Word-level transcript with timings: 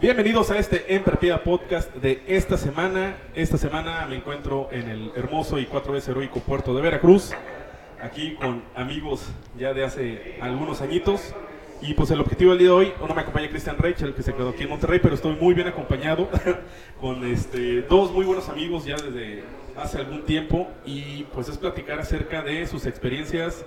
Bienvenidos 0.00 0.50
a 0.50 0.56
este 0.56 0.94
Emperpida 0.94 1.44
Podcast 1.44 1.94
de 1.96 2.22
esta 2.26 2.56
semana. 2.56 3.18
Esta 3.34 3.58
semana 3.58 4.06
me 4.08 4.16
encuentro 4.16 4.70
en 4.72 4.88
el 4.88 5.12
hermoso 5.14 5.58
y 5.58 5.66
cuatro 5.66 5.92
veces 5.92 6.08
heroico 6.08 6.40
puerto 6.40 6.74
de 6.74 6.80
Veracruz, 6.80 7.32
aquí 8.00 8.34
con 8.36 8.62
amigos 8.74 9.30
ya 9.58 9.74
de 9.74 9.84
hace 9.84 10.38
algunos 10.40 10.80
añitos. 10.80 11.34
Y 11.82 11.92
pues 11.92 12.10
el 12.12 12.20
objetivo 12.20 12.52
del 12.52 12.60
día 12.60 12.68
de 12.68 12.74
hoy, 12.74 12.92
no 12.98 13.14
me 13.14 13.20
acompaña 13.20 13.50
Cristian 13.50 13.76
Rachel, 13.76 14.14
que 14.14 14.22
se 14.22 14.32
quedó 14.32 14.48
aquí 14.48 14.62
en 14.62 14.70
Monterrey, 14.70 15.00
pero 15.02 15.14
estoy 15.14 15.36
muy 15.36 15.52
bien 15.52 15.68
acompañado 15.68 16.30
con 17.02 17.22
este, 17.26 17.82
dos 17.82 18.10
muy 18.10 18.24
buenos 18.24 18.48
amigos 18.48 18.86
ya 18.86 18.96
desde 18.96 19.44
hace 19.76 19.98
algún 19.98 20.24
tiempo. 20.24 20.66
Y 20.86 21.24
pues 21.34 21.50
es 21.50 21.58
platicar 21.58 22.00
acerca 22.00 22.40
de 22.42 22.66
sus 22.66 22.86
experiencias 22.86 23.66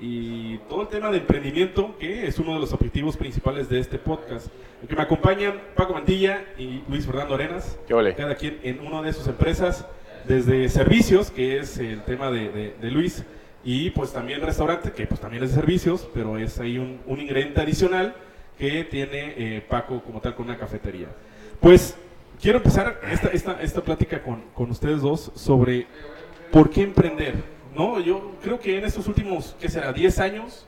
y 0.00 0.58
todo 0.68 0.82
el 0.82 0.88
tema 0.88 1.10
de 1.10 1.18
emprendimiento, 1.18 1.96
que 1.98 2.26
es 2.26 2.38
uno 2.38 2.54
de 2.54 2.60
los 2.60 2.72
objetivos 2.72 3.16
principales 3.16 3.68
de 3.68 3.80
este 3.80 3.98
podcast. 3.98 4.48
El 4.82 4.88
que 4.88 4.96
me 4.96 5.02
acompañan 5.02 5.60
Paco 5.76 5.92
Mantilla 5.92 6.42
y 6.58 6.82
Luis 6.88 7.04
Fernando 7.06 7.34
Arenas, 7.34 7.78
cada 8.14 8.34
quien 8.34 8.58
en 8.62 8.80
una 8.80 9.02
de 9.02 9.12
sus 9.12 9.26
empresas, 9.26 9.86
desde 10.26 10.68
servicios, 10.68 11.30
que 11.30 11.58
es 11.58 11.78
el 11.78 12.02
tema 12.02 12.30
de, 12.30 12.48
de- 12.50 12.74
de 12.80 12.90
Luis, 12.90 13.24
y 13.62 13.90
pues 13.90 14.12
también 14.12 14.40
restaurante, 14.40 14.92
que 14.92 15.06
pues 15.06 15.20
también 15.20 15.42
es 15.44 15.50
de 15.50 15.56
servicios, 15.56 16.08
pero 16.14 16.38
es 16.38 16.58
ahí 16.60 16.78
un, 16.78 17.00
un 17.06 17.20
ingrediente 17.20 17.60
adicional 17.60 18.14
que 18.58 18.84
tiene 18.84 19.34
eh, 19.36 19.62
Paco 19.68 20.02
como 20.02 20.20
tal 20.20 20.34
con 20.34 20.46
una 20.46 20.56
cafetería. 20.56 21.08
Pues 21.60 21.94
quiero 22.40 22.58
empezar 22.58 23.00
esta, 23.10 23.28
esta, 23.28 23.60
esta 23.62 23.80
plática 23.82 24.22
con, 24.22 24.44
con 24.54 24.70
ustedes 24.70 25.02
dos 25.02 25.30
sobre 25.34 25.86
por 26.50 26.70
qué 26.70 26.82
emprender. 26.82 27.34
No, 27.74 28.00
yo 28.00 28.32
creo 28.42 28.58
que 28.58 28.78
en 28.78 28.84
estos 28.84 29.06
últimos, 29.06 29.56
¿qué 29.60 29.68
será? 29.68 29.92
10 29.92 30.18
años 30.18 30.66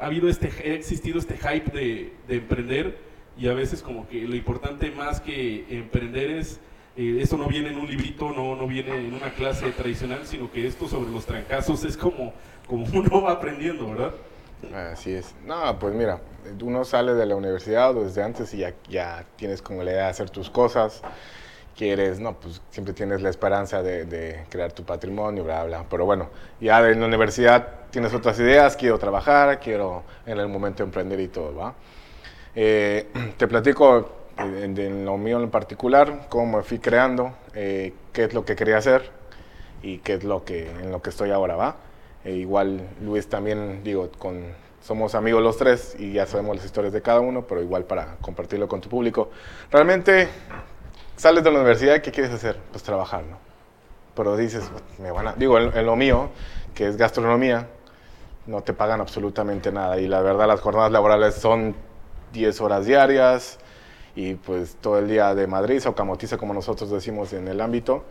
ha 0.00 0.06
habido 0.06 0.28
este, 0.28 0.46
ha 0.46 0.74
existido 0.74 1.18
este 1.18 1.36
hype 1.36 1.70
de, 1.70 2.12
de 2.26 2.36
emprender 2.36 2.98
y 3.38 3.48
a 3.48 3.54
veces 3.54 3.82
como 3.82 4.08
que 4.08 4.22
lo 4.22 4.34
importante 4.34 4.90
más 4.90 5.20
que 5.20 5.64
emprender 5.70 6.30
es, 6.30 6.60
eh, 6.96 7.18
esto 7.20 7.36
no 7.36 7.46
viene 7.46 7.68
en 7.68 7.78
un 7.78 7.86
librito, 7.86 8.30
no, 8.30 8.56
no 8.56 8.66
viene 8.66 8.96
en 8.96 9.14
una 9.14 9.32
clase 9.32 9.70
tradicional, 9.70 10.26
sino 10.26 10.50
que 10.50 10.66
esto 10.66 10.88
sobre 10.88 11.10
los 11.10 11.24
trancazos 11.24 11.84
es 11.84 11.96
como, 11.96 12.32
como 12.66 12.84
uno 12.92 13.22
va 13.22 13.32
aprendiendo, 13.32 13.88
¿verdad? 13.88 14.12
Así 14.92 15.12
es. 15.12 15.36
No, 15.46 15.78
pues 15.78 15.94
mira, 15.94 16.20
uno 16.62 16.84
sale 16.84 17.14
de 17.14 17.26
la 17.26 17.36
universidad 17.36 17.94
desde 17.94 18.24
antes 18.24 18.52
y 18.54 18.58
ya, 18.58 18.74
ya 18.88 19.24
tienes 19.36 19.62
como 19.62 19.84
la 19.84 19.92
idea 19.92 20.04
de 20.04 20.10
hacer 20.10 20.30
tus 20.30 20.50
cosas. 20.50 21.02
Quieres, 21.78 22.18
no, 22.18 22.34
pues 22.34 22.60
siempre 22.70 22.92
tienes 22.92 23.22
la 23.22 23.30
esperanza 23.30 23.84
de, 23.84 24.04
de 24.04 24.46
crear 24.50 24.72
tu 24.72 24.82
patrimonio, 24.82 25.44
bla, 25.44 25.62
bla. 25.62 25.84
Pero 25.88 26.06
bueno, 26.06 26.28
ya 26.60 26.80
en 26.88 26.98
la 26.98 27.06
universidad 27.06 27.68
tienes 27.92 28.12
otras 28.12 28.36
ideas, 28.40 28.76
quiero 28.76 28.98
trabajar, 28.98 29.60
quiero 29.60 30.02
en 30.26 30.38
el 30.38 30.48
momento 30.48 30.82
emprender 30.82 31.20
y 31.20 31.28
todo, 31.28 31.54
¿va? 31.54 31.74
Eh, 32.56 33.06
te 33.36 33.46
platico 33.46 34.10
en, 34.38 34.76
en 34.76 35.04
lo 35.04 35.16
mío 35.16 35.40
en 35.40 35.50
particular, 35.50 36.26
cómo 36.28 36.56
me 36.56 36.64
fui 36.64 36.80
creando, 36.80 37.36
eh, 37.54 37.92
qué 38.12 38.24
es 38.24 38.34
lo 38.34 38.44
que 38.44 38.56
quería 38.56 38.78
hacer 38.78 39.12
y 39.80 39.98
qué 39.98 40.14
es 40.14 40.24
lo 40.24 40.44
que, 40.44 40.68
en 40.68 40.90
lo 40.90 41.00
que 41.00 41.10
estoy 41.10 41.30
ahora, 41.30 41.54
¿va? 41.54 41.76
E 42.24 42.32
igual 42.32 42.88
Luis 43.00 43.28
también, 43.28 43.84
digo, 43.84 44.10
con, 44.18 44.42
somos 44.80 45.14
amigos 45.14 45.42
los 45.42 45.56
tres 45.56 45.94
y 45.96 46.12
ya 46.12 46.26
sabemos 46.26 46.56
las 46.56 46.64
historias 46.64 46.92
de 46.92 47.02
cada 47.02 47.20
uno, 47.20 47.46
pero 47.46 47.62
igual 47.62 47.84
para 47.84 48.16
compartirlo 48.20 48.66
con 48.66 48.80
tu 48.80 48.88
público. 48.88 49.30
Realmente 49.70 50.28
sales 51.18 51.44
de 51.44 51.50
la 51.50 51.58
universidad 51.58 52.00
¿qué 52.00 52.10
quieres 52.10 52.32
hacer? 52.32 52.58
Pues 52.70 52.82
trabajar, 52.82 53.24
¿no? 53.24 53.38
Pero 54.14 54.36
dices, 54.36 54.68
me 54.98 55.10
van 55.10 55.28
a, 55.28 55.32
digo, 55.34 55.58
en, 55.58 55.76
en 55.76 55.86
lo 55.86 55.94
mío, 55.94 56.30
que 56.74 56.88
es 56.88 56.96
gastronomía, 56.96 57.68
no 58.46 58.62
te 58.62 58.72
pagan 58.72 59.00
absolutamente 59.00 59.70
nada 59.70 59.98
y 59.98 60.08
la 60.08 60.22
verdad 60.22 60.48
las 60.48 60.60
jornadas 60.60 60.90
laborales 60.90 61.34
son 61.34 61.76
10 62.32 62.60
horas 62.60 62.86
diarias 62.86 63.58
y 64.16 64.34
pues 64.34 64.76
todo 64.80 64.98
el 64.98 65.08
día 65.08 65.34
de 65.34 65.46
Madrid 65.46 65.86
o 65.86 65.94
camotiza 65.94 66.38
como 66.38 66.54
nosotros 66.54 66.90
decimos 66.90 67.32
en 67.34 67.46
el 67.46 67.60
ámbito, 67.60 68.04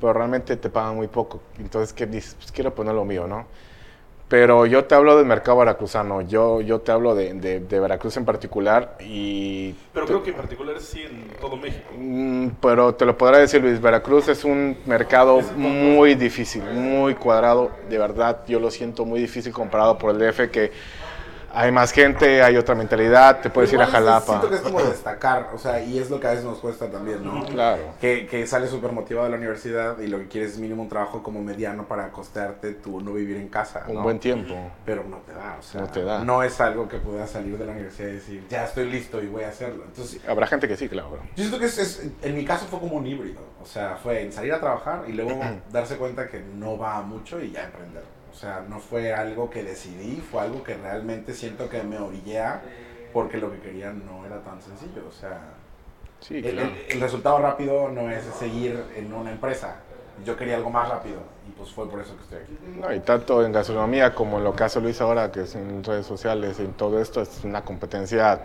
pero 0.00 0.12
realmente 0.12 0.56
te 0.56 0.68
pagan 0.68 0.96
muy 0.96 1.08
poco. 1.08 1.40
Entonces, 1.58 1.92
¿qué 1.92 2.06
dices? 2.06 2.34
Pues 2.34 2.52
quiero 2.52 2.74
poner 2.74 2.94
lo 2.94 3.04
mío, 3.04 3.26
¿no? 3.26 3.46
Pero 4.28 4.64
yo 4.66 4.84
te 4.84 4.94
hablo 4.94 5.16
del 5.18 5.26
mercado 5.26 5.58
veracruzano, 5.58 6.22
yo, 6.22 6.60
yo 6.62 6.80
te 6.80 6.90
hablo 6.90 7.14
de, 7.14 7.34
de- 7.34 7.60
de 7.60 7.80
Veracruz 7.80 8.16
en 8.16 8.24
particular 8.24 8.96
y... 9.00 9.74
Pero 9.92 10.06
te- 10.06 10.12
creo 10.12 10.22
que 10.24 10.30
en 10.30 10.36
particular 10.36 10.76
así 10.76 11.02
en 11.02 11.28
todo 11.40 11.56
México. 11.56 11.84
Mm, 11.96 12.48
Pero 12.60 12.94
te 12.94 13.04
lo 13.04 13.16
podrá 13.18 13.38
decir 13.38 13.60
Luis, 13.62 13.80
Veracruz 13.80 14.28
es 14.28 14.44
un 14.44 14.78
mercado 14.86 15.40
muy 15.56 16.14
difícil, 16.14 16.62
muy 16.64 17.14
cuadrado, 17.14 17.70
de 17.90 17.98
verdad 17.98 18.40
yo 18.48 18.58
lo 18.60 18.70
siento 18.70 19.04
muy 19.04 19.20
difícil 19.20 19.52
comparado 19.52 19.98
por 19.98 20.10
el 20.10 20.18
DF 20.18 20.50
que 20.50 20.72
hay 21.54 21.70
más 21.72 21.92
gente, 21.92 22.42
hay 22.42 22.56
otra 22.56 22.74
mentalidad, 22.74 23.40
te 23.40 23.48
puedes 23.50 23.72
ir 23.72 23.80
a 23.80 23.84
Igual 23.84 24.02
Jalapa. 24.04 24.26
Siento 24.26 24.48
que 24.50 24.54
es 24.56 24.60
como 24.60 24.82
destacar, 24.82 25.50
o 25.54 25.58
sea, 25.58 25.80
y 25.80 25.98
es 25.98 26.10
lo 26.10 26.18
que 26.20 26.26
a 26.26 26.30
veces 26.30 26.44
nos 26.44 26.58
cuesta 26.58 26.90
también, 26.90 27.24
¿no? 27.24 27.44
Claro. 27.46 27.82
Que, 28.00 28.26
que 28.26 28.46
sales 28.46 28.70
súper 28.70 28.92
motivado 28.92 29.26
de 29.26 29.30
la 29.32 29.36
universidad 29.38 29.98
y 30.00 30.08
lo 30.08 30.18
que 30.18 30.28
quieres 30.28 30.52
es 30.52 30.58
mínimo 30.58 30.82
un 30.82 30.88
trabajo 30.88 31.22
como 31.22 31.40
mediano 31.42 31.86
para 31.86 32.10
costearte 32.10 32.72
tu 32.74 33.00
no 33.00 33.12
vivir 33.12 33.36
en 33.36 33.48
casa, 33.48 33.84
Un 33.88 33.94
¿no? 33.94 34.02
buen 34.02 34.18
tiempo. 34.18 34.54
Pero 34.84 35.04
no 35.04 35.18
te 35.18 35.32
da, 35.32 35.56
o 35.58 35.62
sea, 35.62 35.80
No 35.82 35.86
te 35.88 36.02
da. 36.02 36.24
no 36.24 36.42
es 36.42 36.60
algo 36.60 36.88
que 36.88 36.98
puedas 36.98 37.30
salir 37.30 37.56
de 37.56 37.64
la 37.66 37.72
universidad 37.72 38.08
y 38.08 38.12
decir, 38.12 38.44
ya 38.48 38.64
estoy 38.64 38.90
listo 38.90 39.22
y 39.22 39.26
voy 39.28 39.44
a 39.44 39.48
hacerlo. 39.48 39.84
Entonces, 39.86 40.20
Habrá 40.28 40.46
gente 40.46 40.66
que 40.68 40.76
sí, 40.76 40.88
claro. 40.88 41.18
yo 41.36 41.44
siento 41.44 41.58
que 41.58 41.66
es, 41.66 41.78
es- 41.78 42.02
en 42.22 42.36
mi 42.36 42.44
caso 42.44 42.66
fue 42.66 42.80
como 42.80 42.96
un 42.96 43.06
híbrido, 43.06 43.40
o 43.62 43.66
sea, 43.66 43.96
fue 44.02 44.22
en 44.22 44.32
salir 44.32 44.52
a 44.52 44.60
trabajar 44.60 45.04
y 45.06 45.12
luego 45.12 45.40
darse 45.72 45.96
cuenta 45.96 46.28
que 46.28 46.40
no 46.40 46.76
va 46.76 47.00
mucho 47.02 47.40
y 47.40 47.50
ya 47.52 47.64
emprender. 47.64 48.02
O 48.34 48.36
sea, 48.36 48.64
no 48.68 48.80
fue 48.80 49.14
algo 49.14 49.48
que 49.48 49.62
decidí, 49.62 50.16
fue 50.20 50.42
algo 50.42 50.64
que 50.64 50.74
realmente 50.76 51.32
siento 51.34 51.68
que 51.68 51.82
me 51.84 51.98
orillé 51.98 52.40
a, 52.40 52.62
porque 53.12 53.38
lo 53.38 53.48
que 53.52 53.60
quería 53.60 53.92
no 53.92 54.26
era 54.26 54.40
tan 54.42 54.60
sencillo, 54.60 55.06
o 55.08 55.12
sea, 55.12 55.40
Sí, 56.18 56.38
el, 56.38 56.52
claro. 56.54 56.68
el- 56.88 56.92
el 56.96 57.00
resultado 57.00 57.38
rápido 57.38 57.88
no 57.90 58.10
es 58.10 58.24
seguir 58.24 58.82
en 58.96 59.12
una 59.14 59.30
empresa. 59.30 59.76
Yo 60.24 60.36
quería 60.36 60.56
algo 60.56 60.70
más 60.70 60.88
rápido 60.88 61.18
y 61.48 61.52
pues 61.52 61.70
fue 61.70 61.88
por 61.88 62.00
eso 62.00 62.16
que 62.16 62.22
estoy 62.22 62.38
aquí. 62.38 62.58
No, 62.80 62.92
y 62.92 63.00
tanto 63.00 63.44
en 63.44 63.52
gastronomía 63.52 64.14
como 64.14 64.38
en 64.38 64.44
lo 64.44 64.54
que 64.54 64.64
hace 64.64 64.80
Luis 64.80 65.00
ahora, 65.00 65.30
que 65.30 65.42
es 65.42 65.54
en 65.54 65.84
redes 65.84 66.06
sociales, 66.06 66.58
en 66.60 66.72
todo 66.72 67.00
esto, 67.00 67.20
es 67.22 67.40
una 67.44 67.62
competencia. 67.62 68.40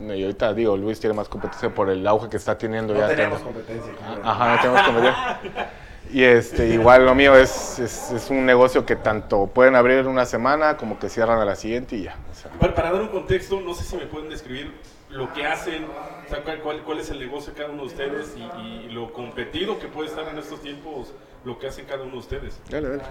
Y 0.00 0.22
ahorita 0.22 0.52
digo, 0.54 0.76
Luis 0.76 0.98
tiene 1.00 1.14
más 1.14 1.28
competencia 1.28 1.72
por 1.72 1.88
el 1.90 2.06
auge 2.06 2.28
que 2.28 2.36
está 2.36 2.58
teniendo. 2.58 2.92
No 2.94 3.00
ya 3.00 3.08
tenemos 3.08 3.40
tiene- 3.42 3.54
competencia. 3.54 3.92
Ajá, 4.24 4.54
no 4.56 4.60
tenemos 4.62 4.82
competencia. 4.82 5.70
Y 6.12 6.22
este, 6.22 6.68
igual 6.68 7.04
lo 7.06 7.14
mío 7.14 7.34
es, 7.34 7.78
es, 7.78 8.10
es 8.12 8.30
un 8.30 8.46
negocio 8.46 8.86
que 8.86 8.94
tanto 8.94 9.46
pueden 9.48 9.74
abrir 9.74 9.98
en 9.98 10.06
una 10.06 10.26
semana 10.26 10.76
como 10.76 10.98
que 10.98 11.08
cierran 11.08 11.40
a 11.40 11.44
la 11.44 11.56
siguiente 11.56 11.96
y 11.96 12.02
ya. 12.04 12.16
o 12.30 12.34
sea, 12.34 12.50
Para, 12.52 12.74
para 12.74 12.92
dar 12.92 13.02
un 13.02 13.08
contexto, 13.08 13.60
no 13.60 13.74
sé 13.74 13.84
si 13.84 13.96
me 13.96 14.06
pueden 14.06 14.28
describir 14.30 14.72
lo 15.10 15.32
que 15.32 15.44
hacen, 15.46 15.84
o 15.84 16.28
sea, 16.28 16.42
cuál, 16.42 16.60
cuál- 16.60 16.82
cuál 16.82 17.00
es 17.00 17.10
el 17.10 17.18
negocio 17.18 17.52
de 17.52 17.58
cada 17.58 17.72
uno 17.72 17.82
de 17.82 17.88
ustedes 17.88 18.34
y, 18.36 18.60
y 18.60 18.88
lo 18.90 19.12
competido 19.12 19.78
que 19.78 19.86
puede 19.88 20.08
estar 20.08 20.28
en 20.28 20.38
estos 20.38 20.60
tiempos, 20.60 21.12
lo 21.44 21.58
que 21.58 21.68
hace 21.68 21.84
cada 21.84 22.02
uno 22.02 22.12
de 22.12 22.18
ustedes. 22.18 22.60
dale, 22.70 22.88
dale. 22.90 23.02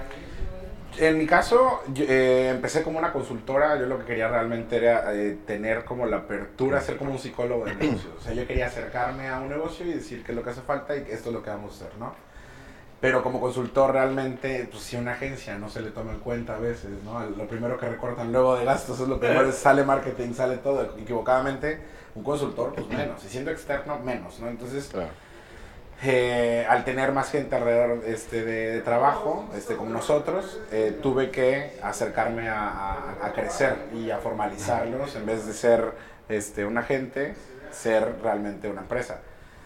En 0.99 1.17
mi 1.17 1.25
caso, 1.25 1.81
yo, 1.91 2.05
eh, 2.07 2.49
empecé 2.49 2.83
como 2.83 2.99
una 2.99 3.11
consultora. 3.11 3.79
Yo 3.79 3.87
lo 3.87 3.97
que 3.97 4.05
quería 4.05 4.27
realmente 4.27 4.77
era 4.77 5.11
eh, 5.15 5.39
tener 5.47 5.85
como 5.85 6.05
la 6.05 6.17
apertura, 6.17 6.79
ser 6.81 6.97
como 6.97 7.11
un 7.11 7.17
psicólogo 7.17 7.65
de 7.65 7.73
negocios. 7.73 8.13
O 8.19 8.21
sea, 8.21 8.33
yo 8.33 8.45
quería 8.45 8.67
acercarme 8.67 9.27
a 9.27 9.39
un 9.39 9.49
negocio 9.49 9.87
y 9.87 9.93
decir 9.93 10.23
qué 10.23 10.33
es 10.33 10.35
lo 10.35 10.43
que 10.43 10.51
hace 10.51 10.61
falta 10.61 10.95
y 10.95 11.03
que 11.03 11.13
esto 11.13 11.29
es 11.29 11.33
lo 11.33 11.41
que 11.41 11.49
vamos 11.49 11.71
a 11.81 11.85
hacer, 11.85 11.97
¿no? 11.97 12.13
Pero 13.03 13.21
como 13.21 13.41
consultor 13.41 13.91
realmente, 13.91 14.65
pues 14.71 14.81
si 14.81 14.95
una 14.95 15.11
agencia 15.11 15.57
no 15.57 15.69
se 15.69 15.81
le 15.81 15.89
toma 15.91 16.13
en 16.13 16.19
cuenta 16.19 16.55
a 16.55 16.59
veces, 16.59 16.89
¿no? 17.03 17.19
Lo 17.31 17.45
primero 17.49 17.77
que 17.77 17.89
recortan 17.89 18.31
luego 18.31 18.55
de 18.55 18.63
gastos 18.63 18.97
es 19.01 19.09
lo 19.09 19.19
primero, 19.19 19.49
es 19.49 19.55
sale 19.55 19.83
marketing, 19.83 20.31
sale 20.33 20.55
todo. 20.55 20.81
Equivocadamente, 20.97 21.81
un 22.15 22.23
consultor, 22.23 22.73
pues 22.73 22.87
menos. 22.87 23.21
Y 23.25 23.27
siendo 23.27 23.51
externo, 23.51 23.99
menos, 23.99 24.39
¿no? 24.39 24.47
Entonces, 24.47 24.85
Claro. 24.89 25.09
eh, 26.01 26.65
al 26.69 26.85
tener 26.85 27.11
más 27.11 27.29
gente 27.29 27.53
alrededor 27.57 28.03
este, 28.05 28.45
de, 28.45 28.71
de 28.71 28.79
trabajo, 28.79 29.49
este, 29.53 29.75
como 29.75 29.89
nosotros, 29.91 30.61
eh, 30.71 30.97
tuve 31.03 31.29
que 31.29 31.77
acercarme 31.83 32.47
a, 32.47 32.69
a- 32.69 33.15
a 33.25 33.33
crecer 33.33 33.75
y 33.93 34.11
a 34.11 34.19
formalizarlos 34.19 35.13
en 35.17 35.25
vez 35.25 35.45
de 35.45 35.51
ser 35.51 35.91
este, 36.29 36.63
un 36.63 36.77
agente, 36.77 37.35
ser 37.69 38.15
realmente 38.23 38.69
una 38.69 38.79
empresa. 38.79 39.19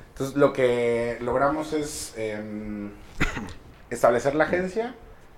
Entonces 0.10 0.36
lo 0.36 0.54
que 0.54 1.20
logramos 1.22 1.74
es 1.74 2.16
em, 2.18 2.90
establecer 3.90 4.36
la 4.36 4.46
agencia 4.46 4.96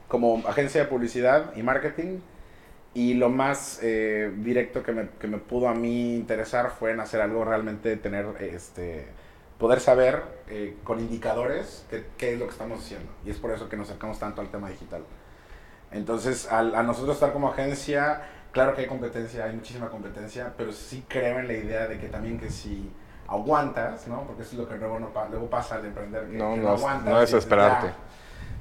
como 0.09 0.43
agencia 0.47 0.81
de 0.81 0.87
publicidad 0.87 1.55
y 1.55 1.63
marketing. 1.63 2.19
Y 2.95 3.13
lo 3.13 3.29
más 3.29 3.79
eh, 3.83 4.33
directo 4.37 4.81
que 4.83 4.91
me, 4.91 5.09
que 5.19 5.27
me 5.27 5.37
pudo 5.37 5.69
a 5.69 5.75
mí 5.75 6.15
interesar 6.15 6.71
fue 6.71 6.91
en 6.91 6.99
hacer 6.99 7.21
algo 7.21 7.45
realmente, 7.45 7.95
tener, 7.95 8.25
este, 8.39 9.05
poder 9.59 9.79
saber 9.79 10.23
eh, 10.47 10.75
con 10.83 10.99
indicadores 10.99 11.85
qué, 12.17 12.33
es 12.33 12.39
lo 12.39 12.47
que 12.47 12.51
estamos 12.51 12.79
haciendo. 12.79 13.11
Y 13.23 13.29
es 13.29 13.37
por 13.37 13.51
eso 13.51 13.69
que 13.69 13.77
nos 13.77 13.89
acercamos 13.89 14.17
tanto 14.17 14.41
al 14.41 14.49
tema 14.49 14.69
digital. 14.69 15.03
Entonces, 15.91 16.51
al, 16.51 16.73
a 16.73 16.81
nosotros 16.81 17.15
estar 17.15 17.31
como 17.31 17.49
agencia, 17.49 18.23
claro 18.51 18.73
que 18.73 18.81
hay 18.81 18.87
competencia, 18.87 19.45
hay 19.45 19.55
muchísima 19.55 19.89
competencia, 19.89 20.53
pero 20.57 20.71
sí 20.71 21.05
creo 21.07 21.39
en 21.39 21.47
la 21.47 21.53
idea 21.53 21.87
de 21.87 21.99
que 21.99 22.07
también 22.07 22.39
que 22.39 22.49
si 22.49 22.91
aguantas, 23.29 24.07
¿no? 24.07 24.23
Porque 24.23 24.41
eso 24.43 24.51
es 24.53 24.57
lo 24.57 24.67
que 24.67 24.75
luego, 24.75 24.99
no, 24.99 25.09
luego 25.29 25.49
pasa 25.49 25.75
al 25.75 25.85
emprender. 25.85 26.27
Que, 26.27 26.37
No, 26.37 26.53
que 26.55 26.59
no 26.61 26.69
aguantas 26.69 27.13
no 27.13 27.19
desesperarte. 27.19 27.87
"Ya". 27.87 27.93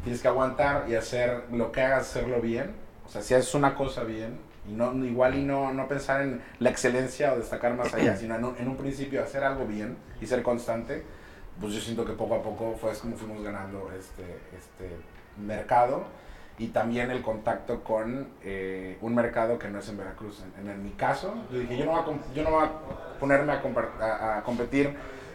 Tienes 0.04 0.22
que 0.22 0.28
aguantar 0.28 0.84
y 0.88 0.94
hacer 0.94 1.44
lo 1.52 1.72
que 1.72 1.82
hagas, 1.82 2.02
hacerlo 2.02 2.40
bien. 2.40 2.74
O 3.06 3.08
sea, 3.08 3.22
si 3.22 3.34
haces 3.34 3.54
una 3.54 3.74
cosa 3.74 4.04
bien, 4.04 4.38
y 4.68 4.72
no, 4.72 4.92
igual 5.04 5.34
y 5.34 5.42
no, 5.44 5.72
no 5.72 5.88
pensar 5.88 6.20
en 6.20 6.42
la 6.58 6.68
excelencia 6.70 7.32
o 7.32 7.38
destacar 7.38 7.74
más 7.74 7.92
allá, 7.94 8.16
sino 8.16 8.34
en 8.36 8.44
un, 8.44 8.56
en 8.58 8.68
un 8.68 8.76
principio 8.76 9.22
hacer 9.22 9.42
algo 9.42 9.64
bien 9.66 9.96
y 10.20 10.26
ser 10.26 10.42
constante, 10.42 11.02
pues 11.60 11.72
yo 11.72 11.80
siento 11.80 12.04
que 12.04 12.12
poco 12.12 12.34
a 12.36 12.42
poco 12.42 12.76
fue 12.80 12.92
como 12.92 13.16
fuimos 13.16 13.42
ganando 13.42 13.90
este, 13.98 14.22
este 14.56 14.94
mercado 15.38 16.04
y 16.58 16.68
también 16.68 17.10
el 17.10 17.22
contacto 17.22 17.82
con 17.84 18.28
eh, 18.42 18.98
un 19.00 19.14
mercado 19.14 19.58
que 19.58 19.68
no 19.68 19.78
es 19.78 19.88
en 19.88 19.96
Veracruz. 19.98 20.42
En, 20.60 20.68
en 20.68 20.82
mi 20.84 20.90
caso, 20.90 21.34
yo 21.52 21.58
dije, 21.60 21.78
yo 21.78 21.84
no 21.84 21.92
voy 21.92 22.00
a, 22.00 22.34
yo 22.34 22.42
no 22.44 22.50
voy 22.50 22.64
a 22.64 22.70
ponerme 23.20 23.52
a, 23.52 23.60
a- 24.00 24.38
a 24.38 24.42
competir 24.42 24.94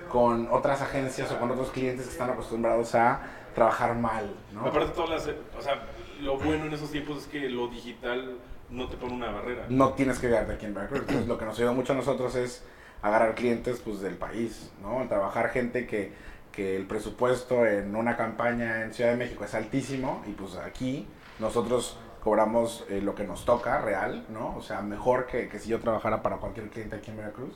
con 0.10 0.48
otras 0.52 0.82
agencias 0.82 1.32
o 1.32 1.40
con 1.40 1.50
otros 1.52 1.72
clientes 1.72 2.06
que 2.06 2.12
están 2.12 2.30
acostumbrados 2.30 2.94
a 2.96 3.22
trabajar 3.56 3.96
mal, 3.96 4.34
¿no? 4.54 4.66
Aparte, 4.68 4.92
todas 4.94 5.10
las, 5.10 5.36
o 5.58 5.62
sea, 5.62 5.82
lo 6.22 6.38
bueno 6.38 6.66
en 6.66 6.74
esos 6.74 6.92
tiempos 6.92 7.20
es 7.20 7.28
que 7.28 7.50
lo 7.50 7.68
digital 7.68 8.36
no 8.70 8.88
te 8.90 8.98
pone 8.98 9.14
una 9.14 9.32
barrera. 9.32 9.66
no 9.70 9.94
tienes 9.94 10.20
que 10.20 10.28
quedarte 10.28 10.54
aquí 10.54 10.66
en 10.66 10.74
Veracruz. 10.74 11.02
Entonces, 11.02 11.28
lo 11.28 11.38
que 11.38 11.46
nos 11.46 11.58
ayuda 11.58 11.72
mucho 11.72 11.94
a 11.94 11.96
nosotros 11.96 12.36
es 12.36 12.64
agarrar 13.02 13.36
clientes 13.36 13.82
pues, 13.84 14.00
del 14.02 14.16
país, 14.16 14.72
¿no? 14.82 15.06
Trabajar 15.08 15.50
gente 15.50 15.86
que, 15.88 16.12
que 16.54 16.78
el 16.78 16.86
presupuesto 16.86 17.66
en 17.66 17.96
una 17.96 18.16
campaña 18.16 18.84
en 18.84 18.94
Ciudad 18.94 19.12
de 19.12 19.18
México 19.18 19.44
es 19.44 19.54
altísimo 19.56 20.24
y 20.28 20.32
pues 20.32 20.56
aquí 20.56 21.08
nosotros 21.40 21.98
cobramos 22.24 22.86
eh, 22.90 23.02
lo 23.02 23.16
que 23.16 23.26
nos 23.26 23.44
toca 23.44 23.82
real, 23.82 24.26
¿no? 24.30 24.56
O 24.56 24.62
sea, 24.62 24.82
mejor 24.82 25.26
que, 25.26 25.50
que 25.50 25.60
si 25.60 25.70
yo 25.70 25.80
trabajara 25.80 26.22
para 26.22 26.38
cualquier 26.38 26.70
cliente 26.70 26.96
aquí 26.96 27.12
en 27.12 27.18
Veracruz. 27.18 27.54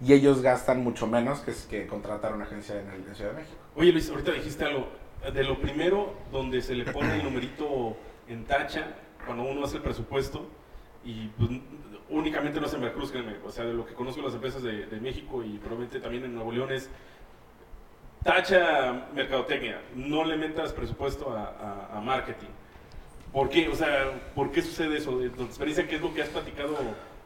Y 0.00 0.12
ellos 0.12 0.42
gastan 0.42 0.84
mucho 0.84 1.06
menos 1.06 1.40
que, 1.40 1.52
que 1.68 1.86
contratar 1.86 2.34
una 2.34 2.44
agencia 2.44 2.80
en, 2.80 2.88
el, 2.90 3.08
en 3.08 3.14
Ciudad 3.14 3.30
de 3.30 3.38
México. 3.38 3.56
Oye 3.74 3.92
Luis, 3.92 4.08
ahorita 4.10 4.32
dijiste 4.32 4.64
algo. 4.64 4.88
De 5.32 5.42
lo 5.42 5.58
primero, 5.58 6.12
donde 6.30 6.60
se 6.60 6.74
le 6.74 6.84
pone 6.84 7.16
el 7.16 7.24
numerito 7.24 7.96
en 8.28 8.44
tacha, 8.44 8.94
cuando 9.24 9.44
uno 9.44 9.64
hace 9.64 9.76
el 9.78 9.82
presupuesto, 9.82 10.46
y 11.02 11.28
pues, 11.28 11.50
únicamente 12.10 12.60
no 12.60 12.66
es 12.66 12.74
en 12.74 12.82
Veracruz, 12.82 13.10
créeme, 13.10 13.36
o 13.42 13.50
sea, 13.50 13.64
de 13.64 13.72
lo 13.72 13.86
que 13.86 13.94
conozco 13.94 14.20
las 14.20 14.34
empresas 14.34 14.62
de, 14.62 14.84
de 14.84 15.00
México 15.00 15.42
y 15.42 15.56
probablemente 15.58 16.00
también 16.00 16.24
en 16.24 16.34
Nuevo 16.34 16.52
León 16.52 16.72
es 16.72 16.90
tacha 18.24 19.06
mercadotecnia, 19.14 19.80
no 19.94 20.24
le 20.24 20.36
metas 20.36 20.72
presupuesto 20.72 21.30
a, 21.30 22.00
marketing. 22.02 22.48
¿Por 23.32 23.48
qué? 23.48 23.68
O 23.68 23.74
sea, 23.74 24.12
¿por 24.34 24.50
qué 24.50 24.62
sucede 24.62 24.98
eso? 24.98 25.18
De 25.18 25.30
tu 25.30 25.44
experiencia, 25.44 25.86
¿qué 25.86 25.96
es 25.96 26.00
lo 26.00 26.12
que 26.14 26.22
has 26.22 26.28
platicado 26.28 26.76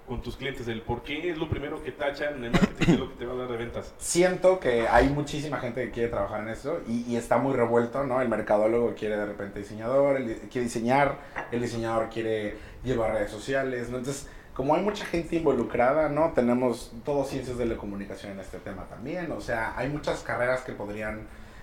con 0.06 0.22
tus 0.22 0.36
clientes? 0.36 0.66
El 0.68 0.82
por 0.82 1.02
qué 1.02 1.30
es 1.30 1.38
lo 1.38 1.48
primero 1.48 1.82
que 1.82 1.92
tachan 1.92 2.44
en 2.44 2.52
marketing, 2.52 2.92
es 2.92 2.98
lo 2.98 3.10
que 3.10 3.16
te 3.16 3.26
va 3.26 3.34
a 3.34 3.36
dar 3.36 3.48
de 3.48 3.56
ventas. 3.56 3.94
siento 3.98 4.58
que 4.58 4.88
hay 4.88 5.08
muchísima 5.08 5.58
gente 5.58 5.84
que 5.84 5.90
quiere 5.90 6.08
trabajar 6.08 6.42
en 6.42 6.48
eso 6.48 6.80
y, 6.88 7.16
está 7.16 7.38
muy 7.38 7.54
revuelto, 7.54 8.04
¿no? 8.04 8.20
El 8.20 8.28
mercadólogo 8.28 8.94
quiere 8.94 9.16
de 9.16 9.26
repente 9.26 9.60
diseñador, 9.60 10.16
el 10.16 10.36
quiere 10.50 10.64
diseñar, 10.64 11.18
el 11.52 11.60
diseñador 11.60 12.08
quiere 12.08 12.56
llevar 12.84 13.12
redes 13.12 13.30
sociales, 13.30 13.90
¿no? 13.90 13.98
Entonces, 13.98 14.28
como 14.58 14.74
hay 14.74 14.82
mucha 14.82 15.04
gente 15.06 15.36
involucrada, 15.36 16.08
¿no? 16.08 16.32
Tenemos 16.34 16.90
todos 17.04 17.28
ciencias 17.28 17.56
de 17.58 17.64
la 17.66 17.76
comunicación 17.76 18.32
en 18.32 18.40
este 18.40 18.58
tema 18.58 18.86
también, 18.90 19.30
o 19.30 19.40
sea, 19.40 19.72
hay 19.76 19.88
muchas 19.88 20.20
carreras 20.24 20.62
que 20.62 20.72
podrían 20.72 21.20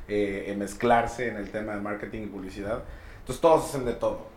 eh, 0.08 0.46
eh, 0.48 0.56
mezclarse 0.56 1.28
en 1.28 1.36
el 1.36 1.52
tema 1.52 1.74
de 1.76 1.82
marketing 1.82 2.22
y 2.24 2.26
publicidad, 2.28 2.80
entonces 3.20 3.42
todos 3.42 3.66
hacen 3.66 3.84
de 3.86 3.94
todo. 3.94 4.28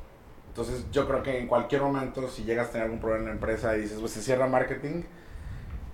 Entonces 0.48 0.84
yo 0.90 1.06
creo 1.06 1.22
que 1.22 1.38
en 1.38 1.46
cualquier 1.46 1.82
momento, 1.82 2.28
si 2.28 2.42
llegas 2.42 2.68
a 2.68 2.72
tener 2.72 2.84
algún 2.86 2.98
problema 2.98 3.20
en 3.22 3.26
la 3.28 3.34
empresa 3.34 3.76
y 3.76 3.82
dices, 3.82 3.98
pues 4.00 4.10
se 4.10 4.22
cierra 4.22 4.48
marketing, 4.48 5.04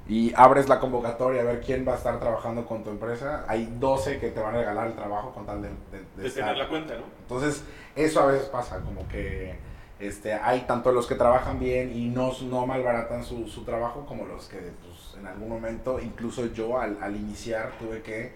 y 0.08 0.32
abres 0.34 0.68
la 0.68 0.80
convocatoria 0.80 1.42
a 1.42 1.44
ver 1.44 1.60
quién 1.60 1.86
va 1.86 1.92
a 1.92 1.96
estar 1.96 2.18
trabajando 2.20 2.64
con 2.66 2.82
tu 2.82 2.90
empresa, 2.90 3.44
hay 3.48 3.74
12 3.78 4.18
que 4.18 4.30
te 4.30 4.40
van 4.40 4.54
a 4.54 4.58
regalar 4.58 4.86
el 4.86 4.94
trabajo 4.94 5.32
con 5.32 5.44
tal 5.46 5.60
de, 5.62 5.68
de- 5.68 6.04
de 6.16 6.22
De 6.22 6.30
tener 6.30 6.56
la 6.56 6.68
cuenta, 6.68 6.94
¿no? 6.96 7.04
Entonces, 7.20 7.62
eso 7.94 8.20
a 8.20 8.26
veces 8.26 8.46
pasa, 8.48 8.80
como 8.80 9.06
que 9.08 9.54
este, 10.00 10.32
hay 10.34 10.62
tanto 10.62 10.92
los 10.92 11.06
que 11.06 11.14
trabajan 11.14 11.58
bien 11.58 11.96
y 11.96 12.08
no, 12.08 12.32
no 12.42 12.66
malbaratan 12.66 13.24
su, 13.24 13.46
su 13.48 13.64
trabajo, 13.64 14.04
como 14.06 14.24
los 14.26 14.46
que 14.48 14.58
pues, 14.58 15.16
en 15.18 15.26
algún 15.26 15.48
momento, 15.48 16.00
incluso 16.00 16.46
yo 16.46 16.78
al, 16.78 16.98
al 17.00 17.16
iniciar 17.16 17.72
tuve 17.78 18.02
que 18.02 18.32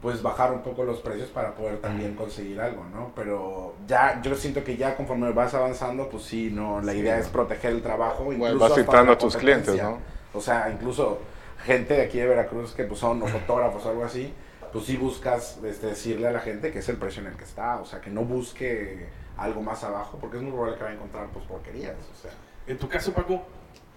pues 0.00 0.22
bajar 0.22 0.52
un 0.52 0.62
poco 0.62 0.84
los 0.84 1.00
precios 1.00 1.30
para 1.30 1.54
poder 1.54 1.78
también 1.78 2.14
conseguir 2.14 2.60
algo, 2.60 2.84
¿no? 2.84 3.12
Pero 3.16 3.74
ya, 3.88 4.20
yo 4.22 4.34
siento 4.34 4.62
que 4.62 4.76
ya 4.76 4.94
conforme 4.94 5.32
vas 5.32 5.54
avanzando, 5.54 6.08
pues 6.08 6.24
sí, 6.24 6.50
no, 6.52 6.80
la 6.82 6.92
Sí, 6.92 6.98
idea 6.98 7.16
¿no? 7.16 7.22
es 7.22 7.28
proteger 7.28 7.72
el 7.72 7.82
trabajo. 7.82 8.24
Bueno, 8.24 8.44
incluso 8.44 8.58
vas 8.58 8.74
filtrando 8.74 9.12
a 9.12 9.18
tus 9.18 9.36
clientes. 9.36 9.82
¿no? 9.82 9.98
O 10.34 10.40
sea, 10.40 10.70
incluso 10.70 11.18
gente 11.64 11.94
de 11.94 12.02
aquí 12.02 12.18
de 12.18 12.26
Veracruz 12.26 12.72
que 12.72 12.84
pues 12.84 13.00
son 13.00 13.26
fotógrafos 13.26 13.84
o 13.86 13.90
algo 13.90 14.04
así, 14.04 14.32
pues 14.72 14.84
sí 14.84 14.96
buscas 14.96 15.58
este, 15.64 15.86
decirle 15.88 16.28
a 16.28 16.32
la 16.32 16.40
gente 16.40 16.70
que 16.70 16.80
es 16.80 16.88
el 16.88 16.96
precio 16.96 17.22
en 17.22 17.28
el 17.28 17.36
que 17.36 17.44
está, 17.44 17.80
o 17.80 17.86
sea, 17.86 18.00
que 18.00 18.10
no 18.10 18.22
busque 18.24 19.08
algo 19.36 19.62
más 19.62 19.82
abajo, 19.84 20.18
porque 20.20 20.36
es 20.38 20.42
muy 20.42 20.52
probable 20.52 20.76
que 20.76 20.84
va 20.84 20.90
a 20.90 20.94
encontrar 20.94 21.26
pues 21.32 21.44
porquerías, 21.46 21.96
o 22.12 22.22
sea. 22.22 22.30
En 22.66 22.78
tu 22.78 22.88
caso, 22.88 23.12
Paco, 23.12 23.42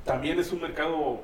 también 0.06 0.39
es 0.39 0.51
un 0.51 0.62
mercado 0.62 1.19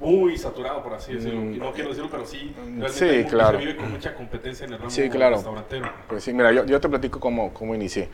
muy 0.00 0.36
saturado, 0.36 0.82
por 0.82 0.94
así 0.94 1.14
decirlo. 1.14 1.40
Mm. 1.40 1.58
No 1.58 1.72
quiero 1.72 1.88
decirlo, 1.90 2.10
pero 2.10 2.26
sí. 2.26 2.54
Sí, 2.88 3.24
claro. 3.28 3.58
Se 3.58 3.64
vive 3.64 3.76
con 3.76 3.90
mucha 3.90 4.14
competencia 4.14 4.66
en 4.66 4.72
el 4.72 4.78
ramo 4.78 4.90
Sí, 4.90 5.08
claro. 5.08 5.36
restaurantero. 5.36 5.90
Pues 6.08 6.24
sí, 6.24 6.32
mira, 6.32 6.52
yo, 6.52 6.64
yo 6.66 6.80
te 6.80 6.88
platico 6.88 7.20
cómo, 7.20 7.52
cómo 7.54 7.74
inicié. 7.74 8.08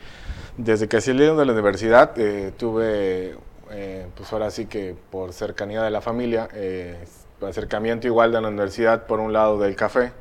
Desde 0.57 0.87
que 0.87 1.01
salí 1.01 1.19
de 1.19 1.45
la 1.45 1.53
universidad, 1.53 2.13
eh, 2.17 2.51
tuve, 2.57 3.35
eh, 3.71 4.07
pues 4.15 4.31
ahora 4.33 4.51
sí 4.51 4.67
que 4.67 4.95
por 5.09 5.33
cercanía 5.33 5.81
de 5.81 5.89
la 5.89 6.01
familia, 6.01 6.47
eh, 6.53 7.03
acercamiento 7.41 8.05
igual 8.07 8.31
de 8.31 8.41
la 8.41 8.49
universidad 8.49 9.05
por 9.07 9.19
un 9.19 9.33
lado 9.33 9.59
del 9.59 9.75
café, 9.75 10.11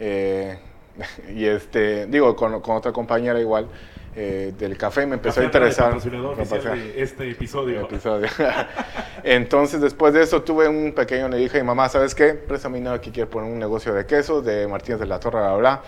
eh, 0.00 0.58
y 1.34 1.44
este, 1.44 2.06
digo, 2.06 2.34
con, 2.34 2.60
con 2.60 2.76
otra 2.76 2.92
compañera 2.92 3.38
igual 3.40 3.68
eh, 4.16 4.52
del 4.58 4.76
café 4.78 5.06
me 5.06 5.14
empezó 5.16 5.40
a 5.40 5.44
Café 5.44 5.58
interesar. 5.58 5.84
patrocinador 5.92 6.36
me 6.36 6.42
oficial 6.42 6.62
pasé- 6.78 6.92
de 6.94 7.02
este 7.02 7.30
episodio. 7.30 7.80
episodio. 7.82 8.28
Entonces, 9.22 9.80
después 9.80 10.14
de 10.14 10.22
eso, 10.22 10.42
tuve 10.42 10.68
un 10.68 10.92
pequeño, 10.92 11.28
le 11.28 11.36
dije 11.38 11.58
mi 11.60 11.66
mamá, 11.66 11.88
¿sabes 11.88 12.14
qué? 12.14 12.34
Préstame 12.34 12.78
dinero 12.78 13.00
que 13.00 13.10
quiero 13.10 13.28
poner 13.30 13.50
un 13.52 13.58
negocio 13.58 13.92
de 13.94 14.06
quesos, 14.06 14.44
de 14.44 14.66
Martínez 14.68 15.00
de 15.00 15.06
la 15.06 15.20
Torre, 15.20 15.40
bla, 15.40 15.54
bla. 15.56 15.82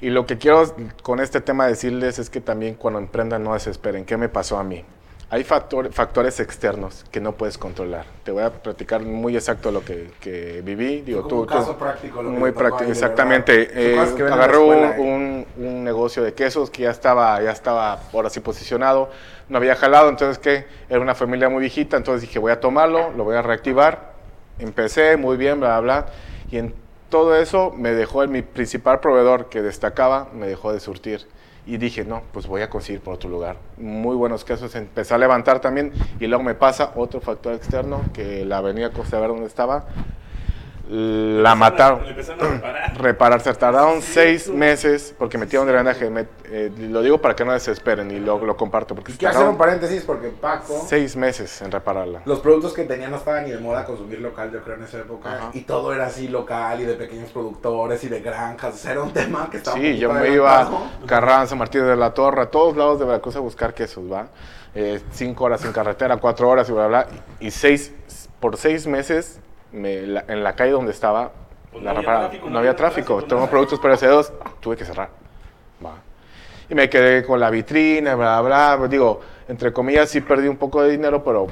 Y 0.00 0.10
lo 0.10 0.26
que 0.26 0.38
quiero 0.38 0.62
con 1.02 1.18
este 1.20 1.40
tema 1.40 1.66
decirles 1.66 2.18
es 2.20 2.30
que 2.30 2.40
también 2.40 2.74
cuando 2.74 3.00
emprendan 3.00 3.42
no 3.42 3.54
desesperen. 3.54 4.04
¿Qué 4.04 4.16
me 4.16 4.28
pasó 4.28 4.56
a 4.58 4.62
mí? 4.64 4.84
Hay 5.30 5.44
factor- 5.44 5.92
factores 5.92 6.40
externos 6.40 7.04
que 7.10 7.20
no 7.20 7.32
puedes 7.32 7.58
controlar. 7.58 8.06
Te 8.24 8.32
voy 8.32 8.42
a 8.44 8.50
platicar 8.50 9.02
muy 9.02 9.36
exacto 9.36 9.70
lo 9.70 9.84
que, 9.84 10.10
que 10.20 10.62
viví. 10.64 11.02
Digo, 11.02 11.26
tú, 11.26 11.40
un 11.40 11.46
caso 11.46 11.72
tú- 11.72 11.78
práctico. 11.78 12.22
lo 12.22 12.30
muy 12.30 12.52
práctico, 12.52 12.90
exactamente. 12.90 13.68
Eh, 13.74 13.98
agarré 13.98 14.54
escuela, 14.56 14.96
¿eh? 14.96 15.00
un, 15.00 15.46
un 15.58 15.84
negocio 15.84 16.22
de 16.22 16.32
quesos 16.32 16.70
que 16.70 16.84
ya 16.84 16.90
estaba, 16.90 17.42
ya 17.42 17.50
estaba 17.50 18.00
ahora 18.10 18.30
sí 18.30 18.40
posicionado, 18.40 19.10
no 19.50 19.58
había 19.58 19.74
jalado, 19.76 20.08
entonces 20.08 20.38
que 20.38 20.64
era 20.88 21.00
una 21.00 21.14
familia 21.14 21.50
muy 21.50 21.60
viejita, 21.60 21.98
entonces 21.98 22.22
dije 22.22 22.38
voy 22.38 22.52
a 22.52 22.60
tomarlo, 22.60 23.10
lo 23.12 23.24
voy 23.24 23.36
a 23.36 23.42
reactivar. 23.42 24.12
Empecé 24.58 25.18
muy 25.18 25.36
bien, 25.36 25.60
bla, 25.60 25.78
bla, 25.80 26.00
bla, 26.02 26.12
y 26.50 26.56
en 26.56 26.74
todo 27.10 27.36
eso 27.36 27.70
me 27.76 27.92
dejó 27.92 28.26
mi 28.26 28.40
principal 28.40 29.00
proveedor 29.00 29.50
que 29.50 29.60
destacaba, 29.60 30.28
me 30.32 30.46
dejó 30.46 30.72
de 30.72 30.80
surtir. 30.80 31.26
Y 31.68 31.76
dije, 31.76 32.02
no, 32.02 32.22
pues 32.32 32.46
voy 32.46 32.62
a 32.62 32.70
conseguir 32.70 33.02
por 33.02 33.12
otro 33.12 33.28
lugar. 33.28 33.58
Muy 33.76 34.16
buenos 34.16 34.42
quesos, 34.42 34.74
empecé 34.74 35.12
a 35.12 35.18
levantar 35.18 35.60
también. 35.60 35.92
Y 36.18 36.26
luego 36.26 36.42
me 36.42 36.54
pasa 36.54 36.92
otro 36.96 37.20
factor 37.20 37.52
externo, 37.52 38.00
que 38.14 38.46
la 38.46 38.56
avenida 38.56 38.90
Costa 38.90 39.20
Verde 39.20 39.34
donde 39.34 39.48
estaba, 39.48 39.86
la 40.90 41.54
mataron. 41.54 42.02
Le 42.04 42.10
empezaron 42.10 42.46
a 42.46 42.50
reparar. 42.50 42.88
Repararse, 42.98 43.52
tardaron 43.54 44.00
Sí, 44.02 44.12
seis 44.12 44.48
meses 44.48 45.14
porque 45.18 45.36
metieron 45.38 45.68
drenaje. 45.68 46.08
Me- 46.10 46.26
eh, 46.50 46.72
lo 46.78 47.02
digo 47.02 47.18
para 47.20 47.36
que 47.36 47.44
no 47.44 47.52
desesperen 47.52 48.10
y 48.10 48.18
lo, 48.20 48.38
lo 48.44 48.56
comparto. 48.56 48.94
Porque 48.94 49.12
quiero 49.12 49.34
hacer 49.34 49.46
un 49.48 49.58
paréntesis 49.58 50.02
porque 50.04 50.28
Paco, 50.28 50.82
seis 50.88 51.14
meses 51.14 51.60
en 51.62 51.70
repararla. 51.70 52.22
los 52.24 52.40
productos 52.40 52.72
que 52.72 52.84
tenía 52.84 53.08
no 53.08 53.16
estaban 53.16 53.44
ni 53.44 53.50
de 53.50 53.58
moda 53.58 53.84
consumir 53.84 54.20
local, 54.20 54.50
yo 54.50 54.62
creo, 54.62 54.76
en 54.76 54.84
esa 54.84 54.98
época. 54.98 55.32
Ajá. 55.34 55.50
Y 55.52 55.60
todo 55.62 55.92
era 55.92 56.06
así 56.06 56.26
local 56.28 56.80
y 56.80 56.84
de 56.86 56.94
pequeños 56.94 57.30
productores 57.30 58.02
y 58.04 58.08
de 58.08 58.20
granjas. 58.20 58.74
O 58.74 58.78
sea, 58.78 58.92
era 58.92 59.02
un 59.02 59.12
tema 59.12 59.48
que 59.50 59.58
estaba 59.58 59.76
Sí, 59.76 59.98
yo 59.98 60.12
me 60.12 60.30
iba 60.30 60.62
a 60.62 60.70
Carranza, 61.06 61.54
Martínez 61.54 61.88
de 61.88 61.96
la 61.96 62.14
Torre, 62.14 62.42
a 62.42 62.46
todos 62.46 62.76
lados 62.76 62.98
de 62.98 63.04
Veracruz 63.04 63.36
a 63.36 63.40
buscar 63.40 63.74
quesos, 63.74 64.10
¿va? 64.10 64.28
Eh, 64.74 65.00
cinco 65.12 65.44
horas 65.44 65.64
en 65.64 65.72
carretera, 65.72 66.16
cuatro 66.16 66.48
horas 66.48 66.68
y 66.68 66.72
bla, 66.72 66.86
bla, 66.86 67.04
bla. 67.04 67.18
Y 67.40 67.50
seis, 67.50 67.92
por 68.40 68.56
seis 68.56 68.86
meses 68.86 69.40
me- 69.72 70.02
la- 70.06 70.24
en 70.28 70.42
la 70.44 70.54
calle 70.54 70.72
donde 70.72 70.92
estaba, 70.92 71.30
Pues 71.72 71.82
la 71.84 71.92
no 71.92 71.98
había 72.00 72.10
tráfico, 72.20 72.46
no, 72.46 72.52
no 72.52 72.58
había 72.58 72.76
tráfico. 72.76 73.14
tráfico, 73.16 73.28
Tengo 73.36 73.50
productos 73.50 73.80
perecederos, 73.80 74.32
tuve 74.60 74.76
que 74.76 74.84
cerrar. 74.84 75.10
¿va? 75.84 75.94
Y 76.68 76.74
me 76.74 76.88
quedé 76.90 77.24
con 77.24 77.40
la 77.40 77.50
vitrina, 77.50 78.14
bla, 78.14 78.40
bla, 78.40 78.76
bla. 78.76 78.88
Digo, 78.88 79.20
entre 79.48 79.72
comillas, 79.72 80.10
sí 80.10 80.20
perdí 80.20 80.48
un 80.48 80.56
poco 80.56 80.82
de 80.82 80.90
dinero, 80.90 81.22
pero 81.24 81.46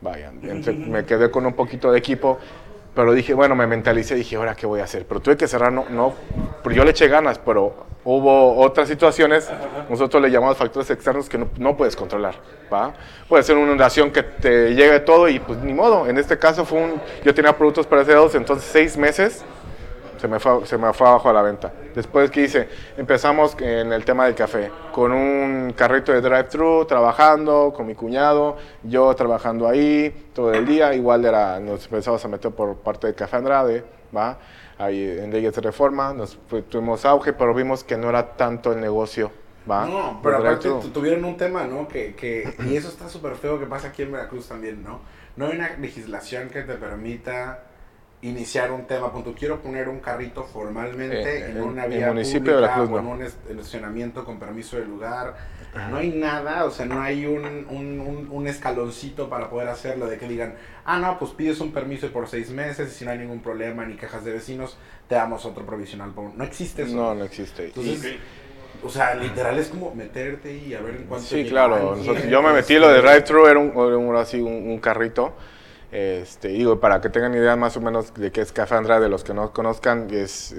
vaya, 0.00 0.30
entre- 0.42 0.72
me 0.74 1.04
quedé 1.04 1.30
con 1.30 1.46
un 1.46 1.54
poquito 1.54 1.90
de 1.92 1.98
equipo. 1.98 2.38
Pero 2.94 3.12
dije, 3.12 3.34
bueno, 3.34 3.54
me 3.54 3.66
mentalicé, 3.66 4.14
dije, 4.14 4.36
ahora 4.36 4.54
qué 4.54 4.66
voy 4.66 4.80
a 4.80 4.84
hacer. 4.84 5.06
Pero 5.06 5.20
tuve 5.20 5.36
que 5.36 5.46
cerrar, 5.46 5.72
no, 5.72 5.86
no, 5.88 6.14
pero 6.62 6.74
yo 6.74 6.84
le 6.84 6.90
eché 6.90 7.08
ganas, 7.08 7.38
pero 7.38 7.86
hubo 8.04 8.58
otras 8.58 8.88
situaciones, 8.88 9.50
nosotros 9.88 10.22
le 10.22 10.30
llamamos 10.30 10.56
factores 10.56 10.90
externos 10.90 11.28
que 11.28 11.38
no, 11.38 11.48
no 11.58 11.76
puedes 11.76 11.94
controlar, 11.94 12.34
¿va? 12.72 12.94
Puede 13.28 13.42
ser 13.42 13.56
una 13.56 13.66
inundación 13.66 14.10
que 14.10 14.22
te 14.22 14.74
llegue 14.74 15.00
todo 15.00 15.28
y 15.28 15.38
pues 15.38 15.58
ni 15.58 15.72
modo. 15.72 16.06
En 16.06 16.18
este 16.18 16.38
caso 16.38 16.64
fue 16.64 16.82
un, 16.82 17.00
yo 17.24 17.34
tenía 17.34 17.56
productos 17.56 17.86
perecederos, 17.86 18.34
entonces 18.34 18.68
seis 18.70 18.96
meses 18.96 19.44
se 20.20 20.28
me 20.28 20.38
fue, 20.38 20.66
se 20.66 20.76
me 20.76 20.92
fue 20.92 21.08
abajo 21.08 21.30
a 21.30 21.32
la 21.32 21.42
venta. 21.42 21.72
Después, 21.94 22.30
¿qué 22.30 22.42
hice? 22.42 22.68
Empezamos 22.96 23.56
en 23.60 23.92
el 23.92 24.04
tema 24.04 24.26
del 24.26 24.34
café, 24.34 24.70
con 24.92 25.12
un 25.12 25.72
carrito 25.76 26.12
de 26.12 26.20
drive-thru, 26.20 26.84
trabajando 26.86 27.72
con 27.74 27.86
mi 27.86 27.94
cuñado, 27.94 28.56
yo 28.82 29.14
trabajando 29.14 29.66
ahí 29.66 30.28
todo 30.34 30.52
el 30.52 30.66
día, 30.66 30.92
igual 30.94 31.24
era, 31.24 31.58
nos 31.58 31.84
empezamos 31.86 32.24
a 32.24 32.28
meter 32.28 32.50
por 32.52 32.76
parte 32.76 33.06
de 33.06 33.14
Café 33.14 33.36
Andrade, 33.36 33.84
¿va? 34.14 34.38
Ahí 34.78 35.02
en 35.18 35.30
leyes 35.30 35.54
de 35.54 35.60
reforma, 35.62 36.12
nos 36.12 36.38
fue- 36.48 36.62
tuvimos 36.62 37.04
auge, 37.04 37.32
pero 37.32 37.54
vimos 37.54 37.82
que 37.84 37.96
no 37.96 38.08
era 38.08 38.32
tanto 38.36 38.72
el 38.72 38.80
negocio, 38.80 39.30
¿va? 39.70 39.84
No, 39.86 40.20
pero 40.22 40.38
Del 40.42 40.46
aparte 40.54 40.70
tuvieron 40.92 41.24
un 41.24 41.36
tema, 41.36 41.64
¿no? 41.64 41.86
Que, 41.88 42.14
que, 42.14 42.54
y 42.66 42.76
eso 42.76 42.88
está 42.88 43.08
súper 43.08 43.34
feo 43.36 43.58
que 43.58 43.66
pasa 43.66 43.88
aquí 43.88 44.02
en 44.02 44.12
Veracruz 44.12 44.48
también, 44.48 44.82
¿no? 44.82 45.00
No 45.36 45.46
hay 45.46 45.56
una 45.56 45.70
legislación 45.78 46.48
que 46.48 46.62
te 46.62 46.74
permita 46.74 47.64
iniciar 48.22 48.70
un 48.70 48.86
tema. 48.86 49.10
Punto, 49.12 49.34
quiero 49.38 49.60
poner 49.60 49.88
un 49.88 50.00
carrito 50.00 50.44
formalmente 50.44 51.38
Eh, 51.38 51.50
en 51.50 51.56
en- 51.56 51.62
una 51.62 51.84
en 51.86 51.90
vía 51.90 52.08
municipio 52.08 52.60
de 52.60 52.68
pública 52.68 52.94
o 52.94 52.98
en 52.98 53.06
un 53.06 53.22
es- 53.22 53.36
estacionamiento 53.48 54.24
con 54.24 54.38
permiso 54.38 54.76
de 54.76 54.84
lugar. 54.84 55.34
No 55.88 55.98
hay 55.98 56.10
nada, 56.10 56.64
o 56.64 56.70
sea, 56.70 56.84
no 56.84 57.00
hay 57.00 57.24
un, 57.26 57.44
un, 57.70 58.00
un, 58.00 58.28
un 58.30 58.46
escaloncito 58.48 59.28
para 59.30 59.48
poder 59.48 59.68
hacerlo, 59.68 60.06
de 60.08 60.18
que 60.18 60.26
digan, 60.26 60.54
ah, 60.84 60.98
no, 60.98 61.16
pues 61.18 61.30
pides 61.30 61.60
un 61.60 61.72
permiso 61.72 62.10
por 62.10 62.26
seis 62.28 62.50
meses 62.50 62.90
y 62.90 62.94
si 62.98 63.04
no 63.04 63.12
hay 63.12 63.18
ningún 63.18 63.40
problema 63.40 63.86
ni 63.86 63.94
quejas 63.94 64.24
de 64.24 64.32
vecinos, 64.32 64.76
te 65.08 65.14
damos 65.14 65.46
otro 65.46 65.64
provisional. 65.64 66.10
por- 66.10 66.34
No 66.34 66.42
existe 66.44 66.82
eso. 66.82 66.94
No, 66.96 67.14
no 67.14 67.24
existe. 67.24 67.66
Entonces, 67.66 68.16
o 68.82 68.88
sea, 68.90 69.14
literal 69.14 69.58
es 69.58 69.68
como 69.68 69.94
meterte 69.94 70.52
y 70.54 70.74
a 70.74 70.80
ver 70.80 70.96
en 70.96 71.04
cuánto 71.04 71.26
Sí, 71.26 71.44
claro. 71.48 71.74
alguien, 71.76 71.98
nosotros- 71.98 72.26
yo 72.28 72.42
me 72.42 72.52
metí, 72.52 72.74
lo 72.78 72.88
de 72.88 73.00
drive-thru 73.00 73.46
era, 73.46 73.58
un, 73.60 73.68
era 73.70 73.96
un- 73.96 74.16
así 74.16 74.40
un, 74.40 74.52
un 74.70 74.78
carrito. 74.80 75.34
Este, 75.92 76.48
digo, 76.48 76.78
para 76.78 77.00
que 77.00 77.08
tengan 77.08 77.34
idea 77.34 77.56
más 77.56 77.76
o 77.76 77.80
menos 77.80 78.14
de 78.14 78.30
qué 78.30 78.40
es 78.42 78.52
Café 78.52 78.76
Andrade, 78.76 79.02
de 79.02 79.08
los 79.08 79.24
que 79.24 79.34
no 79.34 79.52
conozcan, 79.52 80.08
es, 80.10 80.54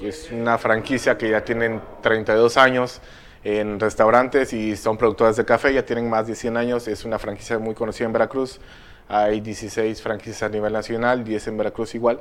es 0.00 0.30
una 0.32 0.56
franquicia 0.58 1.18
que 1.18 1.30
ya 1.30 1.44
tienen 1.44 1.82
32 2.02 2.56
años 2.56 3.00
en 3.44 3.78
restaurantes 3.78 4.54
y 4.54 4.74
son 4.76 4.96
productores 4.96 5.36
de 5.36 5.44
café, 5.44 5.74
ya 5.74 5.84
tienen 5.84 6.08
más 6.08 6.26
de 6.26 6.34
100 6.34 6.56
años, 6.56 6.88
es 6.88 7.04
una 7.04 7.18
franquicia 7.18 7.58
muy 7.58 7.74
conocida 7.74 8.06
en 8.06 8.12
Veracruz. 8.14 8.58
Hay 9.06 9.42
16 9.42 10.00
franquicias 10.00 10.42
a 10.42 10.48
nivel 10.48 10.72
nacional, 10.72 11.24
10 11.24 11.48
en 11.48 11.58
Veracruz 11.58 11.94
igual. 11.94 12.20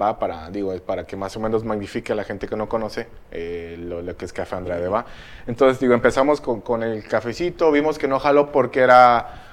Va 0.00 0.18
para, 0.18 0.50
digo, 0.50 0.76
para 0.84 1.04
que 1.06 1.16
más 1.16 1.34
o 1.38 1.40
menos 1.40 1.64
magnifique 1.64 2.12
a 2.12 2.14
la 2.14 2.22
gente 2.22 2.46
que 2.46 2.54
no 2.54 2.68
conoce 2.68 3.08
eh, 3.30 3.76
lo, 3.78 4.02
lo 4.02 4.14
que 4.14 4.26
es 4.26 4.34
Café 4.34 4.56
Andrade, 4.56 4.86
¿va? 4.88 5.06
Entonces, 5.46 5.80
digo, 5.80 5.94
empezamos 5.94 6.42
con, 6.42 6.60
con 6.60 6.82
el 6.82 7.02
cafecito, 7.08 7.72
vimos 7.72 7.98
que 7.98 8.06
no 8.06 8.20
jaló 8.20 8.52
porque 8.52 8.80
era 8.80 9.47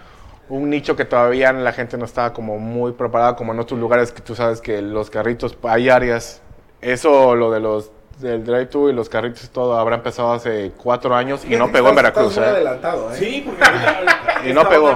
un 0.50 0.70
nicho 0.70 0.96
que 0.96 1.06
todavía 1.06 1.52
la 1.54 1.74
gente 1.74 1.98
no 1.98 2.06
estaba 2.06 2.34
como 2.34 2.58
muy 2.60 2.94
preparada, 2.94 3.36
como 3.36 3.54
en 3.54 3.60
otros 3.60 3.80
lugares 3.80 4.12
que 4.12 4.22
tú 4.22 4.36
sabes 4.36 4.62
que 4.62 4.82
los 4.82 5.10
carritos, 5.10 5.58
hay 5.64 5.90
áreas, 5.90 6.42
eso, 6.82 7.36
lo 7.36 7.52
de 7.52 7.60
los 7.60 7.92
del 8.20 8.46
drive-thru 8.46 8.90
y 8.90 8.94
los 8.94 9.10
carritos 9.10 9.44
y 9.44 9.48
todo, 9.48 9.78
habrá 9.78 9.98
empezado 9.98 10.32
hace 10.32 10.72
cuatro 10.82 11.14
años 11.16 11.44
y 11.44 11.56
no 11.56 11.72
pegó 11.72 11.90
en 11.90 11.96
Veracruz, 11.96 12.30
estás 12.30 12.44
muy 12.44 12.48
¿eh? 12.48 12.56
adelantado, 12.56 13.12
¿eh? 13.12 13.16
Sí, 13.16 13.44
porque 13.46 13.64
ahorita 13.64 14.35
Y 14.50 14.54
no 14.54 14.68
pegó. 14.68 14.96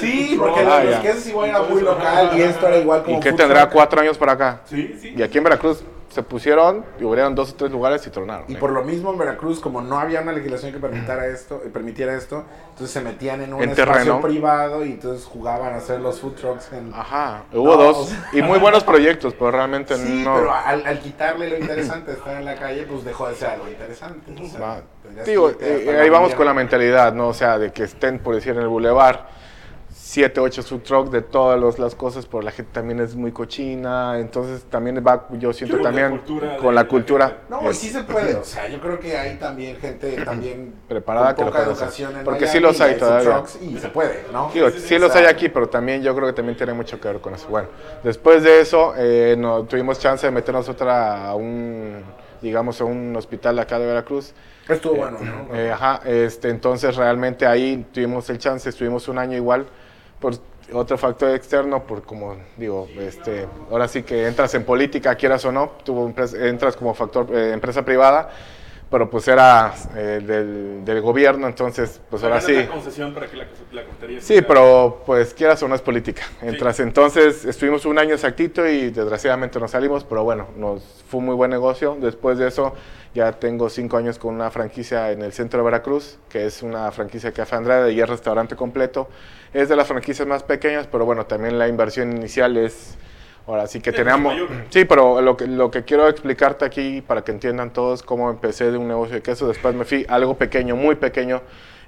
Sí, 0.00 0.36
porque 0.38 0.60
Ah, 0.60 0.84
los 0.84 0.96
que 1.00 1.10
es 1.10 1.26
igual 1.26 1.50
era 1.50 1.62
muy 1.62 1.82
local 1.82 2.30
y 2.36 2.42
esto 2.42 2.66
era 2.68 2.78
igual 2.78 3.02
como 3.02 3.16
¿Y 3.16 3.20
qué 3.20 3.30
food 3.30 3.38
tendrá 3.38 3.68
cuatro 3.68 4.00
años 4.00 4.16
para 4.18 4.32
acá? 4.32 4.60
Sí, 4.64 4.96
sí. 5.00 5.14
Y 5.16 5.22
aquí 5.22 5.38
en 5.38 5.44
Veracruz 5.44 5.82
se 6.10 6.22
pusieron 6.22 6.84
y 7.00 7.06
abrieron 7.06 7.34
dos 7.34 7.52
o 7.52 7.54
tres 7.54 7.70
lugares 7.70 8.06
y 8.06 8.10
tronaron. 8.10 8.44
Y 8.46 8.54
¿eh? 8.54 8.58
por 8.58 8.70
lo 8.70 8.84
mismo 8.84 9.10
en 9.12 9.18
Veracruz, 9.18 9.60
como 9.60 9.80
no 9.80 9.98
había 9.98 10.20
una 10.20 10.32
legislación 10.32 10.70
que 10.72 10.78
permitiera 10.78 11.26
esto, 11.26 11.62
eh, 11.64 11.70
permitiera 11.72 12.14
esto, 12.14 12.44
entonces 12.68 12.90
se 12.90 13.00
metían 13.00 13.40
en 13.40 13.54
un 13.54 13.62
En 13.62 13.70
espacio 13.70 13.92
terreno. 13.94 14.20
privado 14.20 14.84
y 14.84 14.90
entonces 14.92 15.24
jugaban 15.26 15.72
a 15.72 15.76
hacer 15.78 16.00
los 16.00 16.20
food 16.20 16.34
trucks 16.34 16.70
en... 16.74 16.92
Ajá, 16.94 17.44
hubo 17.54 17.76
No, 17.76 17.82
dos 17.82 17.96
o 17.96 18.04
sea- 18.04 18.28
y 18.34 18.42
muy 18.42 18.58
buenos 18.58 18.84
proyectos, 18.84 19.32
pero 19.38 19.52
realmente 19.52 19.96
Sí, 19.96 20.22
no. 20.22 20.34
pero 20.34 20.52
al, 20.52 20.84
al 20.86 20.98
quitarle 21.00 21.48
lo 21.48 21.56
interesante 21.58 22.10
de 22.10 22.18
estar 22.18 22.36
en 22.36 22.44
la 22.44 22.56
calle, 22.56 22.82
pues 22.82 23.04
dejó 23.04 23.28
de 23.28 23.34
ser 23.34 23.48
algo 23.50 23.68
interesante. 23.68 24.32
o 24.38 24.46
sea, 24.48 24.82
Digo, 25.26 25.56
que 25.56 25.90
eh, 25.90 26.00
ahí 26.00 26.10
vamos 26.10 26.34
con 26.34 26.46
la 26.46 26.54
mentalidad, 26.54 27.12
¿no? 27.12 27.28
O 27.28 27.34
sea, 27.34 27.58
de 27.58 27.72
que 27.72 27.84
estén, 27.84 28.18
por 28.18 28.34
decir, 28.34 28.52
en 28.56 28.62
el 28.62 28.68
bulevar, 28.68 29.28
siete, 29.94 30.40
ocho 30.40 30.62
food 30.62 30.80
trucks 30.82 31.10
de 31.10 31.22
todas 31.22 31.58
los- 31.60 31.78
las 31.78 31.94
cosas, 31.94 32.26
pero 32.26 32.42
la 32.42 32.50
gente 32.50 32.70
también 32.72 33.00
es 33.00 33.14
muy 33.14 33.30
cochina, 33.32 34.18
entonces 34.18 34.62
también 34.70 35.02
va, 35.06 35.26
yo 35.32 35.52
siento 35.52 35.76
Creo 35.76 35.82
que 35.84 35.88
también 35.88 36.18
cultura 36.18 36.56
con 36.56 36.74
la 36.74 36.82
la 36.82 36.88
cultura. 36.88 37.26
gente. 37.28 37.42
No, 37.50 37.70
es 37.70 37.78
sí 37.78 37.88
se 37.90 38.02
puede, 38.04 38.34
o 38.34 38.44
sea, 38.44 38.68
yo 38.68 38.80
creo 38.80 38.98
que 38.98 39.16
hay 39.16 39.36
también 39.36 39.76
gente 39.76 40.16
también 40.24 40.74
Preparada 40.88 41.34
con 41.34 41.36
que 41.36 41.42
lo 41.44 41.50
poca 41.50 41.58
puede 41.64 41.72
hacer. 41.72 41.82
educación 41.86 42.16
en 42.18 42.24
Porque 42.24 42.46
sí 42.46 42.60
los 42.60 42.80
hay 42.80 42.96
todavía. 42.96 43.42
y 43.60 43.78
se 43.78 43.88
puede, 43.88 44.24
¿no? 44.32 44.50
Digo, 44.52 44.70
Sí, 44.70 44.80
sí, 44.80 44.98
los 44.98 45.14
hay 45.14 45.26
aquí, 45.26 45.48
pero 45.48 45.68
también 45.68 46.02
yo 46.02 46.14
creo 46.14 46.26
que 46.26 46.32
también 46.34 46.56
tiene 46.56 46.72
mucho 46.74 47.00
que 47.00 47.08
ver 47.08 47.20
con 47.20 47.34
eso. 47.34 47.48
Bueno, 47.48 47.68
después 48.02 48.42
de 48.42 48.60
eso, 48.60 48.94
eh, 48.96 49.34
no, 49.38 49.64
tuvimos 49.64 49.98
chance 49.98 50.26
de 50.26 50.30
meternos 50.30 50.68
otra 50.68 51.28
a 51.28 51.34
un, 51.34 52.02
digamos, 52.42 52.80
a 52.80 52.84
un 52.84 53.14
hospital 53.16 53.58
acá 53.58 53.78
de 53.78 53.86
Veracruz. 53.86 54.34
Estuvo 54.68 54.96
bueno, 54.96 55.18
¿no? 55.20 55.54
Eh, 55.54 55.70
ajá, 55.72 56.00
este, 56.04 56.48
entonces 56.50 56.96
realmente 56.96 57.46
ahí 57.46 57.86
tuvimos 57.92 58.28
el 58.30 58.38
chance, 58.38 58.68
estuvimos 58.68 59.08
un 59.08 59.18
año 59.18 59.36
igual 59.36 59.66
por 60.20 60.34
otro 60.72 60.96
factor 60.96 61.30
externo, 61.34 61.84
por 61.84 62.02
como 62.02 62.36
digo, 62.56 62.88
este, 62.98 63.46
ahora 63.70 63.88
sí 63.88 64.02
que 64.02 64.26
entras 64.26 64.54
en 64.54 64.64
política, 64.64 65.14
quieras 65.14 65.44
o 65.44 65.52
no, 65.52 65.72
tú 65.84 66.14
entras 66.34 66.76
como 66.76 66.94
factor 66.94 67.26
eh, 67.34 67.52
empresa 67.52 67.84
privada, 67.84 68.30
pero 68.92 69.10
pues 69.10 69.26
era 69.26 69.74
eh, 69.96 70.20
del, 70.24 70.84
del 70.84 71.00
gobierno, 71.00 71.48
entonces 71.48 72.00
pues 72.08 72.22
ahora 72.22 72.40
sí. 72.40 72.64
concesión 72.70 73.12
para 73.12 73.26
que 73.26 73.38
la, 73.38 73.46
la 73.72 73.82
Sí, 74.20 74.34
sea- 74.34 74.46
pero 74.46 75.02
pues 75.04 75.34
quieras 75.34 75.60
o 75.64 75.68
no 75.68 75.74
es 75.74 75.80
política. 75.80 76.22
Entras, 76.42 76.78
entonces 76.78 77.44
estuvimos 77.44 77.84
un 77.86 77.98
año 77.98 78.14
exactito 78.14 78.64
y 78.68 78.90
desgraciadamente 78.90 79.58
nos 79.58 79.72
salimos, 79.72 80.04
pero 80.04 80.22
bueno, 80.22 80.46
nos 80.56 80.82
fue 81.08 81.18
un 81.18 81.26
muy 81.26 81.34
buen 81.34 81.50
negocio. 81.50 81.96
Después 82.00 82.38
de 82.38 82.46
eso 82.48 82.74
ya 83.14 83.32
tengo 83.32 83.68
cinco 83.70 83.96
años 83.96 84.18
con 84.18 84.34
una 84.34 84.50
franquicia 84.50 85.10
en 85.10 85.22
el 85.22 85.32
centro 85.32 85.58
de 85.60 85.64
Veracruz, 85.64 86.18
que 86.28 86.46
es 86.46 86.62
una 86.62 86.92
franquicia 86.92 87.30
de 87.30 87.34
Café 87.34 87.56
Andrade 87.56 87.92
y 87.92 88.00
es 88.00 88.08
restaurante 88.08 88.54
completo. 88.56 89.08
Es 89.54 89.68
de 89.68 89.76
las 89.76 89.88
franquicias 89.88 90.28
más 90.28 90.42
pequeñas, 90.42 90.86
pero 90.86 91.04
bueno, 91.04 91.26
también 91.26 91.58
la 91.58 91.66
inversión 91.66 92.14
inicial 92.16 92.56
es... 92.58 92.96
Ahora 93.46 93.66
sí 93.66 93.80
que 93.80 93.90
mayor. 94.04 94.48
Sí, 94.70 94.84
pero 94.84 95.20
lo 95.20 95.36
que, 95.36 95.46
lo 95.46 95.70
que 95.70 95.82
quiero 95.84 96.08
explicarte 96.08 96.64
aquí 96.64 97.02
para 97.02 97.22
que 97.22 97.32
entiendan 97.32 97.72
todos 97.72 98.02
cómo 98.02 98.30
empecé 98.30 98.70
de 98.70 98.78
un 98.78 98.86
negocio 98.88 99.16
de 99.16 99.22
queso, 99.22 99.48
después 99.48 99.74
me 99.74 99.84
fui 99.84 100.06
a 100.08 100.14
algo 100.14 100.36
pequeño, 100.36 100.76
muy 100.76 100.94
pequeño, 100.94 101.42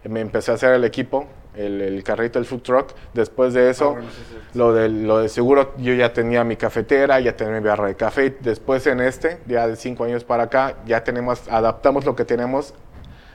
me 0.05 0.21
empecé 0.21 0.51
a 0.51 0.55
hacer 0.55 0.75
el 0.75 0.85
equipo, 0.85 1.27
el, 1.55 1.81
el 1.81 2.03
carrito, 2.03 2.39
el 2.41 2.45
food 2.45 2.63
truck. 2.63 2.93
Después 3.13 3.55
de 3.55 3.71
eso, 3.71 3.91
Ah, 3.91 3.93
bueno, 3.93 4.11
sí, 4.11 4.17
sí, 4.29 4.35
sí. 4.53 4.59
lo, 4.59 4.73
del, 4.75 5.07
lo 5.07 5.19
de 5.19 5.29
seguro, 5.29 5.73
yo 5.79 5.95
ya 5.95 6.13
tenía 6.13 6.43
mi 6.43 6.57
cafetera, 6.57 7.21
ya 7.21 7.37
tenía 7.37 7.61
mi 7.61 7.67
barra 7.67 7.87
de 7.87 7.95
café. 7.95 8.37
Después 8.41 8.87
en 8.89 9.01
este, 9.01 9.39
ya 9.47 9.69
de 9.69 9.77
cinco 9.77 10.05
años 10.05 10.25
para 10.25 10.45
acá, 10.45 10.75
ya 10.87 11.05
tenemos, 11.05 11.49
adaptamos 11.49 12.05
lo 12.05 12.17
que 12.17 12.25
tenemos 12.25 12.75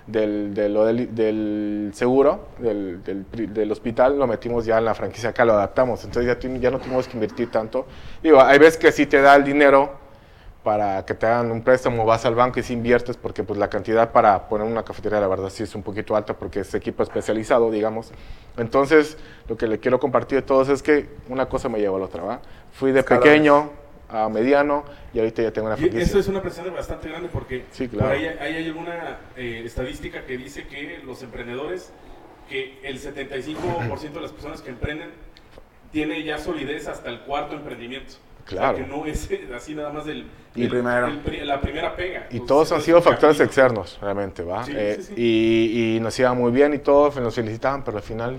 del, 0.07 0.53
de 0.53 0.69
lo 0.69 0.85
del, 0.85 1.13
del 1.13 1.91
seguro, 1.93 2.47
del, 2.57 3.01
del, 3.03 3.71
hospital, 3.71 4.17
lo 4.17 4.27
metimos 4.27 4.65
ya 4.65 4.77
en 4.77 4.85
la 4.85 4.95
franquicia 4.95 5.29
acá, 5.29 5.45
lo 5.45 5.53
adaptamos. 5.53 6.03
Entonces 6.03 6.37
ya, 6.41 6.49
ya 6.59 6.71
no 6.71 6.79
tuvimos 6.79 7.07
que 7.07 7.15
invertir 7.15 7.51
tanto. 7.51 7.85
Digo, 8.23 8.41
hay 8.41 8.57
veces 8.59 8.77
que 8.77 8.91
sí 8.91 9.05
te 9.05 9.21
da 9.21 9.35
el 9.35 9.43
dinero 9.43 9.99
para 10.63 11.05
que 11.05 11.13
te 11.13 11.25
hagan 11.25 11.51
un 11.51 11.61
préstamo, 11.61 12.05
vas 12.05 12.25
al 12.25 12.35
banco 12.35 12.59
y 12.59 12.63
sí 12.63 12.73
inviertes, 12.73 13.17
porque 13.17 13.43
pues 13.43 13.57
la 13.57 13.69
cantidad 13.69 14.11
para 14.11 14.49
poner 14.49 14.67
una 14.67 14.83
cafetería, 14.83 15.19
la 15.19 15.27
verdad 15.27 15.49
sí 15.49 15.63
es 15.63 15.73
un 15.73 15.83
poquito 15.83 16.15
alta, 16.15 16.33
porque 16.33 16.61
es 16.61 16.73
equipo 16.73 17.01
especializado, 17.01 17.71
digamos. 17.71 18.11
Entonces, 18.57 19.17
lo 19.47 19.55
que 19.55 19.67
le 19.67 19.79
quiero 19.79 19.99
compartir 19.99 20.39
a 20.39 20.45
todos 20.45 20.69
es 20.69 20.83
que 20.83 21.07
una 21.29 21.47
cosa 21.47 21.69
me 21.69 21.79
llevó 21.79 21.95
a 21.95 21.99
la 21.99 22.05
otra, 22.05 22.23
¿va? 22.23 22.39
Fui 22.73 22.91
de 22.91 23.03
pequeño 23.03 23.69
a 24.09 24.27
mediano 24.29 24.83
y 25.13 25.19
ahorita 25.19 25.41
ya 25.43 25.51
tengo 25.51 25.67
una 25.67 25.75
Y 25.75 25.79
franquicia. 25.81 26.03
eso 26.05 26.19
es 26.19 26.27
una 26.27 26.41
presión 26.41 26.73
bastante 26.73 27.09
grande 27.09 27.29
porque 27.31 27.65
Sí, 27.71 27.87
claro. 27.87 28.07
por 28.09 28.17
ahí 28.17 28.25
hay, 28.25 28.55
hay 28.55 28.65
alguna 28.67 29.19
eh, 29.37 29.61
estadística 29.65 30.25
que 30.25 30.37
dice 30.37 30.65
que 30.67 30.99
los 31.05 31.21
emprendedores, 31.23 31.91
que 32.49 32.79
el 32.83 32.99
75% 32.99 34.11
de 34.11 34.21
las 34.21 34.31
personas 34.31 34.61
que 34.61 34.69
emprenden 34.71 35.09
tiene 35.91 36.23
ya 36.23 36.37
solidez 36.39 36.87
hasta 36.87 37.09
el 37.09 37.19
cuarto 37.21 37.55
emprendimiento. 37.55 38.13
Claro. 38.45 38.73
O 38.73 38.77
sea, 38.77 38.85
que 38.85 38.91
no 38.91 39.05
es 39.05 39.29
así 39.55 39.75
nada 39.75 39.91
más 39.91 40.05
del, 40.05 40.25
Y 40.55 40.61
del- 40.61 40.69
primero. 40.71 41.11
pri- 41.23 41.41
la 41.45 41.61
primera 41.61 41.95
pega. 41.95 42.27
Y 42.31 42.37
Entonces, 42.37 42.47
todos 42.47 42.71
han 42.71 42.81
sido 42.81 43.01
factores 43.01 43.37
camino. 43.37 43.45
externos, 43.45 43.99
realmente, 44.01 44.41
¿va? 44.43 44.63
Sí, 44.63 44.73
Eh, 44.75 44.95
sí, 44.97 45.03
sí. 45.03 45.13
Y, 45.15 45.95
y 45.97 45.99
nos 45.99 46.17
iba 46.19 46.33
muy 46.33 46.51
bien 46.51 46.73
y 46.73 46.79
todo, 46.79 47.11
nos 47.21 47.35
felicitaban, 47.35 47.83
pero 47.83 47.97
al 47.97 48.03
final, 48.03 48.37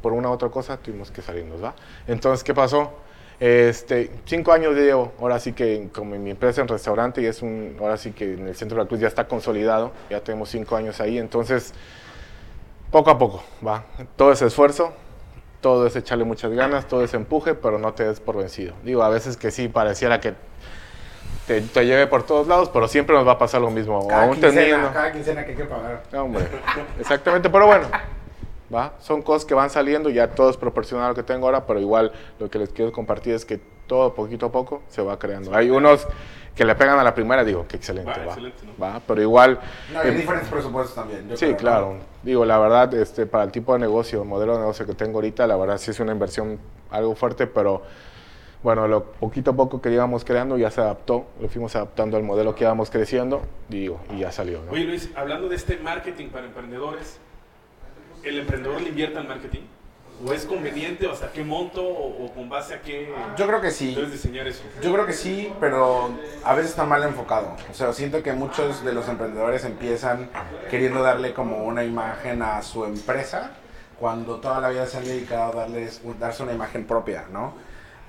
por 0.00 0.12
una 0.12 0.28
u 0.28 0.32
otra 0.32 0.48
cosa, 0.50 0.76
tuvimos 0.76 1.10
que 1.10 1.20
salirnos, 1.20 1.62
¿va? 1.62 1.74
Entonces, 2.06 2.44
¿qué 2.44 2.54
pasó? 2.54 2.92
Este, 3.40 4.10
cinco 4.24 4.52
años 4.52 4.74
llevo, 4.74 5.12
ahora 5.20 5.38
sí 5.38 5.52
que 5.52 5.88
como 5.94 6.16
mi 6.16 6.30
empresa 6.30 6.60
en 6.60 6.66
restaurante 6.66 7.22
y 7.22 7.26
es 7.26 7.40
un, 7.40 7.76
ahora 7.80 7.96
sí 7.96 8.10
que 8.10 8.34
en 8.34 8.48
el 8.48 8.56
centro 8.56 8.76
de 8.78 8.82
la 8.84 8.88
Cruz 8.88 8.98
ya 9.00 9.06
está 9.06 9.28
consolidado, 9.28 9.92
ya 10.10 10.20
tenemos 10.20 10.48
cinco 10.48 10.74
años 10.74 11.00
ahí, 11.00 11.18
entonces 11.18 11.72
poco 12.90 13.10
a 13.10 13.18
poco, 13.18 13.44
va, 13.64 13.84
todo 14.16 14.32
ese 14.32 14.46
esfuerzo, 14.46 14.92
todo 15.60 15.86
es 15.86 15.94
echarle 15.94 16.24
muchas 16.24 16.50
ganas, 16.52 16.88
todo 16.88 17.04
ese 17.04 17.16
empuje, 17.16 17.54
pero 17.54 17.78
no 17.78 17.92
te 17.94 18.04
des 18.04 18.18
por 18.18 18.36
vencido. 18.36 18.74
Digo, 18.82 19.02
a 19.04 19.08
veces 19.08 19.36
que 19.36 19.52
sí 19.52 19.68
pareciera 19.68 20.20
que 20.20 20.34
te, 21.46 21.60
te 21.60 21.86
lleve 21.86 22.08
por 22.08 22.24
todos 22.24 22.48
lados, 22.48 22.70
pero 22.72 22.88
siempre 22.88 23.14
nos 23.14 23.26
va 23.26 23.32
a 23.32 23.38
pasar 23.38 23.60
lo 23.60 23.70
mismo. 23.70 24.06
Cada 24.08 24.22
Aún 24.24 24.32
quincena, 24.34 24.54
teniendo- 24.54 24.92
cada 24.92 25.12
quincena 25.12 25.44
que 25.44 25.50
hay 25.52 25.56
que 25.56 25.64
pagar. 25.64 26.02
no, 26.12 26.24
hombre, 26.24 26.44
exactamente, 26.98 27.48
pero 27.50 27.66
bueno, 27.66 27.86
¿va? 28.72 28.94
Son 28.98 29.22
cosas 29.22 29.44
que 29.44 29.54
van 29.54 29.70
saliendo, 29.70 30.10
ya 30.10 30.30
todo 30.30 30.50
es 30.50 30.56
proporcional 30.56 31.06
a 31.06 31.08
lo 31.10 31.14
que 31.14 31.22
tengo 31.22 31.46
ahora, 31.46 31.66
pero 31.66 31.80
igual 31.80 32.12
lo 32.38 32.50
que 32.50 32.58
les 32.58 32.70
quiero 32.70 32.92
compartir 32.92 33.34
es 33.34 33.44
que 33.44 33.60
todo 33.86 34.14
poquito 34.14 34.46
a 34.46 34.52
poco 34.52 34.82
se 34.88 35.02
va 35.02 35.18
creando. 35.18 35.54
Hay 35.54 35.70
unos 35.70 36.06
que 36.54 36.64
le 36.64 36.74
pegan 36.74 36.98
a 36.98 37.04
la 37.04 37.14
primera, 37.14 37.44
digo, 37.44 37.66
que 37.68 37.76
excelente, 37.76 38.10
Va, 38.10 38.18
va, 38.18 38.24
excelente, 38.24 38.66
¿no? 38.66 38.72
va, 38.82 39.00
pero 39.06 39.22
igual... 39.22 39.60
No, 39.92 40.00
hay 40.00 40.08
eh, 40.08 40.12
diferentes 40.12 40.48
presupuestos 40.48 40.94
también. 40.94 41.28
yo 41.28 41.36
Sí, 41.36 41.46
creo, 41.46 41.56
claro. 41.56 41.94
¿no? 41.94 42.00
Digo, 42.24 42.44
la 42.44 42.58
verdad, 42.58 42.92
este, 42.94 43.26
para 43.26 43.44
el 43.44 43.52
tipo 43.52 43.72
de 43.74 43.78
negocio, 43.78 44.24
modelo 44.24 44.54
de 44.54 44.60
negocio 44.60 44.84
que 44.84 44.94
tengo 44.94 45.18
ahorita, 45.18 45.46
la 45.46 45.56
verdad 45.56 45.78
sí 45.78 45.92
es 45.92 46.00
una 46.00 46.12
inversión 46.12 46.58
algo 46.90 47.14
fuerte, 47.14 47.46
pero 47.46 47.82
bueno, 48.64 48.88
lo 48.88 49.04
poquito 49.04 49.52
a 49.52 49.54
poco 49.54 49.80
que 49.80 49.88
íbamos 49.92 50.24
creando 50.24 50.58
ya 50.58 50.68
se 50.72 50.80
adaptó, 50.80 51.26
lo 51.40 51.48
fuimos 51.48 51.76
adaptando 51.76 52.16
al 52.16 52.24
modelo 52.24 52.56
que 52.56 52.64
íbamos 52.64 52.90
creciendo, 52.90 53.42
digo, 53.68 54.00
y 54.10 54.18
ya 54.18 54.32
salió. 54.32 54.60
¿no? 54.64 54.72
Oye 54.72 54.82
Luis, 54.84 55.10
hablando 55.14 55.48
de 55.48 55.54
este 55.54 55.76
marketing 55.78 56.30
para 56.30 56.46
emprendedores, 56.46 57.20
¿el 58.24 58.38
emprendedor 58.38 58.80
le 58.80 58.88
invierte 58.88 59.18
al 59.18 59.28
marketing? 59.28 59.62
¿O 60.26 60.32
es 60.32 60.44
conveniente? 60.44 61.06
¿O 61.06 61.12
hasta 61.12 61.30
qué 61.30 61.44
monto? 61.44 61.82
¿O, 61.84 62.24
o 62.24 62.34
con 62.34 62.48
base 62.48 62.74
a 62.74 62.82
qué 62.82 63.12
Yo 63.36 63.46
creo 63.46 63.60
que 63.60 63.70
sí. 63.70 63.94
debes 63.94 64.10
diseñar 64.10 64.48
eso? 64.48 64.62
Yo 64.82 64.92
creo 64.92 65.06
que 65.06 65.12
sí, 65.12 65.52
pero 65.60 66.10
a 66.44 66.54
veces 66.54 66.70
está 66.72 66.84
mal 66.84 67.02
enfocado. 67.04 67.54
O 67.70 67.74
sea, 67.74 67.92
siento 67.92 68.22
que 68.22 68.32
muchos 68.32 68.84
de 68.84 68.92
los 68.92 69.08
emprendedores 69.08 69.64
empiezan 69.64 70.28
queriendo 70.70 71.02
darle 71.02 71.34
como 71.34 71.64
una 71.64 71.84
imagen 71.84 72.42
a 72.42 72.60
su 72.62 72.84
empresa 72.84 73.52
cuando 74.00 74.36
toda 74.36 74.60
la 74.60 74.70
vida 74.70 74.86
se 74.86 74.98
han 74.98 75.04
dedicado 75.04 75.52
a 75.52 75.62
darles, 75.62 76.00
darse 76.18 76.42
una 76.42 76.52
imagen 76.52 76.84
propia, 76.84 77.26
¿no? 77.32 77.54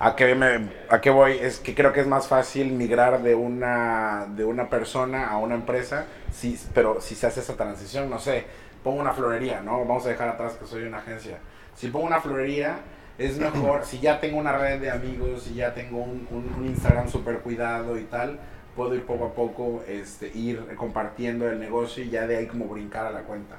¿A 0.02 0.16
qué, 0.16 0.34
me, 0.34 0.70
¿A 0.90 1.02
qué 1.02 1.10
voy? 1.10 1.34
Es 1.34 1.60
que 1.60 1.76
creo 1.76 1.92
que 1.92 2.00
es 2.00 2.08
más 2.08 2.28
fácil 2.28 2.72
migrar 2.72 3.22
de 3.22 3.36
una, 3.36 4.28
de 4.30 4.46
una 4.46 4.70
persona 4.70 5.28
a 5.28 5.38
una 5.38 5.56
empresa, 5.56 6.06
si, 6.32 6.58
pero 6.74 7.02
si 7.02 7.16
se 7.16 7.28
hace 7.28 7.42
esa 7.42 7.56
transición, 7.58 8.10
no 8.10 8.18
sé, 8.18 8.46
pongo 8.84 9.02
una 9.02 9.14
florería, 9.14 9.62
¿no? 9.62 9.80
Vamos 9.80 10.06
a 10.06 10.10
dejar 10.10 10.30
atrás 10.30 10.54
que 10.54 10.66
soy 10.66 10.84
una 10.84 10.98
agencia. 10.98 11.40
Si 11.76 11.90
pongo 11.90 12.06
una 12.06 12.22
florería, 12.22 12.80
es 13.18 13.38
mejor, 13.38 13.86
si 13.86 14.00
ya 14.00 14.20
tengo 14.20 14.38
una 14.38 14.58
red 14.58 14.80
de 14.80 14.90
amigos, 14.90 15.44
si 15.44 15.56
ya 15.56 15.74
tengo 15.74 16.02
un, 16.02 16.66
Instagram 16.66 17.10
súper 17.10 17.40
cuidado 17.40 17.98
y 17.98 18.04
tal, 18.04 18.40
puedo 18.76 18.96
ir 18.96 19.06
poco 19.06 19.26
a 19.26 19.34
poco, 19.34 19.84
este, 19.88 20.32
ir 20.34 20.66
compartiendo 20.76 21.50
el 21.50 21.60
negocio 21.60 22.04
y 22.04 22.10
ya 22.10 22.26
de 22.28 22.38
ahí 22.38 22.48
como 22.48 22.66
brincar 22.66 23.06
a 23.06 23.12
la 23.12 23.22
cuenta. 23.24 23.58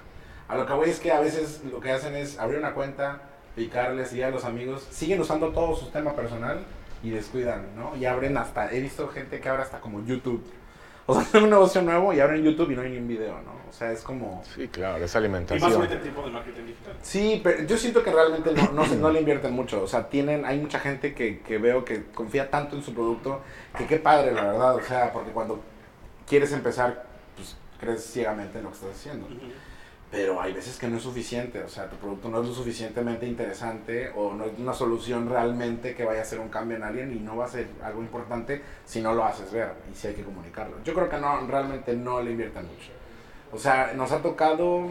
A 0.48 0.56
lo 0.56 0.66
que 0.66 0.72
voy 0.72 0.90
es 0.90 0.98
que 0.98 1.12
a 1.12 1.20
veces 1.20 1.62
lo 1.70 1.78
que 1.80 1.92
hacen 1.92 2.16
es 2.16 2.38
abrir 2.38 2.58
una 2.58 2.72
cuenta, 2.72 3.20
picarle, 3.54 4.06
seguir 4.06 4.24
a 4.24 4.30
los 4.30 4.44
amigos, 4.44 4.86
siguen 4.90 5.20
usando 5.20 5.50
todo 5.50 5.76
su 5.76 5.90
tema 5.90 6.14
personal 6.14 6.64
y 7.02 7.10
descuidan, 7.10 7.66
¿no? 7.76 7.96
Y 7.96 8.06
abren 8.06 8.36
hasta, 8.36 8.72
he 8.72 8.80
visto 8.80 9.08
gente 9.08 9.40
que 9.40 9.48
abre 9.48 9.62
hasta 9.62 9.80
como 9.80 10.04
YouTube. 10.04 10.42
O 11.10 11.22
sea, 11.22 11.40
un 11.42 11.50
negocio 11.50 11.82
nuevo 11.82 12.12
y 12.12 12.20
abren 12.20 12.42
YouTube 12.42 12.70
y 12.72 12.76
no 12.76 12.82
hay 12.82 12.90
ni 12.90 12.98
un 12.98 13.08
video, 13.08 13.34
¿no? 13.42 13.60
O 13.68 13.72
sea, 13.72 13.92
es 13.92 14.02
como... 14.02 14.42
Sí, 14.54 14.66
claro, 14.68 14.96
esa 15.04 15.20
Y 15.20 15.28
más 15.28 15.46
alimentación. 15.46 15.82
el 15.90 16.00
tiempo 16.02 16.22
del 16.22 16.32
marketing 16.32 16.66
digital. 16.66 16.92
Sí, 17.02 17.40
pero 17.42 17.62
yo 17.64 17.76
siento 17.76 18.02
que 18.02 18.10
realmente 18.12 18.52
no, 18.52 18.72
no, 18.72 18.84
se- 18.84 18.96
no 18.96 19.10
le 19.10 19.20
invierten 19.20 19.52
mucho. 19.52 19.82
O 19.82 19.86
sea, 19.86 20.08
tienen, 20.08 20.44
hay 20.44 20.58
mucha 20.58 20.80
gente 20.80 21.14
que, 21.14 21.40
que 21.40 21.58
veo 21.58 21.84
que 21.84 22.04
confía 22.12 22.50
tanto 22.50 22.74
en 22.76 22.82
su 22.82 22.92
producto 22.92 23.40
que 23.78 23.86
qué 23.86 23.96
padre, 23.98 24.32
la 24.32 24.42
verdad. 24.44 24.74
O 24.74 24.82
sea, 24.82 25.12
porque 25.12 25.30
cuando 25.30 25.60
quieres 26.26 26.52
empezar, 26.52 27.06
pues 27.36 27.56
crees 27.78 28.04
ciegamente 28.04 28.58
en 28.58 28.64
lo 28.64 28.70
que 28.70 28.76
estás 28.76 28.90
haciendo. 28.90 29.26
Pero 30.10 30.40
hay 30.40 30.52
veces 30.52 30.76
que 30.76 30.88
no 30.88 30.96
es 30.96 31.02
suficiente. 31.02 31.62
O 31.62 31.68
sea, 31.68 31.88
tu 31.88 31.96
producto 31.96 32.28
no 32.28 32.40
es 32.42 32.48
lo 32.48 32.54
suficientemente 32.54 33.26
interesante 33.26 34.10
o 34.16 34.34
no 34.34 34.44
es 34.44 34.58
una 34.58 34.72
solución 34.72 35.28
realmente 35.28 35.94
que 35.94 36.04
vaya 36.04 36.20
a 36.20 36.22
hacer 36.22 36.40
un 36.40 36.48
cambio 36.48 36.76
en 36.76 36.82
alguien 36.82 37.12
y 37.12 37.20
no 37.20 37.36
va 37.36 37.44
a 37.44 37.48
ser 37.48 37.68
algo 37.82 38.02
importante 38.02 38.60
si 38.84 39.00
no 39.00 39.14
lo 39.14 39.24
haces 39.24 39.52
ver 39.52 39.72
y 39.90 39.94
si 39.94 40.08
hay 40.08 40.14
que 40.14 40.24
comunicarlo. 40.24 40.76
Yo 40.84 40.94
creo 40.94 41.08
que 41.08 41.18
no, 41.18 41.46
realmente 41.46 41.94
no 41.94 42.20
le 42.20 42.32
invierten 42.32 42.66
mucho. 42.66 42.90
O 43.52 43.58
sea, 43.58 43.92
nos 43.94 44.10
ha 44.10 44.20
tocado 44.20 44.88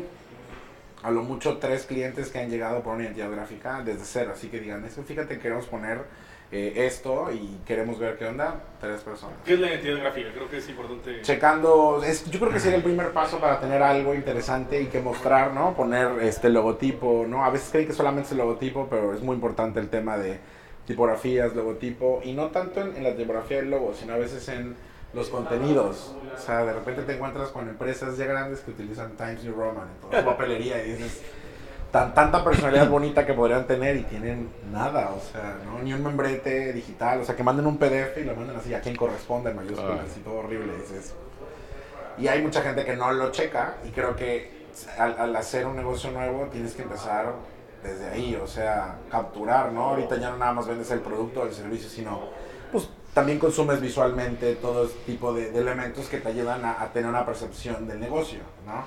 a 1.03 1.11
lo 1.11 1.23
mucho 1.23 1.57
tres 1.57 1.85
clientes 1.85 2.29
que 2.29 2.39
han 2.39 2.49
llegado 2.49 2.81
por 2.81 2.95
una 2.95 3.05
identidad 3.05 3.31
gráfica 3.31 3.81
desde 3.83 4.05
cero. 4.05 4.31
Así 4.33 4.47
que 4.47 4.59
digan, 4.59 4.83
eso 4.85 5.03
fíjate, 5.03 5.39
queremos 5.39 5.65
poner 5.65 6.03
eh, 6.51 6.73
esto 6.87 7.31
y 7.31 7.59
queremos 7.65 7.99
ver 7.99 8.17
qué 8.17 8.25
onda. 8.25 8.55
Tres 8.79 9.01
personas. 9.01 9.35
¿Qué 9.45 9.53
es 9.53 9.59
la 9.59 9.67
identidad 9.67 9.99
gráfica? 9.99 10.29
Creo 10.33 10.49
que 10.49 10.57
es 10.57 10.69
importante. 10.69 11.21
Checando, 11.21 12.01
es, 12.03 12.29
yo 12.29 12.39
creo 12.39 12.51
que 12.51 12.59
sería 12.59 12.77
el 12.77 12.83
primer 12.83 13.11
paso 13.11 13.39
para 13.39 13.59
tener 13.59 13.83
algo 13.83 14.15
interesante 14.15 14.81
y 14.81 14.87
que 14.87 14.99
mostrar, 14.99 15.53
¿no? 15.53 15.75
Poner 15.75 16.23
este 16.23 16.49
logotipo, 16.49 17.25
¿no? 17.27 17.45
A 17.45 17.49
veces 17.49 17.69
creen 17.71 17.87
que 17.87 17.93
solamente 17.93 18.27
es 18.27 18.31
el 18.31 18.39
logotipo, 18.39 18.87
pero 18.89 19.13
es 19.13 19.21
muy 19.21 19.35
importante 19.35 19.79
el 19.79 19.89
tema 19.89 20.17
de 20.17 20.39
tipografías, 20.87 21.55
logotipo, 21.55 22.21
y 22.23 22.33
no 22.33 22.47
tanto 22.47 22.81
en, 22.81 22.95
en 22.95 23.03
la 23.03 23.15
tipografía 23.15 23.57
del 23.57 23.69
logo, 23.69 23.93
sino 23.93 24.13
a 24.13 24.17
veces 24.17 24.47
en 24.49 24.75
los 25.13 25.29
contenidos. 25.29 26.15
O 26.35 26.39
sea, 26.39 26.65
de 26.65 26.73
repente 26.73 27.03
te 27.03 27.15
encuentras 27.15 27.49
con 27.49 27.67
empresas 27.67 28.17
ya 28.17 28.25
grandes 28.25 28.59
que 28.61 28.71
utilizan 28.71 29.11
Times 29.17 29.43
New 29.43 29.55
Roman 29.55 29.87
en 29.87 30.01
toda 30.01 30.19
su 30.21 30.25
papelería 30.25 30.83
y 30.85 30.93
dices, 30.93 31.21
tan, 31.91 32.13
tanta 32.13 32.43
personalidad 32.43 32.89
bonita 32.89 33.25
que 33.25 33.33
podrían 33.33 33.65
tener 33.67 33.95
y 33.97 34.03
tienen 34.03 34.49
nada, 34.71 35.11
o 35.15 35.19
sea, 35.19 35.57
¿no? 35.65 35.79
Ni 35.79 35.93
un 35.93 36.03
membrete 36.03 36.73
digital, 36.73 37.21
o 37.21 37.25
sea, 37.25 37.35
que 37.35 37.43
manden 37.43 37.65
un 37.67 37.77
PDF 37.77 38.17
y 38.17 38.23
lo 38.23 38.35
manden 38.35 38.55
así 38.57 38.73
a 38.73 38.81
quien 38.81 38.95
corresponde 38.95 39.51
en 39.51 39.55
mayúsculas 39.57 39.99
Ah. 40.01 40.17
y 40.17 40.19
todo 40.21 40.35
horrible, 40.39 40.73
dices. 40.77 41.13
Y 42.17 42.27
hay 42.27 42.41
mucha 42.41 42.61
gente 42.61 42.83
que 42.85 42.95
no 42.95 43.11
lo 43.11 43.31
checa 43.31 43.75
y 43.85 43.89
creo 43.91 44.15
que 44.15 44.67
al, 44.97 45.17
al 45.19 45.35
hacer 45.35 45.65
un 45.65 45.75
negocio 45.75 46.11
nuevo 46.11 46.47
tienes 46.51 46.73
que 46.73 46.81
empezar 46.83 47.33
desde 47.83 48.09
ahí, 48.09 48.35
o 48.35 48.45
sea, 48.47 48.95
capturar, 49.09 49.71
¿no? 49.71 49.85
Ahorita 49.91 50.17
ya 50.17 50.29
no 50.31 50.37
nada 50.37 50.51
más 50.53 50.67
vendes 50.67 50.91
el 50.91 50.99
producto 50.99 51.41
o 51.41 51.45
el 51.45 51.53
servicio, 51.53 51.89
sino 51.89 52.19
pues 52.73 52.89
también 53.13 53.39
consumes 53.39 53.79
visualmente 53.81 54.55
todo 54.55 54.85
este 54.85 54.99
tipo 55.05 55.33
de, 55.33 55.49
de 55.51 55.59
elementos 55.61 56.07
que 56.07 56.17
te 56.19 56.27
ayudan 56.27 56.63
a, 56.65 56.81
a 56.83 56.91
tener 56.91 57.09
una 57.09 57.25
percepción 57.25 57.87
del 57.87 57.99
negocio, 58.01 58.39
¿no? 58.65 58.83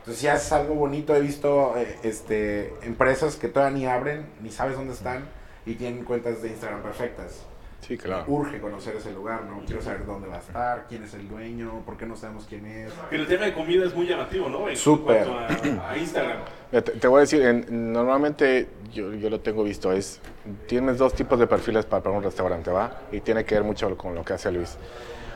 Entonces 0.00 0.20
si 0.20 0.26
haces 0.28 0.50
algo 0.52 0.74
bonito, 0.74 1.14
he 1.14 1.20
visto 1.20 1.74
eh, 1.76 1.98
este, 2.02 2.74
empresas 2.82 3.36
que 3.36 3.48
todavía 3.48 3.78
ni 3.78 3.86
abren, 3.86 4.26
ni 4.42 4.50
sabes 4.50 4.76
dónde 4.76 4.92
están 4.94 5.24
y 5.66 5.74
tienen 5.74 6.04
cuentas 6.04 6.42
de 6.42 6.48
Instagram 6.48 6.82
perfectas. 6.82 7.44
Sí, 7.86 7.96
claro. 7.96 8.24
Urge 8.28 8.60
conocer 8.60 8.94
ese 8.96 9.10
lugar, 9.10 9.44
¿no? 9.44 9.62
Quiero 9.64 9.80
saber 9.80 10.04
dónde 10.04 10.28
va 10.28 10.36
a 10.36 10.40
estar, 10.40 10.86
quién 10.86 11.02
es 11.02 11.14
el 11.14 11.26
dueño, 11.28 11.82
por 11.86 11.96
qué 11.96 12.04
no 12.04 12.14
sabemos 12.14 12.44
quién 12.46 12.66
es. 12.66 12.92
Pero 13.08 13.22
el 13.22 13.28
tema 13.28 13.46
de 13.46 13.54
comida 13.54 13.86
es 13.86 13.94
muy 13.94 14.06
llamativo, 14.06 14.50
¿no? 14.50 14.68
En 14.68 14.76
Súper. 14.76 15.26
a, 15.26 15.90
a 15.90 15.96
Instagram. 15.96 16.40
Mira, 16.70 16.84
Te, 16.84 16.92
te 16.92 17.08
voy 17.08 17.18
a 17.18 17.20
decir, 17.22 17.40
en- 17.42 17.92
normalmente 17.92 18.68
yo, 18.92 19.14
yo 19.14 19.30
lo 19.30 19.40
tengo 19.40 19.64
visto, 19.64 19.92
es, 19.92 20.20
tienes 20.66 20.98
dos 20.98 21.14
tipos 21.14 21.38
de 21.38 21.46
perfiles 21.46 21.86
para, 21.86 22.02
para 22.02 22.14
un 22.16 22.22
restaurante, 22.22 22.70
¿va? 22.70 23.00
Y 23.12 23.20
tiene 23.20 23.44
que 23.46 23.54
ver 23.54 23.64
mucho 23.64 23.96
con 23.96 24.14
lo 24.14 24.24
que 24.26 24.34
hace 24.34 24.52
Luis. 24.52 24.76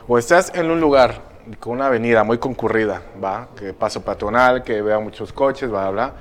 O 0.07 0.19
estás 0.19 0.51
en 0.53 0.69
un 0.69 0.79
lugar 0.79 1.34
con 1.59 1.73
una 1.73 1.87
avenida 1.87 2.23
muy 2.23 2.37
concurrida, 2.37 3.01
¿va? 3.23 3.47
Que 3.55 3.73
paso 3.73 4.01
peatonal, 4.03 4.63
que 4.63 4.81
vea 4.81 4.99
muchos 4.99 5.31
coches, 5.33 5.69
bla, 5.69 5.89
bla, 5.89 5.91
bla. 5.91 6.13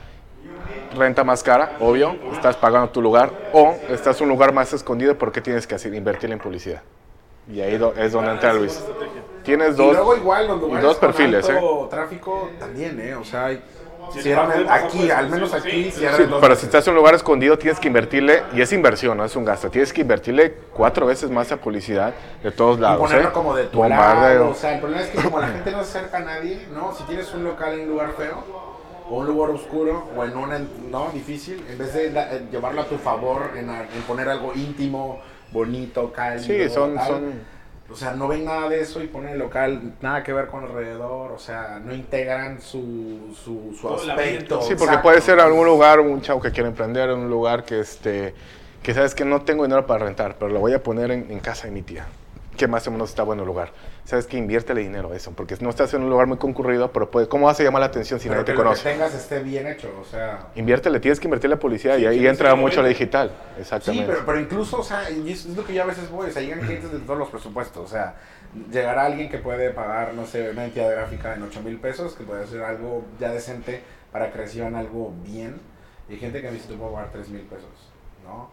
Renta 0.97 1.25
más 1.25 1.43
cara, 1.43 1.77
obvio, 1.81 2.17
estás 2.33 2.57
pagando 2.57 2.89
tu 2.91 3.03
lugar. 3.03 3.31
O 3.53 3.75
estás 3.89 4.19
en 4.21 4.25
un 4.25 4.31
lugar 4.31 4.53
más 4.53 4.73
escondido 4.73 5.17
porque 5.19 5.41
tienes 5.41 5.67
que 5.67 5.75
hacer, 5.75 5.93
invertir 5.95 6.31
en 6.31 6.39
publicidad. 6.39 6.83
Y 7.49 7.61
ahí 7.61 7.77
do- 7.77 7.95
es 7.97 8.13
donde 8.13 8.31
entra 8.33 8.53
Luis. 8.55 8.83
Tienes 9.43 9.75
Y 9.75 9.77
dos, 9.77 9.93
luego 9.95 10.17
igual 10.17 10.47
los 10.47 10.63
y 10.63 10.77
dos 10.77 10.97
con 10.97 11.09
perfiles, 11.09 11.49
¿eh? 11.49 11.61
tráfico 11.91 12.51
también, 12.59 12.99
¿eh? 13.01 13.15
O 13.15 13.25
sea, 13.25 13.47
hay- 13.47 13.63
cierran 14.13 14.53
el- 14.53 14.69
aquí, 14.69 15.11
al 15.11 15.29
menos 15.29 15.53
aquí, 15.55 15.85
sí, 15.85 15.91
cierran 15.93 16.17
Sí, 16.21 16.27
dos 16.27 16.41
pero 16.41 16.55
si 16.57 16.67
estás 16.67 16.87
en 16.87 16.93
un 16.93 16.99
lugar 16.99 17.15
escondido 17.15 17.59
tienes 17.59 17.79
que 17.81 17.89
invertirle, 17.89 18.43
y 18.53 18.61
es 18.61 18.73
inversión, 18.73 19.17
no 19.17 19.25
es 19.25 19.35
un 19.37 19.45
gasto, 19.45 19.71
tienes 19.71 19.93
que 19.93 20.03
invertirle 20.03 20.55
cuatro 20.73 21.07
veces 21.07 21.31
más 21.31 21.51
a 21.53 21.57
publicidad 21.57 22.15
de 22.43 22.51
todos 22.51 22.79
Y 22.79 22.81
lados. 22.83 23.01
ponerlo 23.01 23.29
¿eh? 23.29 23.33
como 23.33 23.55
de 23.55 23.65
tu 23.65 23.83
lado, 23.85 24.51
o 24.51 24.55
sea, 24.55 24.75
el 24.75 24.81
problema 24.81 25.03
es 25.03 25.11
que 25.11 25.19
como 25.23 25.41
la 25.41 25.49
gente 25.49 25.71
no 25.73 25.83
se 25.85 25.99
acerca 25.99 26.19
a 26.19 26.21
nadie, 26.21 26.67
¿no? 26.73 26.95
Si 26.95 27.03
tienes 27.05 27.33
un 27.35 27.45
local 27.45 27.75
en 27.75 27.81
un 27.83 27.89
lugar 27.91 28.13
feo, 28.17 28.43
o 29.11 29.19
un 29.19 29.27
lugar 29.27 29.51
oscuro, 29.51 30.09
o 30.17 30.25
en 30.25 30.37
un, 30.37 30.91
no, 30.91 31.11
difícil, 31.13 31.65
en 31.71 31.77
vez 31.79 31.93
de 31.93 32.11
la- 32.11 32.33
en 32.33 32.51
llevarlo 32.51 32.81
a 32.81 32.85
tu 32.87 32.97
favor, 32.97 33.51
en, 33.57 33.69
a- 33.69 33.83
en 33.83 34.03
poner 34.07 34.29
algo 34.29 34.53
íntimo, 34.55 35.21
bonito, 35.53 36.11
cálido, 36.13 36.43
Sí, 36.45 36.69
son- 36.73 36.95
tal, 36.97 37.07
son- 37.07 37.54
O 37.95 37.97
sea, 37.97 38.11
no 38.11 38.27
ven 38.27 38.45
nada 38.45 38.69
de 38.69 38.81
eso 38.81 39.01
y 39.01 39.07
ponen 39.07 39.35
el 39.35 39.39
local, 39.39 39.93
nada 40.01 40.25
que 40.25 40.33
ver 40.33 40.49
con 40.49 40.65
alrededor, 40.65 41.31
o 41.31 41.39
sea, 41.39 41.81
no 41.81 41.95
integran 41.95 42.61
su, 42.61 43.33
su, 43.41 43.73
su 43.81 43.89
aspecto. 43.89 44.61
Sí, 44.63 44.71
porque 44.71 44.95
exacto. 44.95 45.03
puede 45.03 45.21
ser 45.21 45.39
algún 45.39 45.65
lugar, 45.65 46.01
un 46.01 46.21
chavo 46.21 46.41
que 46.41 46.51
quiere 46.51 46.71
emprender, 46.71 47.11
en 47.11 47.21
un 47.21 47.31
lugar 47.31 47.63
que 47.63 47.79
este 47.79 48.35
que 48.83 48.95
sabes 48.95 49.15
que 49.15 49.25
no 49.25 49.43
tengo 49.43 49.63
dinero 49.63 49.87
para 49.87 50.07
rentar, 50.07 50.35
pero 50.41 50.51
lo 50.51 50.59
voy 50.59 50.73
a 50.73 50.83
poner 50.83 51.13
en, 51.13 51.31
en 51.31 51.39
casa 51.39 51.69
de 51.69 51.71
mi 51.71 51.83
tía. 51.83 52.05
¿Qué 52.57 52.69
más 52.69 52.87
o 52.87 52.91
menos 52.91 53.11
está 53.11 53.23
bueno 53.23 53.43
el 53.43 53.47
lugar? 53.49 53.73
¿Sabes 54.05 54.27
que 54.27 54.37
Inviértele 54.37 54.83
dinero 54.83 55.13
a 55.13 55.17
eso, 55.17 55.33
porque 55.33 55.57
no 55.61 55.71
estás 55.71 55.93
en 55.95 56.03
un 56.03 56.11
lugar 56.11 56.27
muy 56.27 56.39
concurrido, 56.39 56.93
pero 56.93 57.11
puede, 57.11 57.29
¿cómo 57.29 57.47
vas 57.47 57.59
a 57.61 57.63
llamar 57.65 57.81
la 57.81 57.87
atención 57.87 58.21
si 58.21 58.29
Pero 58.29 58.43
nadie 58.43 58.45
que 58.45 58.53
te 58.53 58.55
lo 58.55 58.65
que 58.67 58.77
conoce? 58.77 58.83
tengas 58.83 59.15
esté 59.15 59.43
bien 59.43 59.67
hecho, 59.67 59.89
o 60.01 60.05
sea... 60.05 60.49
Inviértele, 60.55 61.01
tienes 61.01 61.21
que 61.21 61.27
invertir 61.27 61.51
la 61.51 61.59
publicidad 61.59 61.99
y 61.99 62.05
Sí, 62.05 62.07
ahí 62.07 62.19
sí, 62.21 62.27
entra 62.27 62.55
sí, 62.55 62.57
mucho 62.57 62.83
la 62.83 62.89
sí. 62.89 62.89
digital. 62.89 63.33
Sí, 63.55 63.61
Exactamente. 63.61 64.07
pero, 64.07 64.25
pero 64.27 64.41
incluso, 64.41 64.79
o 64.81 64.83
sea, 64.85 65.11
y 65.11 65.33
es, 65.33 65.47
es 65.47 65.57
lo 65.57 65.65
que 65.65 65.75
yo 65.75 65.83
a 65.83 65.87
veces 65.87 66.11
voy, 66.11 66.29
o 66.29 66.33
sea, 66.33 66.43
llegan 66.43 66.61
clientes 66.61 66.93
de 66.93 67.01
todos 67.01 67.19
los 67.19 67.29
presupuestos, 67.31 67.85
o 67.85 67.89
sea, 67.89 68.17
llegará 68.71 69.07
alguien 69.07 69.29
que 69.29 69.39
puede 69.39 69.71
pagar, 69.71 70.15
no 70.15 70.27
sé, 70.27 70.51
una 70.51 70.65
entidad 70.65 70.91
gráfica 70.91 71.35
en 71.35 71.43
8 71.43 71.63
mil 71.63 71.79
pesos, 71.79 72.15
que 72.15 72.25
puede 72.25 72.45
hacer 72.45 72.63
algo 72.63 73.05
ya 73.21 73.31
decente 73.31 73.83
para 74.13 74.31
que 74.31 74.39
reciban 74.39 74.75
algo 74.77 75.13
bien, 75.25 75.61
y 76.09 76.15
hay 76.15 76.19
gente 76.21 76.41
que 76.41 76.49
me 76.49 76.55
dice, 76.55 76.69
tú 76.69 76.77
puedo 76.79 76.93
pagar 76.93 77.11
3 77.13 77.29
mil 77.31 77.43
pesos, 77.43 77.91
¿no? 78.25 78.51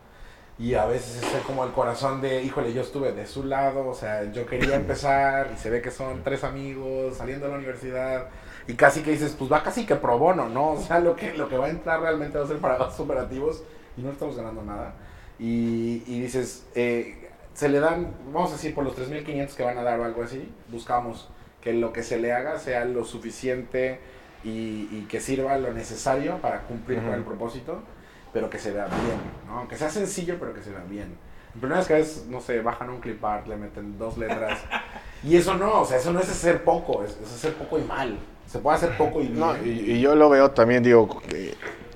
Y 0.62 0.76
a 0.76 0.86
veces 0.86 1.24
es 1.24 1.41
como 1.41 1.63
el 1.65 1.71
corazón 1.71 2.21
de, 2.21 2.43
híjole, 2.43 2.71
yo 2.71 2.84
estuve 2.84 3.13
de 3.13 3.26
su 3.26 3.43
lado, 3.45 3.88
o 3.88 3.95
sea, 3.95 4.32
yo 4.32 4.45
quería 4.45 4.76
empezar 4.84 5.50
y 5.52 5.58
se 5.58 5.71
ve 5.71 5.82
que 5.82 5.89
son 5.89 6.21
tres 6.24 6.43
amigos 6.43 7.17
saliendo 7.17 7.47
de 7.47 7.52
la 7.54 7.58
universidad 7.58 8.28
y 8.67 8.76
casi 8.76 9.02
que 9.02 9.10
dices, 9.10 9.36
pues 9.38 9.52
va 9.52 9.63
casi 9.63 9.88
que 9.88 9.95
pro 9.95 10.19
bono, 10.19 10.50
¿no? 10.50 10.74
O 10.74 10.80
sea, 10.80 11.00
lo 11.00 11.15
que, 11.15 11.34
lo 11.34 11.50
que 11.50 11.58
va 11.58 11.65
a 11.65 11.69
entrar 11.71 12.00
realmente 12.02 12.38
va 12.38 12.43
a 12.43 12.47
ser 12.47 12.60
para 12.60 12.78
gastos 12.78 13.00
operativos 13.00 13.63
y 13.97 14.02
no 14.02 14.12
estamos 14.12 14.38
ganando 14.38 14.62
nada. 14.62 14.93
Y, 15.39 16.04
y 16.06 16.21
dices, 16.21 16.67
eh, 16.76 17.32
se 17.56 17.67
le 17.67 17.80
dan, 17.80 18.13
vamos 18.32 18.52
a 18.52 18.54
decir, 18.54 18.76
por 18.76 18.84
los 18.84 18.95
3.500 18.95 19.56
que 19.56 19.63
van 19.63 19.80
a 19.80 19.82
dar 19.82 20.00
o 20.00 20.06
algo 20.06 20.21
así, 20.21 20.47
buscamos 20.67 21.28
que 21.60 21.74
lo 21.74 21.91
que 21.91 22.04
se 22.04 22.19
le 22.19 22.34
haga 22.34 22.60
sea 22.60 22.86
lo 22.86 23.04
suficiente 23.04 24.00
y, 24.43 24.88
y 24.91 25.08
que 25.10 25.21
sirva 25.21 25.58
lo 25.58 25.74
necesario 25.74 26.38
para 26.38 26.62
cumplir 26.67 27.02
con 27.02 27.13
el 27.13 27.24
propósito, 27.24 27.82
pero 28.34 28.50
que 28.50 28.60
se 28.60 28.72
vea 28.72 28.86
bien, 28.86 29.20
¿no? 29.48 29.60
Aunque 29.60 29.78
sea 29.78 29.89
sencillo, 29.89 30.38
pero 30.39 30.54
que 30.54 30.62
se 30.63 30.72
vea 30.72 30.84
bien. 30.88 31.15
La 31.56 31.60
primera 31.60 31.80
vez 31.80 31.88
que 31.88 31.94
ves, 31.96 32.26
no 32.30 32.39
sé, 32.41 32.62
bajan 32.62 32.89
un 32.89 33.00
clip 33.02 33.24
art, 33.26 33.46
le 33.48 33.58
meten 33.58 33.98
dos 33.98 34.17
letras. 34.17 34.60
Y 35.24 35.36
eso 35.38 35.54
no, 35.56 35.82
o 35.82 35.86
sea, 35.86 35.98
eso 35.98 36.12
no 36.12 36.20
es 36.20 36.28
hacer 36.28 36.63
poco, 36.63 37.04
es, 37.04 37.12
es 37.24 37.32
hacer 37.32 37.54
poco 37.54 37.78
y 37.78 37.84
mal. 37.84 38.17
Se 38.48 38.58
puede 38.58 38.78
hacer 38.78 38.98
poco 38.98 39.22
y 39.22 39.28
bien. 39.28 39.39
No, 39.39 39.56
y, 39.63 39.70
y 39.70 40.02
yo 40.02 40.15
lo 40.15 40.32
veo 40.32 40.50
también, 40.50 40.82
digo, 40.82 41.22
que- 41.22 41.54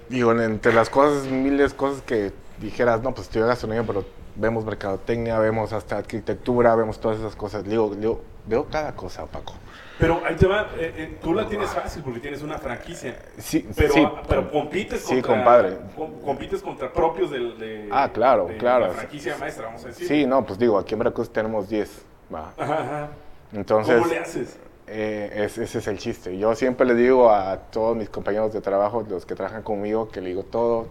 digo, 0.09 0.31
en- 0.31 0.41
entre 0.41 0.71
las 0.73 0.91
cosas, 0.91 1.25
miles 1.25 1.71
de 1.71 1.75
cosas 1.75 2.03
que 2.03 2.31
dijeras, 2.59 3.01
no, 3.01 3.15
pues 3.15 3.25
estudié 3.25 3.47
gastronomía, 3.47 3.83
pero 3.87 4.05
vemos 4.35 4.63
mercadotecnia, 4.63 5.39
vemos 5.39 5.73
hasta 5.73 5.97
arquitectura, 5.97 6.75
vemos 6.75 6.99
todas 6.99 7.17
esas 7.17 7.35
cosas. 7.35 7.63
Digo, 7.63 7.95
digo, 7.95 8.21
veo 8.45 8.65
cada 8.65 8.95
cosa, 8.95 9.25
Paco. 9.25 9.53
Pero 9.97 10.21
ahí 10.25 10.35
te 10.35 10.45
va, 10.45 10.63
eh, 10.77 10.93
eh, 10.97 11.17
tú 11.21 11.33
la 11.33 11.47
tienes 11.47 11.69
fácil 11.69 12.03
porque 12.03 12.19
tienes 12.19 12.41
una 12.41 12.57
franquicia. 12.57 13.17
Sí, 13.37 13.65
Pero, 13.75 13.93
sí. 13.93 14.07
pero 14.27 14.51
compites 14.51 15.01
Sí, 15.01 15.15
contra, 15.21 15.35
compadre. 15.35 15.77
com- 15.95 16.19
compites 16.21 16.61
contra 16.61 16.91
propios 16.91 17.31
del, 17.31 17.57
de, 17.57 17.87
Ah, 17.91 18.09
claro, 18.13 18.47
de 18.47 18.57
claro. 18.57 18.87
la 18.87 18.93
franquicia 18.93 19.37
maestra, 19.37 19.67
vamos 19.67 19.83
a 19.85 19.87
decir. 19.87 20.07
Sí, 20.07 20.25
no, 20.25 20.45
pues 20.45 20.59
digo, 20.59 20.77
aquí 20.77 20.93
en 20.95 20.99
Veracruz 20.99 21.31
tenemos 21.31 21.69
10, 21.69 22.03
va. 22.33 22.51
Ajá, 22.57 22.73
ajá. 22.81 23.09
Entonces, 23.53 23.95
¿Cómo 24.01 24.07
le 24.11 24.19
haces? 24.19 24.57
eh, 24.87 25.31
es- 25.45 25.57
ese 25.57 25.77
es 25.79 25.87
el 25.87 25.97
chiste. 25.97 26.37
Yo 26.37 26.53
siempre 26.55 26.85
le 26.85 26.95
digo 26.95 27.31
a 27.31 27.57
todos 27.57 27.95
mis 27.95 28.09
compañeros 28.09 28.51
de 28.51 28.59
trabajo, 28.59 29.05
los 29.09 29.25
que 29.25 29.33
trabajan 29.35 29.63
conmigo, 29.63 30.09
que 30.09 30.19
le 30.19 30.29
digo 30.29 30.43
todo, 30.43 30.87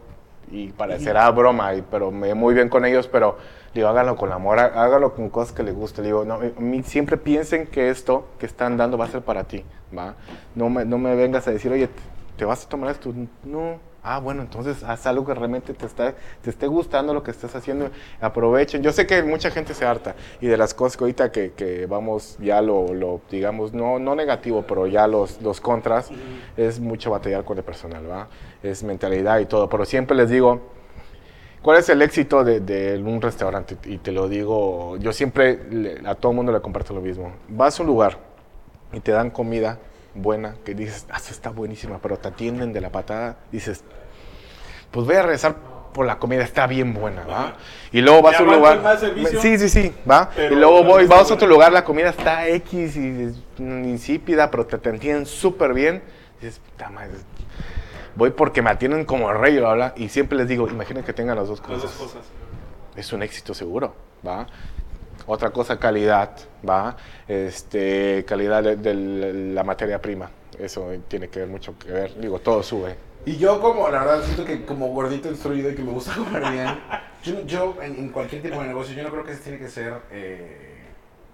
y 0.50 0.68
parecerá 0.68 1.30
broma, 1.30 1.72
pero 1.90 2.10
me 2.10 2.34
muy 2.34 2.54
bien 2.54 2.68
con 2.68 2.84
ellos, 2.84 3.08
pero 3.08 3.36
le 3.72 3.80
digo, 3.80 3.88
háganlo 3.88 4.16
con 4.16 4.32
amor, 4.32 4.58
há- 4.58 4.82
háganlo 4.84 5.14
con 5.14 5.28
cosas 5.30 5.54
que 5.54 5.62
les 5.62 5.74
guste. 5.74 6.02
Le 6.02 6.08
digo, 6.08 6.24
no, 6.24 6.34
a 6.34 6.60
mí 6.60 6.82
siempre 6.82 7.16
piensen 7.16 7.66
que 7.66 7.90
esto 7.90 8.26
que 8.38 8.46
están 8.46 8.76
dando 8.76 8.98
va 8.98 9.06
a 9.06 9.08
ser 9.08 9.22
para 9.22 9.44
ti, 9.44 9.64
¿va? 9.96 10.14
No 10.54 10.68
me, 10.70 10.84
no 10.84 10.98
me 10.98 11.14
vengas 11.16 11.46
a 11.48 11.50
decir, 11.50 11.72
oye, 11.72 11.88
¿te, 11.88 12.00
te 12.36 12.44
vas 12.44 12.64
a 12.64 12.68
tomar 12.68 12.90
esto? 12.90 13.12
No. 13.44 13.78
Ah, 14.06 14.18
bueno, 14.20 14.42
entonces 14.42 14.82
haz 14.82 15.06
algo 15.06 15.24
que 15.24 15.32
realmente 15.32 15.72
te, 15.72 15.86
está, 15.86 16.14
te 16.42 16.50
esté 16.50 16.66
gustando 16.66 17.14
lo 17.14 17.22
que 17.22 17.30
estás 17.30 17.56
haciendo. 17.56 17.88
Aprovechen. 18.20 18.82
Yo 18.82 18.92
sé 18.92 19.06
que 19.06 19.22
mucha 19.22 19.50
gente 19.50 19.72
se 19.72 19.86
harta 19.86 20.14
y 20.42 20.46
de 20.46 20.58
las 20.58 20.74
cosas 20.74 20.98
que 20.98 21.04
ahorita 21.04 21.32
que, 21.32 21.52
que 21.52 21.86
vamos 21.86 22.36
ya 22.38 22.60
lo, 22.60 22.92
lo, 22.92 23.22
digamos, 23.30 23.72
no, 23.72 23.98
no 23.98 24.14
negativo, 24.14 24.62
pero 24.68 24.86
ya 24.86 25.06
los, 25.06 25.40
los 25.40 25.58
contras, 25.58 26.10
es 26.54 26.80
mucho 26.80 27.10
batallar 27.10 27.44
con 27.44 27.56
el 27.56 27.64
personal, 27.64 28.08
¿va? 28.10 28.28
Es 28.62 28.82
mentalidad 28.82 29.38
y 29.38 29.46
todo. 29.46 29.70
Pero 29.70 29.86
siempre 29.86 30.14
les 30.16 30.28
digo, 30.28 30.60
¿Cuál 31.62 31.78
es 31.78 31.88
el 31.88 32.02
éxito 32.02 32.44
de, 32.44 32.60
de 32.60 32.98
un 33.02 33.22
restaurante? 33.22 33.76
Y 33.86 33.98
te 33.98 34.12
lo 34.12 34.28
digo, 34.28 34.96
yo 34.98 35.12
siempre 35.12 35.58
le- 35.70 36.06
a 36.06 36.14
todo 36.14 36.32
el 36.32 36.36
mundo 36.36 36.52
le 36.52 36.60
comparto 36.60 36.92
lo 36.92 37.00
mismo. 37.00 37.32
Vas 37.48 37.78
a 37.78 37.82
un 37.82 37.86
lugar 37.88 38.18
y 38.92 39.00
te 39.00 39.12
dan 39.12 39.30
comida 39.30 39.78
buena, 40.14 40.56
que 40.64 40.74
dices, 40.74 41.06
ah, 41.10 41.18
está 41.18 41.50
buenísima, 41.50 41.98
pero 41.98 42.16
te 42.18 42.28
atienden 42.28 42.72
de 42.72 42.80
la 42.80 42.90
patada, 42.90 43.36
dices, 43.52 43.84
pues 44.90 45.06
voy 45.06 45.16
a 45.16 45.22
regresar 45.22 45.56
por 45.92 46.06
la 46.06 46.18
comida, 46.18 46.42
está 46.42 46.66
bien 46.66 46.92
buena, 46.92 47.24
¿va? 47.24 47.54
Y 47.92 48.00
luego 48.00 48.20
vas 48.22 48.36
¿Te 48.36 48.42
a 48.42 48.46
un 48.46 48.54
lugar... 48.54 48.82
más 48.82 49.00
servicio? 49.00 49.40
Sí, 49.40 49.58
sí, 49.58 49.68
sí, 49.68 49.94
¿va? 50.10 50.30
Y 50.36 50.54
luego 50.54 50.80
la 50.80 50.88
voy, 50.88 51.06
vas 51.06 51.30
a 51.30 51.34
otro 51.34 51.46
lugar, 51.46 51.72
la 51.72 51.84
comida 51.84 52.10
está 52.10 52.48
X 52.48 52.96
y 52.96 53.22
es, 53.22 53.36
insípida, 53.58 54.50
pero 54.50 54.66
te, 54.66 54.76
te 54.78 54.88
atienden 54.88 55.26
súper 55.26 55.72
bien. 55.72 56.02
Dices, 56.40 56.58
puta 56.58 56.90
madre, 56.90 57.12
voy 58.16 58.30
porque 58.30 58.60
me 58.60 58.70
atienden 58.70 59.04
como 59.04 59.30
el 59.30 59.38
rey, 59.38 59.58
bla, 59.58 59.94
y 59.96 60.08
siempre 60.08 60.36
les 60.36 60.48
digo, 60.48 60.68
imaginen 60.68 61.04
que 61.04 61.12
tengan 61.12 61.36
las 61.36 61.48
dos 61.48 61.60
Las 61.60 61.68
cosas. 61.68 61.98
dos 61.98 62.08
cosas. 62.10 62.26
Es 62.96 63.12
un 63.12 63.22
éxito 63.22 63.54
seguro, 63.54 63.94
¿va? 64.26 64.46
Otra 65.26 65.50
cosa, 65.50 65.78
calidad, 65.78 66.30
¿va? 66.68 66.96
Este, 67.26 68.24
calidad 68.26 68.62
de, 68.62 68.76
de 68.76 68.94
la 69.54 69.64
materia 69.64 70.00
prima. 70.00 70.30
Eso 70.58 70.88
tiene 71.08 71.28
que 71.28 71.40
ver 71.40 71.48
mucho 71.48 71.78
que 71.78 71.90
ver. 71.90 72.20
Digo, 72.20 72.38
todo 72.38 72.62
sube. 72.62 72.96
Y 73.26 73.36
yo 73.38 73.60
como, 73.60 73.88
la 73.88 74.04
verdad, 74.04 74.22
siento 74.22 74.44
que 74.44 74.64
como 74.64 74.88
gordito 74.88 75.28
instruido 75.28 75.70
y 75.70 75.74
que 75.74 75.82
me 75.82 75.92
gusta 75.92 76.14
comer 76.16 76.42
bien, 76.52 76.78
yo, 77.22 77.46
yo 77.46 77.76
en, 77.82 77.96
en 77.96 78.08
cualquier 78.10 78.42
tipo 78.42 78.60
de 78.60 78.68
negocio, 78.68 78.94
yo 78.94 79.02
no 79.02 79.10
creo 79.10 79.24
que 79.24 79.34
tiene 79.34 79.58
que 79.58 79.68
ser 79.68 79.94
eh, 80.10 80.84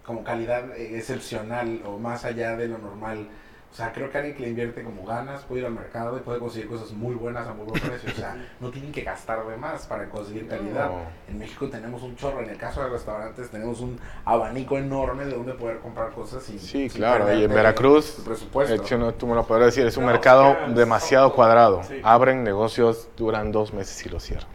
como 0.04 0.22
calidad 0.22 0.76
eh, 0.76 0.96
excepcional 0.96 1.82
o 1.84 1.98
más 1.98 2.24
allá 2.24 2.56
de 2.56 2.68
lo 2.68 2.78
normal. 2.78 3.28
O 3.72 3.74
sea, 3.76 3.92
creo 3.92 4.10
que 4.10 4.18
alguien 4.18 4.34
que 4.36 4.42
le 4.42 4.48
invierte 4.48 4.82
como 4.82 5.04
ganas 5.06 5.44
puede 5.44 5.60
ir 5.60 5.66
al 5.66 5.72
mercado 5.72 6.16
y 6.16 6.20
puede 6.22 6.40
conseguir 6.40 6.68
cosas 6.68 6.90
muy 6.90 7.14
buenas 7.14 7.46
a 7.46 7.54
muy 7.54 7.64
buen 7.66 7.80
precio. 7.80 8.10
O 8.10 8.16
sea, 8.16 8.36
no 8.58 8.68
tienen 8.70 8.90
que 8.90 9.02
gastar 9.02 9.46
de 9.46 9.56
más 9.56 9.86
para 9.86 10.08
conseguir 10.08 10.48
calidad. 10.48 10.90
No. 10.90 11.02
En 11.28 11.38
México 11.38 11.68
tenemos 11.68 12.02
un 12.02 12.16
chorro. 12.16 12.40
En 12.40 12.50
el 12.50 12.56
caso 12.56 12.82
de 12.82 12.88
restaurantes 12.90 13.48
tenemos 13.48 13.78
un 13.80 13.96
abanico 14.24 14.76
enorme 14.76 15.24
de 15.24 15.34
donde 15.36 15.52
poder 15.54 15.78
comprar 15.78 16.10
cosas 16.10 16.42
sin 16.42 16.58
Sí, 16.58 16.88
sin 16.88 16.90
claro. 16.90 17.32
Y 17.32 17.44
en 17.44 17.54
Veracruz, 17.54 18.16
tu 18.16 18.24
presupuesto. 18.24 18.74
eh, 18.74 18.80
tú 18.80 18.98
no- 18.98 19.14
tú 19.14 19.26
me 19.28 19.36
lo 19.36 19.46
podrás 19.46 19.66
decir, 19.66 19.86
es 19.86 19.96
un 19.96 20.04
No, 20.04 20.10
mercado 20.10 20.56
demasiado 20.74 21.32
cuadrado. 21.32 21.84
sí. 21.84 22.00
Abren 22.02 22.42
negocios, 22.42 23.08
duran 23.16 23.52
dos 23.52 23.72
meses 23.72 24.04
y 24.04 24.08
lo 24.08 24.18
cierran. 24.18 24.48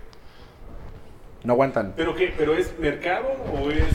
No 1.45 1.53
aguantan. 1.53 1.93
¿Pero 1.95 2.15
qué? 2.15 2.33
¿Pero 2.35 2.55
es 2.55 2.77
mercado 2.79 3.27
o 3.53 3.69
es 3.69 3.85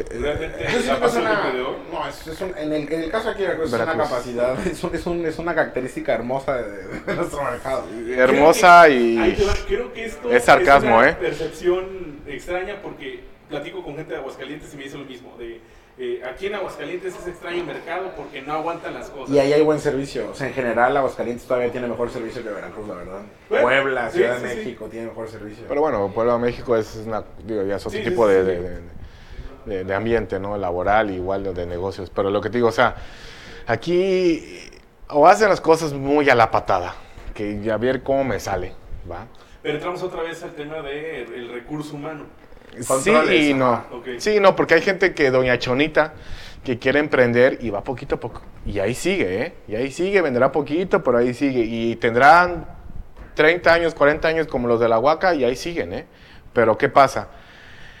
eh, 0.00 0.04
realmente 0.20 0.64
la 0.64 0.70
es 0.70 0.84
pasión 1.00 1.22
una, 1.22 1.52
no, 1.92 2.08
es, 2.08 2.26
es 2.26 2.40
un- 2.40 2.56
en, 2.56 2.72
el, 2.72 2.92
en 2.92 3.00
el 3.02 3.10
caso 3.10 3.30
aquí 3.30 3.44
es 3.44 3.72
una 3.72 3.86
capacidad, 3.96 4.66
es, 4.66 4.82
un- 4.84 4.94
es, 4.94 5.06
un- 5.06 5.26
es 5.26 5.38
una 5.38 5.54
característica 5.54 6.14
hermosa 6.14 6.56
de, 6.62 6.88
de 7.00 7.14
nuestro 7.16 7.42
mercado. 7.44 7.84
Hermosa 8.16 8.84
que- 8.86 8.94
y... 8.94 9.36
creo 9.68 9.92
que 9.92 10.04
esto 10.06 10.30
Es 10.32 10.44
sarcasmo, 10.44 10.98
una 10.98 11.10
¿eh? 11.10 11.16
percepción 11.20 12.20
extraña 12.26 12.80
porque 12.82 13.20
platico 13.48 13.82
con 13.82 13.96
gente 13.96 14.12
de 14.12 14.18
Aguascalientes 14.18 14.72
y 14.74 14.76
me 14.76 14.84
dice 14.84 14.98
lo 14.98 15.04
mismo. 15.04 15.36
De, 15.38 15.60
eh, 15.96 16.22
aquí 16.28 16.46
en 16.46 16.56
Aguascalientes 16.56 17.14
es 17.14 17.26
extraño 17.28 17.58
el 17.60 17.66
mercado 17.66 18.10
porque 18.16 18.42
no 18.42 18.54
aguantan 18.54 18.94
las 18.94 19.10
cosas. 19.10 19.32
Y 19.32 19.38
ahí 19.38 19.52
hay 19.52 19.62
buen 19.62 19.78
servicio. 19.78 20.28
O 20.30 20.34
sea, 20.34 20.48
en 20.48 20.54
general, 20.54 20.96
Aguascalientes 20.96 21.46
todavía 21.46 21.70
tiene 21.70 21.86
mejor 21.86 22.10
servicio 22.10 22.42
que 22.42 22.48
Veracruz, 22.48 22.88
la 22.88 22.94
verdad. 22.94 23.20
Bueno, 23.48 23.62
Puebla, 23.64 24.10
sí, 24.10 24.18
Ciudad 24.18 24.38
sí, 24.38 24.42
de 24.42 24.48
sí. 24.50 24.56
México 24.56 24.86
tiene 24.90 25.06
mejor 25.06 25.28
servicio. 25.28 25.64
Pero 25.68 25.80
bueno, 25.82 26.10
Pueblo 26.12 26.32
de 26.32 26.38
México 26.40 26.76
es 26.76 26.96
una, 27.06 27.22
digo, 27.44 27.62
ya 27.62 27.76
es 27.76 27.86
otro 27.86 27.96
Sí, 27.96 28.04
sí, 28.04 28.10
tipo 28.10 28.26
sí, 28.26 28.34
de, 28.34 28.40
sí. 28.40 28.46
de- 28.46 28.60
de- 28.70 29.03
de- 29.66 29.84
de 29.84 29.94
ambiente, 29.94 30.38
¿no? 30.38 30.56
Laboral, 30.56 31.10
igual 31.10 31.44
de, 31.44 31.52
de 31.54 31.66
negocios. 31.66 32.10
Pero 32.14 32.30
lo 32.30 32.40
que 32.40 32.50
te 32.50 32.58
digo, 32.58 32.68
o 32.68 32.72
sea, 32.72 32.94
aquí 33.66 34.60
o 35.08 35.26
hacen 35.26 35.48
las 35.48 35.60
cosas 35.60 35.92
muy 35.92 36.28
a 36.30 36.34
la 36.34 36.50
patada, 36.50 36.94
que 37.34 37.60
ya 37.62 37.76
ver 37.76 38.02
cómo 38.02 38.24
me 38.24 38.40
sale, 38.40 38.72
¿va? 39.10 39.26
Pero 39.62 39.74
entramos 39.76 40.02
otra 40.02 40.22
vez 40.22 40.42
al 40.42 40.52
tema 40.52 40.76
del 40.82 41.50
recurso 41.52 41.96
humano. 41.96 42.24
Controles, 42.86 43.28
sí 43.44 43.50
y 43.50 43.54
no. 43.54 43.72
ajá, 43.72 43.86
ok. 43.92 44.08
Sí, 44.18 44.40
no, 44.40 44.56
porque 44.56 44.74
hay 44.74 44.82
gente 44.82 45.14
que, 45.14 45.30
doña 45.30 45.58
Chonita, 45.58 46.14
que 46.64 46.78
quiere 46.78 46.98
emprender 46.98 47.58
y 47.60 47.70
va 47.70 47.84
poquito 47.84 48.16
a 48.16 48.20
poco. 48.20 48.42
Y 48.66 48.78
ahí 48.80 48.94
sigue, 48.94 49.42
¿eh? 49.42 49.54
Y 49.68 49.76
ahí 49.76 49.90
sigue, 49.92 50.20
vendrá 50.22 50.50
poquito, 50.50 51.02
pero 51.02 51.18
ahí 51.18 51.34
sigue. 51.34 51.60
Y 51.60 51.96
tendrán 51.96 52.66
30 53.34 53.72
años, 53.72 53.94
40 53.94 54.26
años 54.28 54.46
como 54.48 54.66
los 54.66 54.80
de 54.80 54.88
la 54.88 54.98
Huaca 54.98 55.34
y 55.34 55.44
ahí 55.44 55.54
siguen, 55.56 55.92
¿eh? 55.92 56.06
Pero 56.52 56.76
¿qué 56.76 56.88
pasa? 56.88 57.28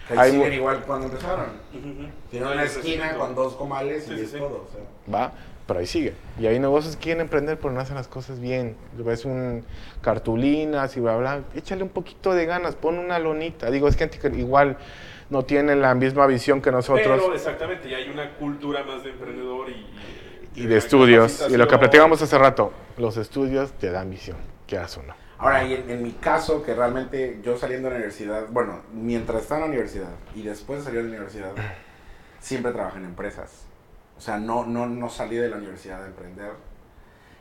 Que 0.08 0.18
hay 0.18 0.32
siguen 0.32 0.52
igual 0.52 0.82
cuando 0.86 1.06
empezaron. 1.06 1.46
Ujú. 1.72 2.08
Tienen 2.30 2.48
una 2.48 2.62
esquina 2.64 3.14
con 3.16 3.34
dos 3.34 3.54
comales 3.54 4.04
Sí, 4.04 4.12
y 4.12 4.16
sí, 4.18 4.22
es 4.24 4.30
sí. 4.32 4.38
todo. 4.38 4.66
o 4.68 4.68
sea. 4.72 5.12
¿Va? 5.14 5.32
Pero 5.66 5.80
ahí 5.80 5.86
sigue. 5.86 6.12
Y 6.38 6.46
hay 6.46 6.58
negocios 6.58 6.96
que 6.96 7.04
quieren 7.04 7.22
emprender, 7.22 7.58
pero 7.58 7.72
no 7.72 7.80
hacen 7.80 7.94
las 7.96 8.06
cosas 8.06 8.38
bien. 8.38 8.76
Ves 8.98 9.24
un 9.24 9.64
cartulinas 10.02 10.94
y 10.96 11.00
bla, 11.00 11.16
bla. 11.16 11.40
Échale 11.54 11.82
un 11.82 11.88
poquito 11.88 12.34
de 12.34 12.44
ganas, 12.44 12.74
pon 12.74 12.98
una 12.98 13.18
lonita. 13.18 13.70
Digo, 13.70 13.88
es 13.88 13.96
gente 13.96 14.18
que 14.18 14.28
igual 14.28 14.76
no 15.30 15.44
tiene 15.44 15.74
la 15.74 15.94
misma 15.94 16.26
visión 16.26 16.60
que 16.60 16.70
nosotros. 16.70 17.18
Pero 17.22 17.34
exactamente, 17.34 17.88
ya 17.88 17.96
hay 17.96 18.10
una 18.10 18.34
cultura 18.34 18.84
más 18.84 19.02
de 19.04 19.10
emprendedor 19.10 19.68
y, 19.70 20.60
y 20.60 20.66
de 20.66 20.76
estudios. 20.76 21.46
Y 21.50 21.56
lo 21.56 21.66
que 21.66 21.78
platicamos 21.78 22.20
hace 22.20 22.36
rato, 22.36 22.70
los 22.98 23.16
estudios 23.16 23.72
te 23.72 23.90
dan 23.90 24.10
visión, 24.10 24.36
quieras 24.66 24.98
o 24.98 25.02
no. 25.02 25.14
Ahora, 25.38 25.64
y 25.64 25.74
en, 25.74 26.02
mi 26.02 26.12
caso, 26.12 26.62
que 26.62 26.74
realmente 26.74 27.40
yo 27.42 27.56
saliendo 27.56 27.88
de 27.88 27.94
la 27.94 27.96
universidad, 27.96 28.46
bueno, 28.50 28.82
mientras 28.92 29.42
estaba 29.42 29.60
en 29.60 29.62
la 29.62 29.68
universidad 29.72 30.10
y 30.34 30.42
después 30.42 30.80
de 30.80 30.84
salir 30.84 31.02
de 31.02 31.08
la 31.08 31.14
universidad, 31.16 31.52
siempre 32.40 32.72
trabajé 32.72 32.98
en 32.98 33.06
empresas. 33.06 33.66
O 34.16 34.20
sea, 34.20 34.38
no, 34.38 34.64
no, 34.64 34.86
no 34.86 35.08
salí 35.08 35.36
de 35.36 35.48
la 35.48 35.56
universidad 35.56 36.02
a 36.04 36.06
emprender. 36.06 36.52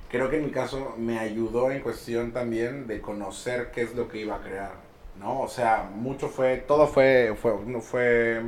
Creo 0.10 0.29
que 0.29 0.38
en 0.38 0.45
mi 0.45 0.51
caso 0.51 0.95
me 0.97 1.19
ayudó 1.19 1.71
en 1.71 1.82
cuestión 1.82 2.32
también 2.32 2.88
de 2.88 2.99
conocer 3.01 3.71
qué 3.71 3.84
es 3.84 3.95
lo 3.95 4.08
que 4.08 4.19
iba 4.19 4.36
a 4.36 4.41
crear, 4.41 4.73
¿no? 5.19 5.41
O 5.41 5.47
sea, 5.47 5.89
mucho 5.91 6.29
fue, 6.29 6.58
todo 6.58 6.88
fue, 6.88 7.36
fue, 7.39 7.53
fue, 7.82 8.41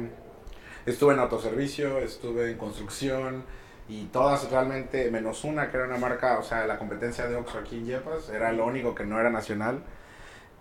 estuve 0.86 1.14
en 1.14 1.20
autoservicio, 1.20 2.00
estuve 2.00 2.52
en 2.52 2.58
construcción 2.58 3.44
y 3.88 4.06
todas 4.06 4.50
realmente, 4.50 5.12
menos 5.12 5.44
una 5.44 5.70
que 5.70 5.78
era 5.78 5.86
una 5.86 5.98
marca, 5.98 6.40
o 6.40 6.44
sea, 6.44 6.66
la 6.66 6.78
competencia 6.78 7.28
de 7.28 7.36
Oxford 7.36 7.62
aquí 7.62 7.78
en 7.78 7.86
Yepes, 7.86 8.30
era 8.30 8.52
lo 8.52 8.66
único 8.66 8.96
que 8.96 9.06
no 9.06 9.20
era 9.20 9.30
nacional. 9.30 9.84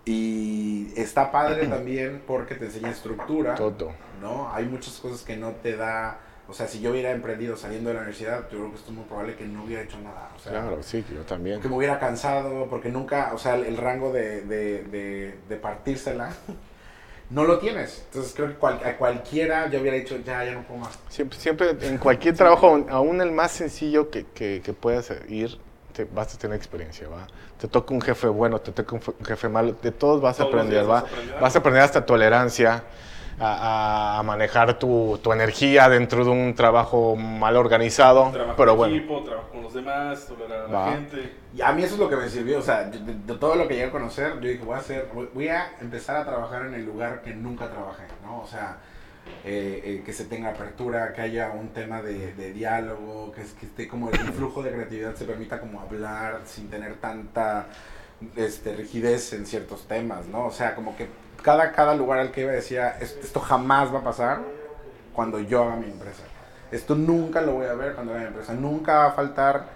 Y 0.07 0.93
está 0.97 1.33
padre 1.33 1.67
también 1.67 2.23
porque 2.27 2.55
te 2.57 2.67
enseña 2.67 2.91
estructura. 2.91 3.55
Todo. 3.55 3.93
¿no? 4.21 4.53
Hay 4.53 4.67
muchas 4.67 4.99
cosas 4.99 5.23
que 5.23 5.37
no 5.37 5.53
te 5.53 5.77
da. 5.77 6.19
O 6.47 6.53
sea, 6.53 6.69
si 6.69 6.81
yo 6.83 6.91
hubiera 6.91 7.11
emprendido 7.13 7.57
saliendo 7.57 7.89
de 7.89 7.95
la 7.95 8.01
universidad, 8.03 8.43
yo 8.51 8.59
creo 8.59 8.69
que 8.71 8.77
esto 8.77 8.91
es 8.91 8.97
muy 8.99 9.07
probable 9.07 9.35
que 9.35 9.47
no 9.47 9.65
hubiera 9.65 9.83
hecho 9.83 9.99
nada. 10.03 10.31
O 10.37 10.39
sea, 10.39 10.53
Claro, 10.53 10.83
sí, 10.83 11.03
yo 11.11 11.23
también. 11.23 11.63
que 11.63 11.69
me 11.71 11.77
hubiera 11.77 11.99
cansado, 11.99 12.67
porque 12.69 12.91
nunca, 12.91 13.31
o 13.33 13.39
sea, 13.39 13.55
el, 13.55 13.65
el 13.65 13.77
rango 13.79 14.13
de, 14.13 14.43
de, 14.43 14.83
de, 14.85 15.39
de 15.49 15.57
partírsela 15.57 16.35
no 17.31 17.45
lo 17.45 17.59
tienes. 17.59 18.03
Entonces 18.09 18.33
creo 18.35 18.49
que 18.49 18.55
cual- 18.55 18.81
a 18.85 18.97
cualquiera 18.97 19.69
yo 19.71 19.81
hubiera 19.81 19.97
dicho, 19.97 20.17
ya, 20.25 20.45
ya 20.45 20.53
no 20.53 20.63
puedo 20.63 20.81
más. 20.81 20.99
Siempre, 21.09 21.39
siempre 21.39 21.77
en 21.81 21.99
cualquier 21.99 22.35
trabajo, 22.37 22.67
aún- 22.67 23.21
el 23.21 23.33
más 23.33 23.53
sencillo 23.53 24.11
que, 24.11 24.25
que, 24.35 24.61
que 24.65 24.73
puedas 24.73 25.13
ir, 25.29 25.59
te, 25.93 26.05
vas 26.05 26.35
a 26.35 26.39
tener 26.39 26.57
experiencia, 26.57 27.09
¿va? 27.09 27.27
Te 27.59 27.69
toca 27.69 27.95
un 27.95 28.01
jefe 28.01 28.27
bueno, 28.27 28.61
te 28.61 28.73
toca 28.73 28.95
un, 28.97 29.01
fe- 29.01 29.13
un 29.19 29.25
jefe 29.25 29.49
malo, 29.49 29.77
de 29.81 29.93
todos 29.93 30.21
vas 30.21 30.37
a 30.41 30.45
Todos 30.45 30.55
aprender, 30.55 30.83
¿va? 30.85 30.87
vas 30.89 31.03
a 31.05 31.07
aprender 31.07 31.41
Vas 31.41 31.55
a 31.57 31.59
aprender 31.61 31.83
hasta 31.83 32.05
tolerancia, 32.07 32.85
a, 33.41 34.23
manejar 34.25 34.79
tu, 34.79 35.19
tu 35.23 35.33
energía 35.33 35.89
dentro 35.89 36.25
de 36.25 36.31
un 36.31 36.55
trabajo 36.55 37.17
mal 37.17 37.57
organizado, 37.57 38.31
Trabajo 38.31 38.55
pero 38.57 38.73
en 38.73 38.77
bueno. 38.79 38.97
equipo, 38.97 39.23
trabajo 39.23 39.49
con 39.51 39.63
los 39.63 39.75
demás, 39.75 40.27
tolerar 40.27 40.65
a 40.67 40.69
la 40.69 40.79
Va. 40.79 40.93
gente. 40.93 41.33
Y 41.57 41.63
a 41.63 41.73
mí 41.73 41.83
eso 41.83 41.95
es 41.95 42.01
lo 42.01 42.09
que 42.09 42.17
me 42.17 42.29
sirvió, 42.29 42.59
o 42.59 42.63
sea, 42.63 42.91
yo- 42.91 43.01
de, 43.01 43.15
de 43.15 43.35
todo 43.39 43.55
lo 43.57 43.67
que 43.69 43.75
llegué 43.75 43.87
a 43.87 43.91
conocer, 43.91 44.35
yo 44.41 44.49
dije, 44.49 44.65
voy 44.65 44.75
a 44.75 44.79
hacer, 44.79 45.09
voy- 45.35 45.49
a 45.49 45.73
empezar 45.81 46.17
a 46.17 46.25
trabajar 46.25 46.67
en 46.67 46.75
el 46.75 46.85
lugar 46.85 47.23
que 47.23 47.35
nunca 47.35 47.71
trabajé, 47.71 48.05
¿no? 48.25 48.41
O 48.41 48.47
sea, 48.47 48.79
eh, 49.45 49.81
eh, 49.85 50.03
que 50.05 50.13
se 50.13 50.27
tenga 50.27 50.51
apertura, 50.51 51.13
que 51.13 51.23
haya 51.23 51.51
un 51.51 51.69
tema 51.69 52.03
de, 52.03 52.35
de 52.35 52.53
diálogo, 52.53 53.33
que, 53.33 53.41
es- 53.43 53.53
que 53.55 53.67
esté 53.67 53.89
como 53.89 54.11
el 54.11 54.19
flujo 54.33 54.63
de 54.63 54.71
creatividad 54.73 55.15
se 55.15 55.25
permita 55.25 55.61
como 55.61 55.81
hablar 55.81 56.41
sin 56.45 56.69
tener 56.69 56.95
tanta 56.97 57.67
este, 58.37 58.75
rigidez 58.75 59.33
en 59.33 59.45
ciertos 59.47 59.87
temas, 59.87 60.27
¿no? 60.27 60.47
O 60.47 60.51
sea, 60.51 60.75
como 60.75 60.97
que 60.97 61.09
cada, 61.45 61.71
cada 61.73 61.95
lugar 61.95 62.19
al 62.19 62.33
que 62.33 62.41
iba 62.41 62.51
decía, 62.53 62.97
"Es- 63.01 63.17
esto 63.23 63.39
jamás 63.39 63.95
va 63.95 63.99
a 64.01 64.03
pasar 64.05 64.41
cuando 65.13 65.39
yo 65.39 65.63
haga 65.63 65.77
mi 65.77 65.87
empresa. 65.87 66.25
Esto 66.73 66.97
nunca 66.97 67.41
lo 67.41 67.53
voy 67.53 67.67
a 67.67 67.75
ver 67.75 67.95
cuando 67.95 68.13
haga 68.13 68.23
mi 68.23 68.29
empresa. 68.29 68.53
Nunca 68.55 68.95
va 68.95 69.07
a 69.07 69.13
faltar 69.13 69.67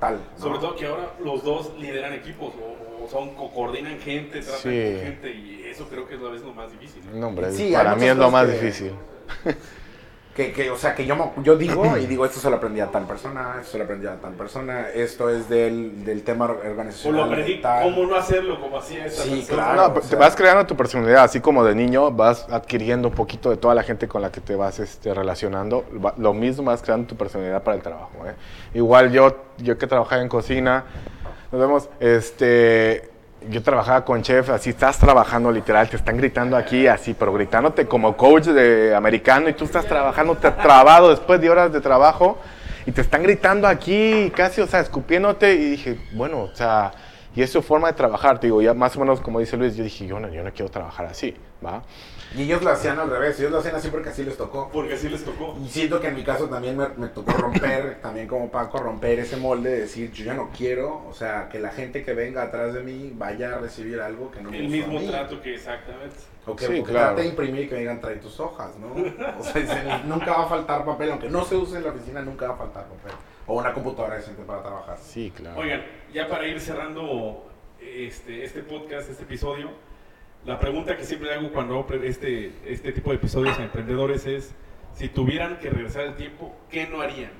tal. 0.00 0.14
¿no? 0.36 0.42
Sobre 0.42 0.58
todo 0.58 0.74
que 0.74 0.86
ahora 0.86 1.10
los 1.22 1.44
dos 1.44 1.74
lideran 1.78 2.12
equipos 2.14 2.52
o, 2.54 3.04
o 3.04 3.08
son, 3.08 3.34
co- 3.36 3.50
coordinan 3.52 3.98
gente, 4.00 4.40
tratan 4.40 4.60
Sí. 4.62 4.92
con 4.94 5.02
gente 5.04 5.30
y 5.30 5.64
eso 5.68 5.86
creo 5.88 6.08
que 6.08 6.14
es 6.16 6.20
a 6.22 6.28
veces 6.28 6.46
lo 6.46 6.54
más 6.54 6.72
difícil. 6.72 7.02
¿no? 7.12 7.18
No, 7.20 7.26
hombre, 7.28 7.52
Sí, 7.52 7.66
hay 7.66 7.74
para 7.74 7.94
mí 7.94 8.06
es 8.06 8.16
lo 8.16 8.30
más 8.30 8.46
que- 8.46 8.52
difícil. 8.52 8.92
Que, 10.40 10.52
que, 10.52 10.70
o 10.70 10.76
sea, 10.78 10.94
que 10.94 11.04
yo, 11.04 11.32
yo 11.42 11.54
digo 11.56 11.98
y 11.98 12.06
digo, 12.06 12.24
esto 12.24 12.40
se 12.40 12.48
lo 12.48 12.56
aprendí 12.56 12.80
a 12.80 12.86
tal 12.86 13.04
persona, 13.04 13.56
esto 13.60 13.72
se 13.72 13.78
lo 13.78 13.84
aprendí 13.84 14.06
a 14.06 14.16
tal 14.16 14.32
persona, 14.32 14.88
esto 14.88 15.28
es 15.28 15.50
del, 15.50 16.02
del 16.02 16.22
tema 16.22 16.46
O 16.46 16.48
lo 16.48 16.54
organizacional. 16.70 17.24
aprendí 17.24 17.60
tal. 17.60 17.82
cómo 17.84 18.06
no 18.06 18.16
hacerlo 18.16 18.58
como 18.58 18.78
hacía 18.78 19.04
esta 19.04 19.22
Sí, 19.22 19.30
persona. 19.46 19.62
claro. 19.64 19.76
No, 19.76 19.86
o 19.88 19.94
pero 19.94 20.00
sea- 20.06 20.10
te 20.10 20.16
vas 20.16 20.36
creando 20.36 20.66
tu 20.66 20.76
personalidad, 20.76 21.24
así 21.24 21.40
como 21.40 21.62
de 21.62 21.74
niño 21.74 22.10
vas 22.10 22.46
adquiriendo 22.50 23.08
un 23.08 23.14
poquito 23.14 23.50
de 23.50 23.58
toda 23.58 23.74
la 23.74 23.82
gente 23.82 24.08
con 24.08 24.22
la 24.22 24.32
que 24.32 24.40
te 24.40 24.56
vas 24.56 24.78
este, 24.78 25.12
relacionando. 25.12 25.84
Lo 26.16 26.32
mismo 26.32 26.64
vas 26.64 26.80
creando 26.80 27.06
tu 27.08 27.16
personalidad 27.16 27.62
para 27.62 27.76
el 27.76 27.82
trabajo. 27.82 28.12
¿eh? 28.26 28.32
Igual 28.72 29.12
yo, 29.12 29.36
yo 29.58 29.76
que 29.76 29.86
trabajaba 29.86 30.22
en 30.22 30.28
cocina, 30.30 30.84
nos 31.52 31.60
vemos, 31.60 31.88
este, 32.00 33.09
yo 33.48 33.62
trabajaba 33.62 34.04
con 34.04 34.22
chef, 34.22 34.50
así 34.50 34.70
estás 34.70 34.98
trabajando 34.98 35.50
literal, 35.50 35.88
te 35.88 35.96
están 35.96 36.16
gritando 36.18 36.56
aquí 36.56 36.86
así, 36.86 37.14
pero 37.14 37.32
gritándote 37.32 37.86
como 37.86 38.16
coach 38.16 38.44
de 38.46 38.94
americano 38.94 39.48
y 39.48 39.54
tú 39.54 39.64
estás 39.64 39.86
trabajando 39.86 40.34
te- 40.36 40.50
trabado 40.50 41.08
después 41.10 41.40
de 41.40 41.48
horas 41.48 41.72
de 41.72 41.80
trabajo 41.80 42.38
y 42.86 42.92
te 42.92 43.00
están 43.00 43.22
gritando 43.22 43.66
aquí 43.66 44.30
casi, 44.36 44.60
o 44.60 44.66
sea, 44.66 44.80
escupiéndote 44.80 45.54
y 45.54 45.70
dije, 45.70 45.98
bueno, 46.12 46.40
o 46.42 46.54
sea, 46.54 46.92
y 47.34 47.42
es 47.42 47.50
su 47.50 47.62
forma 47.62 47.88
de 47.88 47.94
trabajar, 47.94 48.40
te 48.40 48.48
digo, 48.48 48.60
ya 48.60 48.74
más 48.74 48.96
o 48.96 49.00
menos 49.00 49.20
como 49.20 49.40
dice 49.40 49.56
Luis, 49.56 49.74
yo 49.76 49.84
dije, 49.84 50.06
yo 50.06 50.20
no, 50.20 50.28
yo 50.28 50.42
no 50.42 50.50
quiero 50.52 50.70
trabajar 50.70 51.06
así, 51.06 51.34
¿va? 51.64 51.82
Y 52.36 52.42
ellos 52.42 52.62
lo 52.62 52.70
hacían 52.70 52.98
al 52.98 53.10
revés, 53.10 53.38
ellos 53.40 53.50
lo 53.50 53.58
hacían 53.58 53.74
así 53.74 53.88
porque 53.88 54.10
así 54.10 54.22
les 54.22 54.36
tocó. 54.36 54.70
Porque 54.72 54.94
así 54.94 55.08
les 55.08 55.24
tocó. 55.24 55.56
Y 55.64 55.68
siento 55.68 56.00
que 56.00 56.08
en 56.08 56.14
mi 56.14 56.22
caso 56.22 56.48
también 56.48 56.76
me, 56.76 56.88
me 56.90 57.08
tocó 57.08 57.32
romper, 57.32 57.98
también 58.02 58.28
como 58.28 58.50
Paco, 58.50 58.78
romper 58.78 59.18
ese 59.18 59.36
molde 59.36 59.70
de 59.70 59.80
decir, 59.80 60.12
yo 60.12 60.24
ya 60.24 60.34
no 60.34 60.50
quiero, 60.56 61.04
o 61.08 61.12
sea, 61.12 61.48
que 61.48 61.58
la 61.58 61.70
gente 61.70 62.04
que 62.04 62.12
venga 62.14 62.42
atrás 62.42 62.72
de 62.74 62.82
mí 62.82 63.12
vaya 63.14 63.54
a 63.54 63.58
recibir 63.58 64.00
algo 64.00 64.30
que 64.30 64.40
no 64.42 64.50
me 64.50 64.58
El 64.60 64.66
a 64.66 64.68
mismo 64.68 64.98
mí. 65.00 65.08
trato 65.08 65.40
que 65.42 65.54
exactamente. 65.54 66.16
O 66.46 66.54
que, 66.56 66.66
Sí, 66.66 66.80
o 66.80 66.84
que 66.84 66.90
claro. 66.92 67.06
trate 67.08 67.22
de 67.22 67.28
imprimir 67.28 67.62
y 67.64 67.68
que 67.68 67.74
me 67.74 67.80
digan, 67.80 68.00
trae 68.00 68.16
tus 68.16 68.38
hojas, 68.40 68.70
¿no? 68.78 68.94
O 69.38 69.42
sea, 69.42 69.60
dicen, 69.60 69.86
nunca 70.08 70.32
va 70.32 70.44
a 70.44 70.48
faltar 70.48 70.84
papel, 70.84 71.10
aunque 71.10 71.28
no 71.28 71.44
se 71.44 71.56
use 71.56 71.76
en 71.78 71.84
la 71.84 71.90
oficina, 71.90 72.22
nunca 72.22 72.46
va 72.48 72.54
a 72.54 72.58
faltar 72.58 72.84
papel. 72.84 73.12
O 73.46 73.58
una 73.58 73.72
computadora 73.72 74.14
decente 74.16 74.42
para 74.44 74.62
trabajar. 74.62 74.96
Sí, 75.02 75.32
claro. 75.36 75.58
Oigan, 75.60 75.82
ya 76.14 76.28
para 76.28 76.46
ir 76.46 76.60
cerrando 76.60 77.50
este, 77.80 78.44
este 78.44 78.62
podcast, 78.62 79.10
este 79.10 79.24
episodio, 79.24 79.70
la 80.44 80.58
pregunta 80.58 80.96
que 80.96 81.04
siempre 81.04 81.32
hago 81.34 81.50
cuando 81.50 81.74
hago 81.74 81.86
este, 82.02 82.52
este 82.64 82.92
tipo 82.92 83.10
de 83.10 83.16
episodios 83.16 83.58
a 83.58 83.62
emprendedores 83.62 84.26
es, 84.26 84.52
si 84.94 85.08
tuvieran 85.08 85.58
que 85.58 85.70
regresar 85.70 86.02
el 86.02 86.16
tiempo, 86.16 86.54
¿qué 86.70 86.86
no 86.86 87.00
harían? 87.00 87.32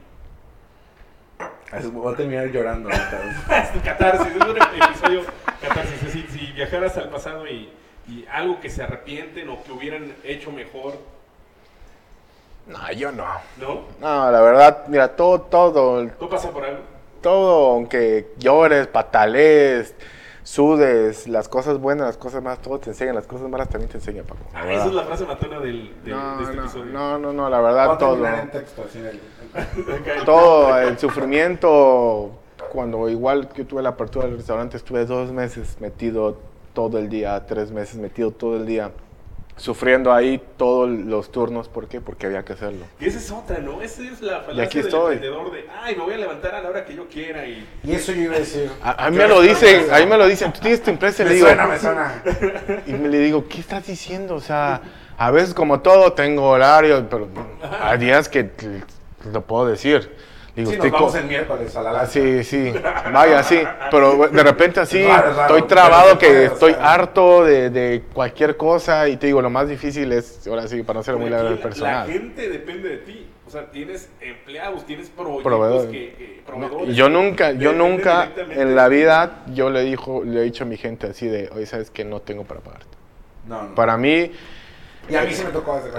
Voy 1.93 2.13
a 2.13 2.17
terminar 2.17 2.49
llorando. 2.51 2.91
Este 3.51 3.81
catarsis, 3.83 4.27
es 4.35 4.43
un 4.43 4.57
episodio 4.57 5.23
catarsis. 5.61 5.95
Es 5.95 6.05
decir, 6.05 6.27
si 6.31 6.53
viajaras 6.53 6.97
al 6.99 7.09
pasado 7.11 7.47
y, 7.47 7.71
y 8.09 8.27
algo 8.31 8.61
que 8.61 8.69
se 8.69 8.83
arrepienten 8.83 9.49
o 9.49 9.63
que 9.63 9.73
hubieran 9.73 10.15
hecho 10.25 10.53
mejor, 10.53 10.95
No, 12.67 12.93
yo 12.93 13.11
no. 13.13 13.25
¿no? 13.59 13.85
No, 14.01 14.31
la 14.31 14.41
verdad, 14.43 14.85
mira, 14.89 15.17
todo, 15.17 15.41
todo, 15.41 16.07
¿Tú 16.09 16.29
pasas 16.29 16.51
por 16.51 16.65
algo? 16.65 16.81
todo, 17.23 17.71
aunque 17.73 18.29
llores, 18.39 18.87
patalees, 18.87 19.95
sudes, 20.51 21.29
las 21.29 21.49
cosas 21.49 21.79
buenas, 21.79 22.07
las 22.09 22.17
cosas 22.17 22.43
malas, 22.43 22.61
todo 22.61 22.81
te 22.81 22.91
enseña, 22.91 23.13
las 23.13 23.27
cosas 23.27 23.49
malas 23.49 23.69
también 23.69 23.89
te 23.89 23.99
enseñan, 23.99 24.25
Paco. 24.25 24.41
Ah, 24.53 24.71
esa 24.73 24.87
es 24.87 24.93
la 24.95 25.05
frase 25.05 25.25
matona 25.25 25.61
del, 25.61 25.95
del- 26.03 26.15
no, 26.15 26.37
de 26.39 26.43
este 26.43 26.57
no, 26.57 26.63
episodio. 26.63 26.93
no, 26.93 27.19
no, 27.19 27.33
no, 27.33 27.49
la 27.49 27.61
verdad, 27.61 27.93
a 27.93 27.99
todo. 27.99 28.15
terminar 28.15 28.41
en 28.41 28.51
texto, 28.51 28.85
así 28.85 28.99
en 28.99 29.07
el- 29.07 29.21
Todo, 30.25 30.77
el 30.79 30.99
sufrimiento, 30.99 32.31
cuando 32.73 33.09
igual 33.09 33.49
que 33.49 33.65
tuve 33.65 33.81
la 33.83 33.91
apertura 33.91 34.27
del 34.27 34.37
restaurante, 34.39 34.77
estuve 34.77 35.05
dos 35.07 35.31
meses 35.33 35.77
metido 35.81 36.37
todo 36.75 36.99
el 36.99 37.09
día, 37.09 37.47
tres 37.47 37.71
meses 37.71 37.97
metido 37.97 38.33
todo 38.33 38.57
el 38.57 38.67
día, 38.67 38.91
sufriendo 39.61 40.13
ahí 40.13 40.41
todos 40.57 40.89
los 40.89 41.31
turnos. 41.31 41.69
¿Por 41.69 41.87
qué? 41.87 42.01
Porque 42.01 42.27
había 42.27 42.43
que 42.45 42.55
hacerlo. 42.55 42.87
Y 42.99 43.07
esa 43.07 43.19
es 43.19 43.31
otra, 43.31 43.59
¿no? 43.59 43.83
Esa 43.83 44.03
es 44.03 44.23
la 44.23 44.41
falacia 44.41 44.65
aquí 44.65 44.79
del 44.79 44.87
estoy. 44.87 45.15
emprendedor 45.15 45.53
de, 45.53 45.67
ay, 45.83 45.97
me 45.97 46.03
voy 46.03 46.15
a 46.15 46.17
levantar 46.17 46.55
a 46.55 46.63
la 46.63 46.71
hora 46.71 46.85
que 46.85 46.95
yo 46.95 47.07
quiera 47.09 47.47
y... 47.47 47.69
Y 47.85 47.93
eso 47.93 48.13
yo 48.13 48.23
iba 48.23 48.37
a 48.37 48.39
decir. 48.39 48.71
A, 48.83 49.07
a 49.07 49.11
mí 49.11 49.19
me 49.19 49.29
lo 49.29 49.43
dicen, 49.43 49.93
a 49.93 49.99
mí 49.99 50.07
me 50.07 50.17
lo 50.17 50.27
dicen, 50.27 50.53
tú 50.53 50.61
tienes 50.61 50.83
tu 50.83 50.91
empresa 50.91 51.23
y 51.23 51.27
le 51.27 51.31
Me 51.31 51.35
digo, 51.37 51.47
suena, 51.49 51.67
me 51.67 51.79
suena. 51.79 52.23
y 52.87 52.93
me 52.93 53.09
le 53.09 53.19
digo, 53.19 53.47
¿qué 53.49 53.61
estás 53.61 53.87
diciendo? 53.87 54.35
O 54.35 54.41
sea, 54.41 54.81
a 55.19 55.31
veces 55.31 55.53
como 55.53 55.81
todo 55.81 56.15
tengo 56.15 56.49
horario, 56.49 57.07
pero 57.11 57.29
hay 57.83 57.99
días 57.99 58.31
que 58.31 58.51
lo 59.31 59.43
puedo 59.43 59.67
decir. 59.67 60.11
Digo, 60.61 60.71
Sí, 60.73 60.77
nos 60.79 60.91
vamos 60.91 61.15
el 61.15 61.25
miércoles 61.25 61.77
a 61.77 61.83
la 61.83 61.91
Ah, 61.91 61.93
lanza. 61.95 62.13
sí, 62.13 62.45
sí, 62.45 62.73
vaya, 63.13 63.43
sí, 63.43 63.63
pero 63.91 64.29
de 64.29 64.43
repente 64.43 64.81
así 64.81 65.03
raro, 65.05 65.33
raro, 65.35 65.41
estoy 65.57 65.63
trabado 65.69 66.19
que 66.19 66.27
o 66.49 66.53
estoy 66.53 66.77
harto 66.81 67.45
de, 67.45 67.71
de 67.71 68.03
cualquier 68.13 68.57
cosa 68.57 69.09
y 69.09 69.17
te 69.17 69.27
digo, 69.27 69.43
lo 69.43 69.51
más 69.51 69.69
difícil 69.69 70.13
es, 70.13 70.47
ahora 70.47 70.67
sí, 70.69 70.83
para 70.83 70.99
no 70.99 71.03
ser 71.03 71.17
muy 71.17 71.31
largo 71.31 71.49
el 71.49 71.59
personal. 71.59 72.07
La 72.07 72.13
gente 72.13 72.49
depende 72.49 72.89
de 72.89 72.97
ti. 72.99 73.27
O 73.47 73.51
sea, 73.53 73.69
tienes 73.73 74.09
empleados, 74.21 74.87
tienes 74.87 75.11
Proveedores. 75.11 75.91
que, 75.91 76.43
No, 76.47 76.59
proveedores 76.69 76.95
yo 76.95 77.09
nunca, 77.09 77.51
yo 77.51 77.73
nunca 77.73 78.29
en 78.49 78.77
la 78.77 78.87
vida, 78.87 79.43
yo 79.53 79.71
le 79.71 79.83
dijo, 79.83 80.23
le 80.25 80.41
he 80.41 80.43
dicho 80.45 80.63
a 80.63 80.67
mi 80.69 80.77
gente 80.77 81.09
así 81.09 81.27
de, 81.27 81.51
oye, 81.53 81.67
sabes 81.67 81.91
que 81.91 82.05
no 82.05 82.21
tengo 82.21 82.45
para 82.45 82.61
pagarte. 82.61 82.97
No, 83.49 83.65
no. 83.65 83.75
Para 83.75 83.97
mí, 83.97 84.31
Y 85.09 85.17
a 85.17 85.23
mí 85.23 85.33
sí 85.35 85.43
me 85.45 85.51
tocó 85.51 85.75
desde. 85.83 85.91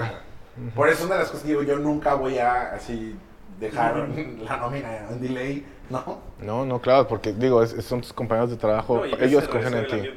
Por 0.74 0.88
eso 0.88 1.04
una 1.04 1.14
de 1.16 1.20
las 1.20 1.28
cosas 1.28 1.42
que 1.44 1.50
digo, 1.50 1.62
yo 1.62 1.76
nunca 1.78 2.14
voy 2.14 2.38
a 2.38 2.72
así 2.74 3.16
dejar 3.62 3.96
la 4.44 4.56
nómina 4.58 5.08
en 5.10 5.20
delay, 5.20 5.66
¿no? 5.90 6.20
no, 6.40 6.66
no, 6.66 6.80
claro, 6.80 7.08
porque 7.08 7.32
digo, 7.32 7.62
es- 7.62 7.84
son 7.84 8.00
tus 8.02 8.12
compañeros 8.12 8.50
de 8.50 8.56
trabajo, 8.56 8.96
No, 8.96 9.04
ellos 9.24 9.44
el 9.44 9.48
confían 9.48 9.74
en 9.74 9.86
ti. 9.86 10.08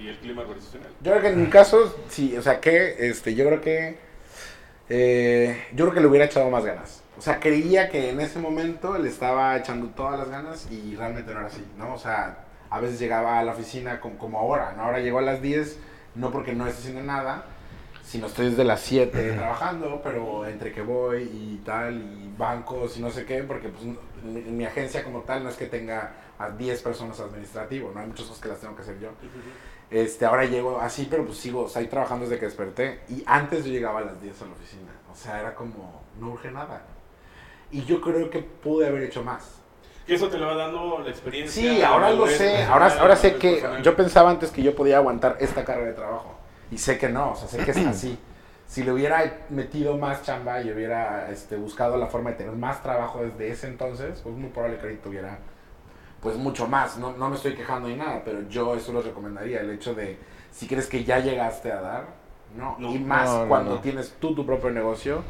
y 0.00 0.08
el 0.08 0.16
clima 0.18 0.42
organizacional. 0.42 0.88
Yo 1.02 1.10
creo 1.12 1.22
que 1.22 1.28
en 1.28 1.40
mi 1.42 1.48
caso, 1.50 1.94
sí, 2.08 2.36
o 2.36 2.42
sea, 2.42 2.60
que, 2.60 3.08
este, 3.10 3.34
yo 3.34 3.44
creo 3.46 3.60
que, 3.60 3.98
eh, 4.88 5.64
yo 5.74 5.84
creo 5.84 5.94
que 5.94 6.00
le 6.00 6.06
hubiera 6.06 6.24
echado 6.26 6.48
más 6.50 6.64
ganas. 6.64 7.02
O 7.18 7.20
sea, 7.20 7.40
creía 7.40 7.88
que 7.88 8.10
en 8.10 8.20
ese 8.20 8.38
momento 8.38 8.96
le 8.96 9.08
estaba 9.08 9.56
echando 9.56 9.88
todas 9.88 10.18
las 10.18 10.28
ganas 10.30 10.68
y 10.70 10.94
realmente 10.94 11.32
no 11.34 11.40
era 11.40 11.48
así, 11.48 11.64
¿no? 11.76 11.94
O 11.94 11.98
sea, 11.98 12.44
a 12.70 12.80
veces 12.80 12.98
llegaba 13.00 13.38
a 13.40 13.44
la 13.44 13.52
oficina 13.52 13.98
como, 14.00 14.16
como 14.18 14.38
ahora, 14.38 14.74
¿no? 14.76 14.84
Ahora 14.84 15.00
llegó 15.00 15.18
a 15.18 15.22
las 15.22 15.42
10, 15.42 15.78
no 16.14 16.30
porque 16.30 16.52
no 16.52 16.66
esté 16.66 16.80
haciendo 16.80 17.02
nada, 17.02 17.44
si 18.04 18.18
no 18.18 18.28
estoy 18.28 18.50
desde 18.50 18.62
las 18.64 18.80
7 18.80 19.32
trabajando, 19.32 20.00
pero 20.02 20.46
entre 20.46 20.72
que 20.72 20.80
voy 20.80 21.24
y 21.24 21.60
tal, 21.64 21.96
y 21.96 22.27
bancos 22.38 22.96
y 22.96 23.00
no 23.00 23.10
sé 23.10 23.24
qué, 23.24 23.42
porque 23.42 23.68
pues 23.68 23.84
mi, 24.22 24.40
mi 24.42 24.64
agencia 24.64 25.04
como 25.04 25.22
tal 25.22 25.42
no 25.42 25.50
es 25.50 25.56
que 25.56 25.66
tenga 25.66 26.12
a 26.38 26.50
10 26.50 26.82
personas 26.82 27.18
administrativo, 27.20 27.90
no 27.92 28.00
hay 28.00 28.06
muchas 28.06 28.26
cosas 28.26 28.40
que 28.40 28.48
las 28.48 28.60
tengo 28.60 28.76
que 28.76 28.82
hacer 28.82 28.98
yo. 29.00 29.10
Este, 29.90 30.24
ahora 30.26 30.44
llego 30.44 30.78
así, 30.80 31.08
pero 31.10 31.24
pues 31.24 31.38
sigo, 31.38 31.62
o 31.62 31.68
sea, 31.68 31.80
ahí 31.80 31.88
trabajando 31.88 32.26
desde 32.26 32.38
que 32.38 32.46
desperté. 32.46 33.00
Y 33.08 33.22
antes 33.26 33.64
yo 33.64 33.72
llegaba 33.72 34.00
a 34.00 34.04
las 34.04 34.22
10 34.22 34.42
a 34.42 34.44
la 34.46 34.52
oficina. 34.52 34.92
O 35.10 35.16
sea, 35.16 35.40
era 35.40 35.54
como, 35.54 36.02
no 36.20 36.30
urge 36.30 36.50
nada. 36.50 36.82
Y 37.70 37.84
yo 37.84 38.00
creo 38.00 38.30
que 38.30 38.40
pude 38.40 38.86
haber 38.86 39.02
hecho 39.02 39.22
más. 39.24 39.56
Que 40.06 40.14
eso 40.14 40.28
te 40.28 40.38
lo 40.38 40.46
va 40.46 40.54
dando 40.54 41.00
la 41.00 41.10
experiencia. 41.10 41.62
Sí, 41.62 41.82
ahora 41.82 42.10
lo 42.10 42.26
sé. 42.26 42.64
Ahora, 42.64 42.88
ahora 42.98 43.16
sé 43.16 43.36
que 43.36 43.56
personal. 43.56 43.82
yo 43.82 43.96
pensaba 43.96 44.30
antes 44.30 44.50
que 44.50 44.62
yo 44.62 44.74
podía 44.74 44.98
aguantar 44.98 45.36
esta 45.40 45.64
carga 45.64 45.86
de 45.86 45.92
trabajo. 45.92 46.34
Y 46.70 46.78
sé 46.78 46.98
que 46.98 47.08
no, 47.08 47.32
o 47.32 47.36
sea, 47.36 47.48
sé 47.48 47.64
que 47.64 47.70
es 47.72 47.76
así. 47.86 48.18
Si 48.68 48.84
le 48.84 48.92
hubiera 48.92 49.38
metido 49.48 49.96
más 49.96 50.22
chamba 50.22 50.60
y 50.60 50.70
hubiera 50.70 51.30
este, 51.30 51.56
buscado 51.56 51.96
la 51.96 52.06
forma 52.06 52.30
de 52.30 52.36
tener 52.36 52.54
más 52.54 52.82
trabajo 52.82 53.22
desde 53.22 53.50
ese 53.50 53.66
entonces, 53.66 54.20
pues 54.22 54.36
muy 54.36 54.50
probable 54.50 54.76
que 54.76 54.82
ahorita 54.82 55.02
tuviera 55.02 55.38
pues 56.20 56.36
mucho 56.36 56.68
más. 56.68 56.98
No, 56.98 57.16
no 57.16 57.30
me 57.30 57.36
estoy 57.36 57.54
quejando 57.54 57.88
ni 57.88 57.96
nada, 57.96 58.20
pero 58.22 58.46
yo 58.48 58.74
eso 58.74 58.92
lo 58.92 59.00
recomendaría. 59.00 59.60
El 59.60 59.70
hecho 59.70 59.94
de, 59.94 60.18
si 60.50 60.66
crees 60.66 60.86
que 60.86 61.02
ya 61.02 61.18
llegaste 61.18 61.72
a 61.72 61.80
dar, 61.80 62.04
no. 62.56 62.76
No. 62.78 62.94
y 62.94 62.98
más 62.98 63.30
No, 63.30 63.48
cuando 63.48 63.78
tienes 63.78 64.14
tú 64.20 64.34
tu 64.34 64.44
propio 64.44 64.70
negocio, 64.70 65.22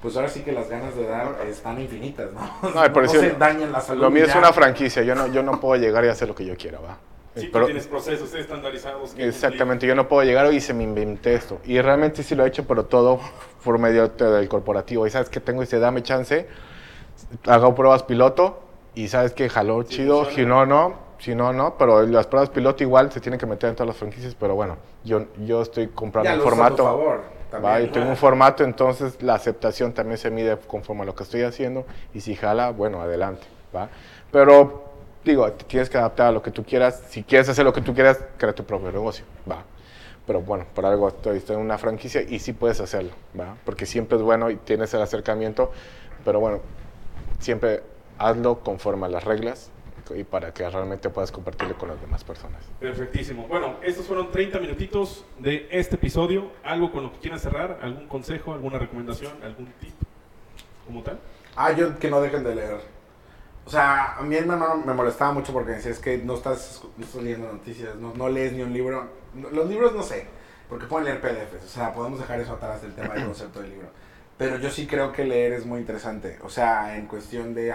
pues 0.00 0.16
ahora 0.16 0.30
sí 0.30 0.40
que 0.40 0.52
las 0.52 0.70
ganas 0.70 0.96
de 0.96 1.06
dar 1.06 1.36
están 1.46 1.78
infinitas, 1.78 2.30
¿no? 2.32 2.70
No, 2.70 2.92
por 2.94 3.08
se 3.10 3.32
dañan 3.32 3.72
la 3.72 3.80
salud. 3.82 4.02
Lo 4.02 4.10
mío 4.10 4.24
es 4.24 4.34
una 4.34 4.54
franquicia, 4.54 5.02
yo 5.02 5.14
no, 5.14 5.26
yo 5.26 5.42
no 5.42 5.60
puedo 5.60 5.78
llegar 5.78 6.02
y 6.04 6.08
hacer 6.08 6.28
lo 6.28 6.34
que 6.34 6.46
yo 6.46 6.56
quiera, 6.56 6.80
¿va? 6.80 6.96
Sí, 7.36 7.46
tú 7.46 7.52
Pero- 7.52 7.66
tienes 7.66 7.86
procesos 7.86 8.32
estandarizados. 8.34 9.12
que 9.14 9.28
Exactamente, 9.28 9.86
yo 9.86 9.94
no 9.94 10.08
puedo 10.08 10.22
llegar 10.26 10.52
y 10.52 10.60
se 10.60 10.72
me 10.74 10.84
inventé 10.84 11.34
esto. 11.34 11.58
Y 11.64 11.80
realmente 11.80 12.22
sí 12.22 12.34
lo 12.34 12.44
he 12.44 12.48
hecho, 12.48 12.66
pero 12.66 12.86
todo 12.86 13.20
por 13.64 13.78
medio 13.78 14.08
de- 14.08 14.24
del 14.30 14.48
corporativo. 14.48 15.06
Y 15.06 15.10
sabes 15.10 15.28
que 15.28 15.38
tengo 15.40 15.62
ese 15.62 15.78
dame 15.78 16.02
chance, 16.02 16.46
hago 17.46 17.74
pruebas 17.74 18.02
piloto 18.04 18.60
y 18.94 19.08
sabes 19.08 19.32
que 19.32 19.48
jaló 19.48 19.82
Sí, 19.82 19.96
chido, 19.96 20.24
funciona. 20.24 20.36
si 20.36 20.46
no, 20.46 20.66
no, 20.66 20.94
si 21.18 21.34
no, 21.34 21.52
no. 21.52 21.76
Pero 21.78 22.02
las 22.02 22.26
pruebas 22.26 22.48
piloto 22.50 22.82
igual 22.82 23.12
se 23.12 23.20
tienen 23.20 23.38
que 23.38 23.46
meter 23.46 23.68
en 23.70 23.76
todas 23.76 23.88
las 23.88 23.96
franquicias, 23.96 24.34
pero 24.34 24.54
bueno, 24.54 24.76
yo, 25.04 25.26
yo 25.44 25.62
estoy 25.62 25.88
comprando 25.88 26.30
Ya 26.30 26.36
un 26.36 26.42
formato. 26.42 26.84
favor, 26.84 27.20
también. 27.50 27.72
¿va? 27.72 27.80
Y 27.80 27.88
tengo 27.88 28.08
un 28.08 28.16
formato, 28.16 28.64
entonces 28.64 29.20
la 29.22 29.34
aceptación 29.34 29.92
también 29.92 30.16
se 30.18 30.30
mide 30.30 30.56
conforme 30.66 31.02
a 31.02 31.04
lo 31.04 31.14
que 31.14 31.22
estoy 31.22 31.42
haciendo. 31.42 31.84
Y 32.14 32.20
si 32.20 32.34
jala, 32.34 32.70
bueno, 32.70 33.00
adelante. 33.02 33.46
¿va? 33.74 33.88
Pero 34.32 34.84
digo, 35.30 35.50
te 35.52 35.64
tienes 35.64 35.90
que 35.90 35.98
adaptar 35.98 36.28
a 36.28 36.32
lo 36.32 36.42
que 36.42 36.50
tú 36.50 36.64
quieras. 36.64 37.02
Si 37.08 37.22
quieres 37.22 37.48
hacer 37.48 37.64
lo 37.64 37.72
que 37.72 37.80
tú 37.80 37.94
quieras, 37.94 38.18
crea 38.36 38.54
tu 38.54 38.64
propio 38.64 38.90
negocio. 38.90 39.24
¿va? 39.50 39.64
Pero 40.26 40.40
bueno, 40.40 40.66
por 40.74 40.86
algo 40.86 41.08
estoy, 41.08 41.38
estoy 41.38 41.56
en 41.56 41.62
una 41.62 41.78
franquicia 41.78 42.22
y 42.22 42.38
sí 42.38 42.52
puedes 42.52 42.80
hacerlo. 42.80 43.12
¿va? 43.38 43.56
Porque 43.64 43.86
siempre 43.86 44.16
es 44.16 44.22
bueno 44.22 44.50
y 44.50 44.56
tienes 44.56 44.92
el 44.94 45.02
acercamiento. 45.02 45.70
Pero 46.24 46.40
bueno, 46.40 46.60
siempre 47.38 47.82
hazlo 48.18 48.60
conforme 48.60 49.06
a 49.06 49.08
las 49.08 49.24
reglas 49.24 49.70
y 50.14 50.22
para 50.22 50.54
que 50.54 50.68
realmente 50.68 51.10
puedas 51.10 51.32
compartirlo 51.32 51.76
con 51.76 51.88
las 51.88 52.00
demás 52.00 52.22
personas. 52.22 52.62
Perfectísimo. 52.78 53.46
Bueno, 53.48 53.76
estos 53.82 54.06
fueron 54.06 54.30
30 54.30 54.60
minutitos 54.60 55.24
de 55.38 55.66
este 55.70 55.96
episodio. 55.96 56.52
¿Algo 56.62 56.92
con 56.92 57.02
lo 57.02 57.12
que 57.12 57.18
quieran 57.18 57.40
cerrar? 57.40 57.80
¿Algún 57.82 58.06
consejo, 58.06 58.52
alguna 58.52 58.78
recomendación, 58.78 59.32
algún 59.42 59.66
tip 59.80 59.94
como 60.86 61.02
tal? 61.02 61.18
Ah, 61.56 61.72
yo 61.72 61.98
que 61.98 62.08
no 62.08 62.20
dejen 62.20 62.44
de 62.44 62.54
leer. 62.54 62.95
O 63.66 63.70
sea, 63.70 64.16
a 64.16 64.22
mí 64.22 64.28
mi 64.28 64.36
hermano 64.36 64.76
me 64.76 64.94
molestaba 64.94 65.32
mucho 65.32 65.52
porque 65.52 65.72
decía, 65.72 65.90
es 65.90 65.98
que 65.98 66.18
no 66.18 66.34
estás, 66.34 66.82
no 66.96 67.04
estás 67.04 67.22
leyendo 67.22 67.52
noticias, 67.52 67.96
no, 67.96 68.14
no 68.14 68.28
lees 68.28 68.52
ni 68.52 68.62
un 68.62 68.72
libro. 68.72 69.08
Los 69.52 69.68
libros 69.68 69.92
no 69.92 70.04
sé, 70.04 70.26
porque 70.68 70.86
pueden 70.86 71.06
leer 71.06 71.20
PDFs, 71.20 71.64
o 71.64 71.68
sea, 71.68 71.92
podemos 71.92 72.20
dejar 72.20 72.40
eso 72.40 72.52
atrás 72.52 72.80
del 72.82 72.94
tema 72.94 73.14
del 73.14 73.24
concepto 73.26 73.60
del 73.60 73.70
libro. 73.70 73.88
Pero 74.38 74.58
yo 74.58 74.70
sí 74.70 74.86
creo 74.86 75.12
que 75.12 75.24
leer 75.24 75.54
es 75.54 75.66
muy 75.66 75.80
interesante, 75.80 76.38
o 76.42 76.48
sea, 76.48 76.96
en 76.96 77.06
cuestión 77.06 77.54
de, 77.54 77.74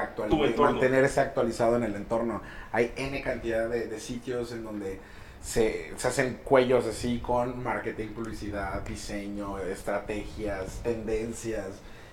mantenerse 0.58 1.19
actualizado 1.19 1.75
en 1.75 1.84
el 1.84 1.95
entorno. 1.95 2.41
Hay 2.71 2.93
N 2.95 3.21
cantidad 3.21 3.67
de, 3.67 3.88
de 3.88 3.99
sitios 3.99 4.54
en 4.54 4.63
donde 4.63 4.99
se, 5.43 5.91
se 5.97 6.08
hacen 6.08 6.39
cuellos 6.43 6.86
así 6.86 7.19
con 7.19 7.63
marketing, 7.63 8.10
publicidad, 8.10 8.82
diseño, 8.84 9.58
estrategias, 9.60 10.82
tendencias. 10.84 11.67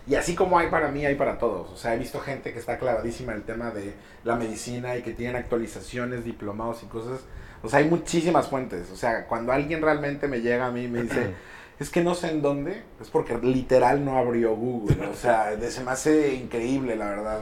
Y 0.08 0.14
así 0.14 0.34
como 0.34 0.58
hay 0.58 0.68
para 0.68 0.88
mí, 0.88 1.04
hay 1.04 1.16
para 1.16 1.36
todos. 1.38 1.70
O 1.70 1.76
sea, 1.76 1.94
he 1.94 1.98
visto 1.98 2.18
gente 2.20 2.52
que 2.52 2.58
está 2.58 2.78
clavadísima 2.78 3.32
en 3.32 3.38
el 3.38 3.44
tema 3.44 3.70
de 3.70 3.92
la 4.24 4.36
medicina 4.36 4.96
y 4.96 5.02
que 5.02 5.12
tienen 5.12 5.36
actualizaciones, 5.36 6.24
diplomados 6.24 6.82
y 6.82 6.86
cosas. 6.86 7.20
O 7.62 7.68
sea, 7.68 7.80
hay 7.80 7.88
muchísimas 7.88 8.48
fuentes. 8.48 8.90
O 8.90 8.96
sea, 8.96 9.26
cuando 9.26 9.52
alguien 9.52 9.82
realmente 9.82 10.26
me 10.26 10.40
llega 10.40 10.66
a 10.66 10.70
mí 10.70 10.84
y 10.84 10.88
me 10.88 11.02
dice, 11.02 11.34
es 11.78 11.90
que 11.90 12.02
no 12.02 12.14
sé 12.14 12.30
en 12.30 12.40
dónde, 12.40 12.82
es 13.00 13.10
porque 13.10 13.36
literal 13.38 14.02
no 14.04 14.16
abrió 14.16 14.54
Google. 14.56 15.08
O 15.08 15.14
sea, 15.14 15.54
se 15.60 15.84
me 15.84 15.90
hace 15.90 16.34
increíble, 16.34 16.96
la 16.96 17.08
verdad. 17.10 17.40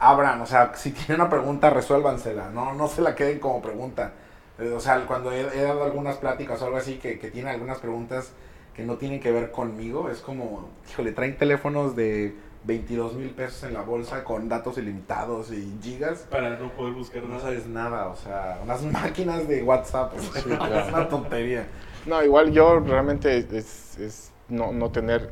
Abran, 0.00 0.40
o 0.40 0.46
sea, 0.46 0.72
si 0.74 0.90
tienen 0.92 1.20
una 1.20 1.30
pregunta, 1.30 1.70
resuélvansela. 1.70 2.50
No, 2.50 2.74
no 2.74 2.88
se 2.88 3.02
la 3.02 3.14
queden 3.14 3.38
como 3.38 3.62
pregunta. 3.62 4.12
Eh, 4.58 4.72
O 4.76 4.80
sea, 4.80 5.04
cuando 5.06 5.30
he, 5.32 5.40
he 5.56 5.62
dado 5.62 5.84
algunas 5.84 6.16
pláticas 6.16 6.60
o 6.62 6.64
algo 6.66 6.76
así 6.78 6.96
que, 6.98 7.18
que 7.20 7.30
tienen 7.30 7.52
algunas 7.52 7.78
preguntas 7.78 8.32
que 8.78 8.84
no 8.84 8.94
tienen 8.96 9.18
que 9.18 9.32
ver 9.32 9.50
conmigo, 9.50 10.08
es 10.08 10.20
como, 10.20 10.68
híjole, 10.88 11.10
traen 11.10 11.36
teléfonos 11.36 11.96
de 11.96 12.32
22 12.62 13.14
mil 13.14 13.30
pesos 13.30 13.64
en 13.64 13.74
la 13.74 13.80
bolsa 13.82 14.22
con 14.22 14.48
datos 14.48 14.78
ilimitados 14.78 15.50
y 15.50 15.76
gigas. 15.82 16.20
Para 16.30 16.50
no 16.50 16.70
poder 16.70 16.94
buscar 16.94 17.24
No 17.24 17.30
nada. 17.30 17.40
sabes 17.40 17.66
nada, 17.66 18.06
o 18.06 18.14
sea, 18.14 18.60
unas 18.62 18.80
máquinas 18.92 19.48
de 19.48 19.64
WhatsApp, 19.64 20.14
o 20.16 20.20
sea, 20.20 20.42
claro. 20.44 20.78
es 20.78 20.88
una 20.90 21.08
tontería. 21.08 21.66
No, 22.06 22.22
igual 22.22 22.52
yo 22.52 22.78
realmente 22.78 23.38
es, 23.38 23.98
es 23.98 24.30
no, 24.48 24.70
no 24.70 24.92
tener, 24.92 25.28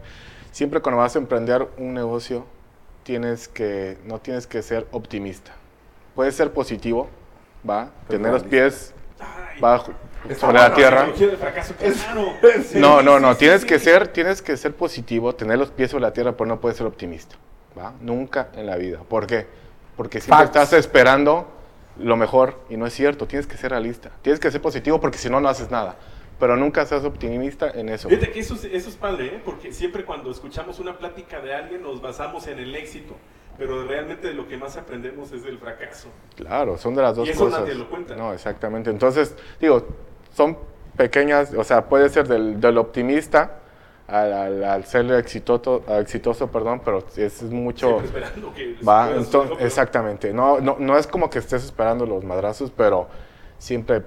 siempre 0.50 0.80
cuando 0.80 1.00
vas 1.00 1.14
a 1.14 1.20
emprender 1.20 1.68
un 1.78 1.94
negocio, 1.94 2.46
tienes 3.04 3.46
que, 3.46 3.96
no 4.06 4.18
tienes 4.18 4.48
que 4.48 4.60
ser 4.60 4.88
optimista. 4.90 5.52
Puedes 6.16 6.34
ser 6.34 6.52
positivo, 6.52 7.06
¿va? 7.68 7.90
Pero 8.08 8.22
Tener 8.22 8.32
los 8.32 8.42
pies 8.42 8.92
Ay, 9.20 9.60
bajo, 9.60 9.92
sobre 10.34 10.58
la 10.58 10.74
tierra. 10.74 11.08
No, 12.74 13.02
no, 13.02 13.18
no, 13.20 13.36
tienes 13.36 13.64
que 13.64 13.78
ser, 13.78 14.08
tienes 14.08 14.42
que 14.42 14.56
ser 14.56 14.74
positivo, 14.74 15.34
tener 15.34 15.58
los 15.58 15.70
pies 15.70 15.90
sobre 15.90 16.02
la 16.02 16.12
tierra, 16.12 16.32
pero 16.36 16.46
no 16.46 16.60
puedes 16.60 16.76
ser 16.78 16.86
optimista, 16.86 17.36
¿va? 17.78 17.92
Nunca 18.00 18.48
en 18.54 18.66
la 18.66 18.76
vida. 18.76 19.00
¿Por 19.08 19.26
qué? 19.26 19.46
Porque 19.96 20.20
siempre 20.20 20.46
Facts. 20.46 20.56
estás 20.56 20.72
esperando 20.74 21.48
lo 21.98 22.16
mejor 22.16 22.58
y 22.68 22.76
no 22.76 22.86
es 22.86 22.92
cierto, 22.94 23.26
tienes 23.26 23.46
que 23.46 23.56
ser 23.56 23.70
realista. 23.70 24.10
Tienes 24.22 24.40
que 24.40 24.50
ser 24.50 24.60
positivo 24.60 25.00
porque 25.00 25.18
si 25.18 25.30
no, 25.30 25.40
no 25.40 25.48
haces 25.48 25.70
nada. 25.70 25.96
Pero 26.38 26.54
nunca 26.56 26.84
seas 26.84 27.02
optimista 27.04 27.70
en 27.70 27.88
eso. 27.88 28.08
Fíjate 28.10 28.30
que 28.30 28.40
eso, 28.40 28.54
es- 28.54 28.64
eso 28.64 28.90
es 28.90 28.96
padre, 28.96 29.26
¿eh? 29.26 29.42
porque 29.42 29.72
siempre 29.72 30.04
cuando 30.04 30.30
escuchamos 30.30 30.78
una 30.78 30.98
plática 30.98 31.40
de 31.40 31.54
alguien 31.54 31.82
nos 31.82 32.02
basamos 32.02 32.46
en 32.46 32.58
el 32.58 32.74
éxito, 32.74 33.14
pero 33.56 33.86
realmente 33.86 34.28
de 34.28 34.34
lo 34.34 34.46
que 34.46 34.58
más 34.58 34.76
aprendemos 34.76 35.32
es 35.32 35.42
del 35.44 35.56
fracaso. 35.58 36.08
Claro, 36.34 36.76
son 36.76 36.94
de 36.94 37.00
las 37.00 37.16
dos 37.16 37.26
Y 37.26 37.30
eso 37.30 37.46
cosas. 37.46 37.60
nadie 37.60 37.74
lo 37.74 37.88
cuenta. 37.88 38.14
No, 38.16 38.34
exactamente. 38.34 38.90
Entonces, 38.90 39.34
digo, 39.58 39.86
son 40.36 40.58
pequeñas, 40.96 41.52
o 41.54 41.64
sea, 41.64 41.86
puede 41.88 42.08
ser 42.08 42.28
del, 42.28 42.60
del 42.60 42.78
optimista 42.78 43.58
al, 44.06 44.32
al- 44.32 44.64
al 44.64 44.84
ser 44.84 45.10
exitoso, 45.12 45.82
exitoso, 45.98 46.48
perdón, 46.50 46.80
pero 46.84 47.04
es, 47.16 47.42
mucho... 47.42 48.00
Siempre 48.00 48.06
esperando 48.06 48.54
que 48.54 48.76
Va, 48.86 49.10
entonces, 49.16 49.56
exactamente. 49.60 50.32
No, 50.32 50.60
no, 50.60 50.76
no 50.78 50.96
es 50.96 51.06
como 51.06 51.28
que 51.30 51.38
estés 51.38 51.64
esperando 51.64 52.06
los 52.06 52.22
madrazos, 52.22 52.70
pero 52.76 53.08
siempre 53.58 54.02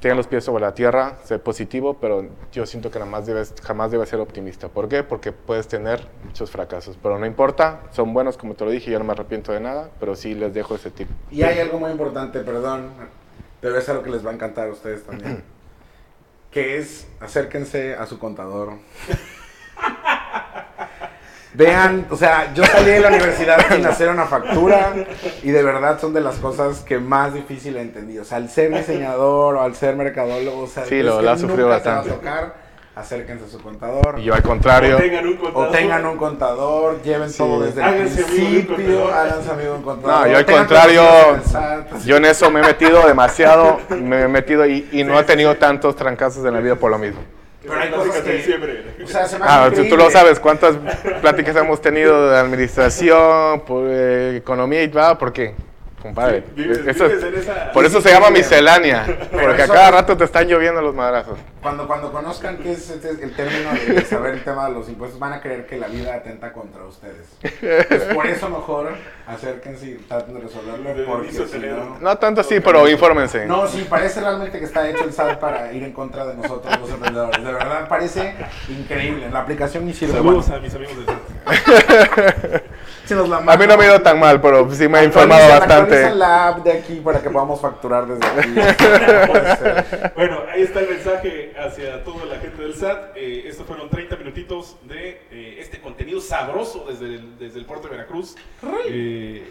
ten 0.00 0.16
los 0.16 0.26
pies 0.26 0.44
sobre 0.44 0.62
la 0.62 0.72
tierra, 0.72 1.16
sé 1.24 1.38
positivo, 1.38 1.94
pero 2.00 2.24
yo 2.52 2.64
siento 2.64 2.90
que 2.90 2.98
nada 2.98 3.10
más 3.10 3.26
debes, 3.26 3.54
jamás 3.62 3.90
debes 3.90 4.08
ser 4.08 4.20
optimista. 4.20 4.68
¿Por 4.68 4.88
qué? 4.88 5.02
Porque 5.02 5.32
puedes 5.32 5.66
tener 5.68 6.06
muchos 6.24 6.50
fracasos, 6.50 6.96
pero 7.02 7.18
no 7.18 7.26
importa, 7.26 7.80
son 7.90 8.14
buenos, 8.14 8.38
como 8.38 8.54
te 8.54 8.64
lo 8.64 8.70
dije, 8.70 8.90
yo 8.90 8.98
no 8.98 9.04
me 9.04 9.12
arrepiento 9.12 9.52
de 9.52 9.60
nada, 9.60 9.90
pero 10.00 10.14
sí 10.16 10.34
les 10.34 10.54
dejo 10.54 10.74
ese 10.76 10.90
tip. 10.90 11.08
Y 11.30 11.42
hay 11.42 11.58
algo 11.58 11.78
muy 11.78 11.90
importante, 11.90 12.40
perdón, 12.40 12.88
pero 13.60 13.76
es 13.76 13.86
algo 13.88 14.02
que 14.02 14.10
les 14.10 14.24
va 14.24 14.30
a 14.30 14.34
encantar 14.34 14.68
a 14.68 14.72
ustedes 14.72 15.02
también. 15.04 15.42
Que 16.54 16.78
es 16.78 17.06
acérquense 17.20 17.94
a 17.96 18.06
su 18.06 18.18
contador. 18.18 18.72
Vean, 21.56 22.06
o 22.10 22.16
sea, 22.16 22.52
yo 22.52 22.64
salí 22.64 22.90
de 22.90 23.00
la 23.00 23.08
universidad 23.08 23.56
sin 23.72 23.86
hacer 23.86 24.08
una 24.08 24.26
factura 24.26 24.92
y 25.42 25.50
de 25.52 25.62
verdad 25.62 26.00
son 26.00 26.12
de 26.12 26.20
las 26.20 26.36
cosas 26.36 26.80
que 26.80 26.98
más 26.98 27.32
difícil 27.32 27.76
he 27.76 27.80
entendido. 27.82 28.22
O 28.22 28.24
sea, 28.24 28.38
al 28.38 28.50
ser 28.50 28.76
diseñador 28.76 29.54
o 29.54 29.62
al 29.62 29.76
ser 29.76 29.94
mercadólogo, 29.94 30.62
o 30.62 30.66
sea, 30.66 30.84
Sí, 30.84 31.00
lo- 31.00 31.20
sufrido 31.38 31.68
nunca 31.68 31.80
te 31.82 31.88
va 31.88 31.94
a 31.94 31.98
bastante. 31.98 32.10
tocar, 32.10 32.54
acérquense 32.96 33.44
a 33.46 33.48
su 33.48 33.60
contador. 33.60 34.18
Y 34.18 34.22
yo 34.24 34.34
al 34.34 34.42
contrario, 34.42 34.96
O 34.96 35.00
tengan 35.00 35.26
un 35.26 35.36
contador. 35.36 35.68
O 35.68 35.70
tengan 35.70 36.06
un 36.06 36.16
contador, 36.16 37.02
lleven 37.02 37.28
Sí. 37.30 37.38
todo 37.38 37.62
desde 37.62 37.80
el 37.80 37.86
Háganse 37.88 38.22
un 38.22 38.30
principio, 38.30 39.12
háganse 39.12 39.50
amigo 39.50 39.74
un 39.74 39.82
contador. 39.82 40.20
No, 40.20 40.32
yo 40.32 40.38
al 40.38 40.46
contrario, 40.46 41.02
el 41.34 42.00
yo 42.04 42.16
en 42.16 42.24
eso 42.26 42.50
me 42.50 42.60
he 42.60 42.62
metido 42.62 43.06
demasiado, 43.06 43.80
me 43.90 44.22
he 44.22 44.28
metido 44.28 44.64
y, 44.66 44.88
y 44.92 45.02
no 45.04 45.18
he 45.18 45.24
tenido 45.24 45.56
tantos 45.56 45.96
trancazos 45.96 46.44
en 46.46 46.54
la 46.54 46.60
vida 46.60 46.76
por 46.76 46.90
lo 46.90 46.98
mismo. 46.98 47.20
Pero 47.62 47.80
hay 47.80 47.90
cosas 47.90 48.20
que- 48.20 48.32
diciembre. 48.34 48.84
O 49.02 49.06
sea, 49.06 49.26
se 49.26 49.38
me 49.38 49.44
hace 49.46 49.80
Ah, 49.82 49.88
tú, 49.88 49.96
lo 49.96 50.10
sabes, 50.10 50.38
cuántas 50.38 50.76
pláticas 51.22 51.56
hemos 51.56 51.80
tenido 51.80 52.30
de 52.30 52.38
administración, 52.38 53.60
por, 53.60 53.84
eh, 53.88 54.36
economía 54.36 54.82
y 54.82 54.88
va, 54.88 55.16
¿por 55.16 55.32
qué? 55.32 55.54
Compadre. 56.04 56.44
Sí, 56.54 56.62
vives- 56.62 56.86
Eso- 56.86 57.08
vives 57.08 57.24
en 57.24 57.34
esa- 57.34 57.72
por 57.72 57.84
eso 57.86 58.00
se 58.02 58.10
llama 58.10 58.30
miscelánea, 58.30 59.06
porque 59.32 59.62
a 59.62 59.66
cada 59.68 59.90
rato 59.90 60.16
te 60.16 60.24
están 60.24 60.46
lloviendo 60.46 60.82
los 60.82 60.94
madrazos. 60.94 61.38
Cuando, 61.62 61.86
cuando 61.86 62.12
conozcan 62.12 62.58
qué 62.58 62.72
es 62.72 62.90
este- 62.90 63.08
el 63.24 63.34
término 63.34 63.70
de 63.72 64.04
saber 64.04 64.34
el 64.34 64.44
tema 64.44 64.66
de 64.68 64.74
los 64.74 64.86
impuestos, 64.90 65.18
van 65.18 65.32
a 65.32 65.40
creer 65.40 65.66
que 65.66 65.78
la 65.78 65.86
vida 65.88 66.14
atenta 66.14 66.52
contra 66.52 66.84
ustedes. 66.84 67.26
Pues 67.88 68.02
por 68.14 68.26
eso 68.26 68.48
mejor 68.50 68.90
acérquense 69.26 69.86
y 69.86 69.94
traten 70.06 70.34
de 70.34 70.40
resolverlo, 70.40 71.06
porque 71.06 71.28
inicio 71.28 71.48
si 71.48 71.58
no... 71.58 71.98
No 72.00 72.18
tanto 72.18 72.42
así, 72.42 72.60
pero 72.60 72.86
infórmense. 72.86 73.46
No, 73.46 73.66
sí, 73.66 73.86
parece 73.88 74.20
realmente 74.20 74.58
que 74.58 74.66
está 74.66 74.86
hecho 74.88 75.04
el 75.04 75.12
SAT 75.14 75.38
para 75.38 75.72
ir 75.72 75.82
en 75.84 75.92
contra 75.92 76.26
de 76.26 76.34
nosotros 76.34 76.78
los 76.78 76.90
emprendedores. 76.90 77.42
De 77.42 77.50
verdad, 77.52 77.88
parece 77.88 78.34
increíble. 78.68 79.30
La 79.30 79.40
aplicación 79.40 79.86
ni 79.86 79.94
sirve. 79.94 80.12
Saludos 80.12 80.46
Bueno, 80.48 80.56
a 80.56 80.60
mis 80.60 80.74
amigos 80.74 80.94
del 80.96 81.06
SAT. 81.06 82.62
se 83.04 83.14
nos 83.14 83.28
la 83.28 83.38
A 83.38 83.56
mí 83.56 83.66
no 83.66 83.76
me 83.76 83.84
ha 83.84 83.88
ido 83.88 84.02
tan 84.02 84.18
mal, 84.18 84.40
pero 84.40 84.70
sí 84.70 84.88
me 84.88 85.00
he 85.00 85.04
informado 85.04 85.48
bastante. 85.48 86.14
la 86.14 86.48
app 86.48 86.64
de 86.64 86.72
aquí 86.72 87.00
para 87.04 87.20
que 87.22 87.30
podamos 87.30 87.60
facturar 87.60 88.06
desde 88.06 88.26
aquí. 88.26 88.54
Bueno, 90.14 90.40
ahí 90.50 90.62
está 90.62 90.80
el 90.80 90.88
mensaje 90.88 91.54
hacia 91.58 92.02
toda 92.04 92.26
la 92.26 92.38
gente 92.38 92.62
del 92.62 92.74
SAT. 92.74 93.16
Eh, 93.16 93.44
estos 93.46 93.66
fueron 93.66 93.88
30 93.90 94.16
minutitos 94.16 94.76
de 94.86 95.20
eh, 95.30 95.56
este 95.58 95.80
contenido 95.80 96.20
sabroso 96.20 96.86
desde 96.88 97.06
el, 97.06 97.38
desde 97.38 97.58
el 97.58 97.66
puerto 97.66 97.88
de 97.88 97.96
Veracruz. 97.96 98.36
Eh, 98.88 99.50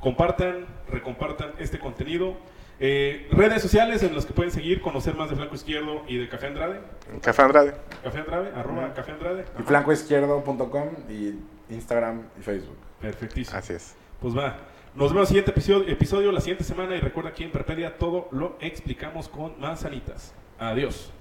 compartan, 0.00 0.66
recompartan 0.88 1.52
este 1.58 1.78
contenido. 1.78 2.36
Eh, 2.78 3.26
redes 3.30 3.62
sociales 3.62 4.02
en 4.02 4.14
las 4.14 4.26
que 4.26 4.34
pueden 4.34 4.52
seguir, 4.52 4.82
conocer 4.82 5.14
más 5.14 5.30
de 5.30 5.36
Flanco 5.36 5.54
Izquierdo 5.54 6.02
y 6.08 6.18
de 6.18 6.28
Café 6.28 6.48
Andrade. 6.48 6.80
Café 7.22 7.42
Andrade. 7.42 7.74
Café 8.04 8.18
Andrade, 8.18 8.52
arroba 8.54 8.92
Café 8.92 9.12
Andrade. 9.12 9.44
Y 9.58 9.62
flancoizquierdo.com 9.62 10.88
y 11.08 11.34
Instagram 11.72 12.22
y 12.38 12.42
Facebook. 12.42 12.76
Perfectísimo. 13.00 13.58
Así 13.58 13.74
es. 13.74 13.94
Pues 14.20 14.36
va. 14.36 14.56
Nos 14.94 15.12
vemos 15.12 15.14
en 15.14 15.20
el 15.20 15.26
siguiente 15.26 15.50
episodio, 15.50 15.88
episodio 15.88 16.32
la 16.32 16.40
siguiente 16.40 16.64
semana 16.64 16.96
y 16.96 17.00
recuerda 17.00 17.30
aquí 17.30 17.44
en 17.44 17.52
Perpedia 17.52 17.98
todo 17.98 18.28
lo 18.32 18.56
explicamos 18.60 19.28
con 19.28 19.60
manzanitas. 19.60 20.32
Adiós. 20.58 21.12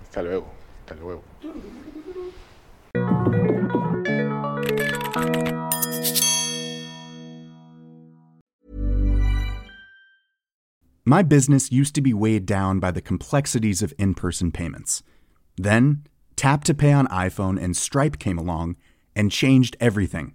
Hasta 0.00 0.22
luego. 0.22 0.46
Hasta 0.80 0.94
luego. 0.94 1.22
My 11.08 11.22
business 11.22 11.70
used 11.70 11.94
to 11.94 12.00
be 12.00 12.12
weighed 12.12 12.46
down 12.46 12.80
by 12.80 12.90
the 12.90 13.00
complexities 13.00 13.80
of 13.80 13.94
in 13.96 14.14
person 14.14 14.50
payments. 14.50 15.02
Then, 15.56 16.04
Tap 16.34 16.64
to 16.64 16.74
Pay 16.74 16.92
on 16.92 17.06
iPhone 17.08 17.62
and 17.62 17.76
Stripe 17.76 18.18
came 18.18 18.38
along 18.38 18.76
and 19.14 19.30
changed 19.30 19.76
everything. 19.80 20.34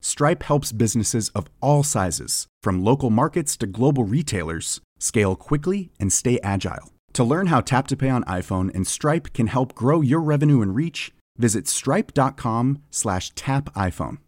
Stripe 0.00 0.42
helps 0.42 0.72
businesses 0.72 1.28
of 1.30 1.46
all 1.60 1.82
sizes, 1.82 2.46
from 2.62 2.84
local 2.84 3.10
markets 3.10 3.56
to 3.58 3.66
global 3.66 4.04
retailers, 4.04 4.80
scale 4.98 5.36
quickly 5.36 5.90
and 5.98 6.12
stay 6.12 6.38
agile. 6.42 6.92
To 7.14 7.24
learn 7.24 7.46
how 7.46 7.60
Tap 7.60 7.88
to 7.88 7.96
Pay 7.96 8.10
on 8.10 8.22
iPhone 8.24 8.74
and 8.74 8.86
Stripe 8.86 9.32
can 9.32 9.48
help 9.48 9.74
grow 9.74 10.00
your 10.00 10.20
revenue 10.20 10.62
and 10.62 10.74
reach, 10.74 11.12
visit 11.36 11.66
stripe.com/tapiphone. 11.66 14.18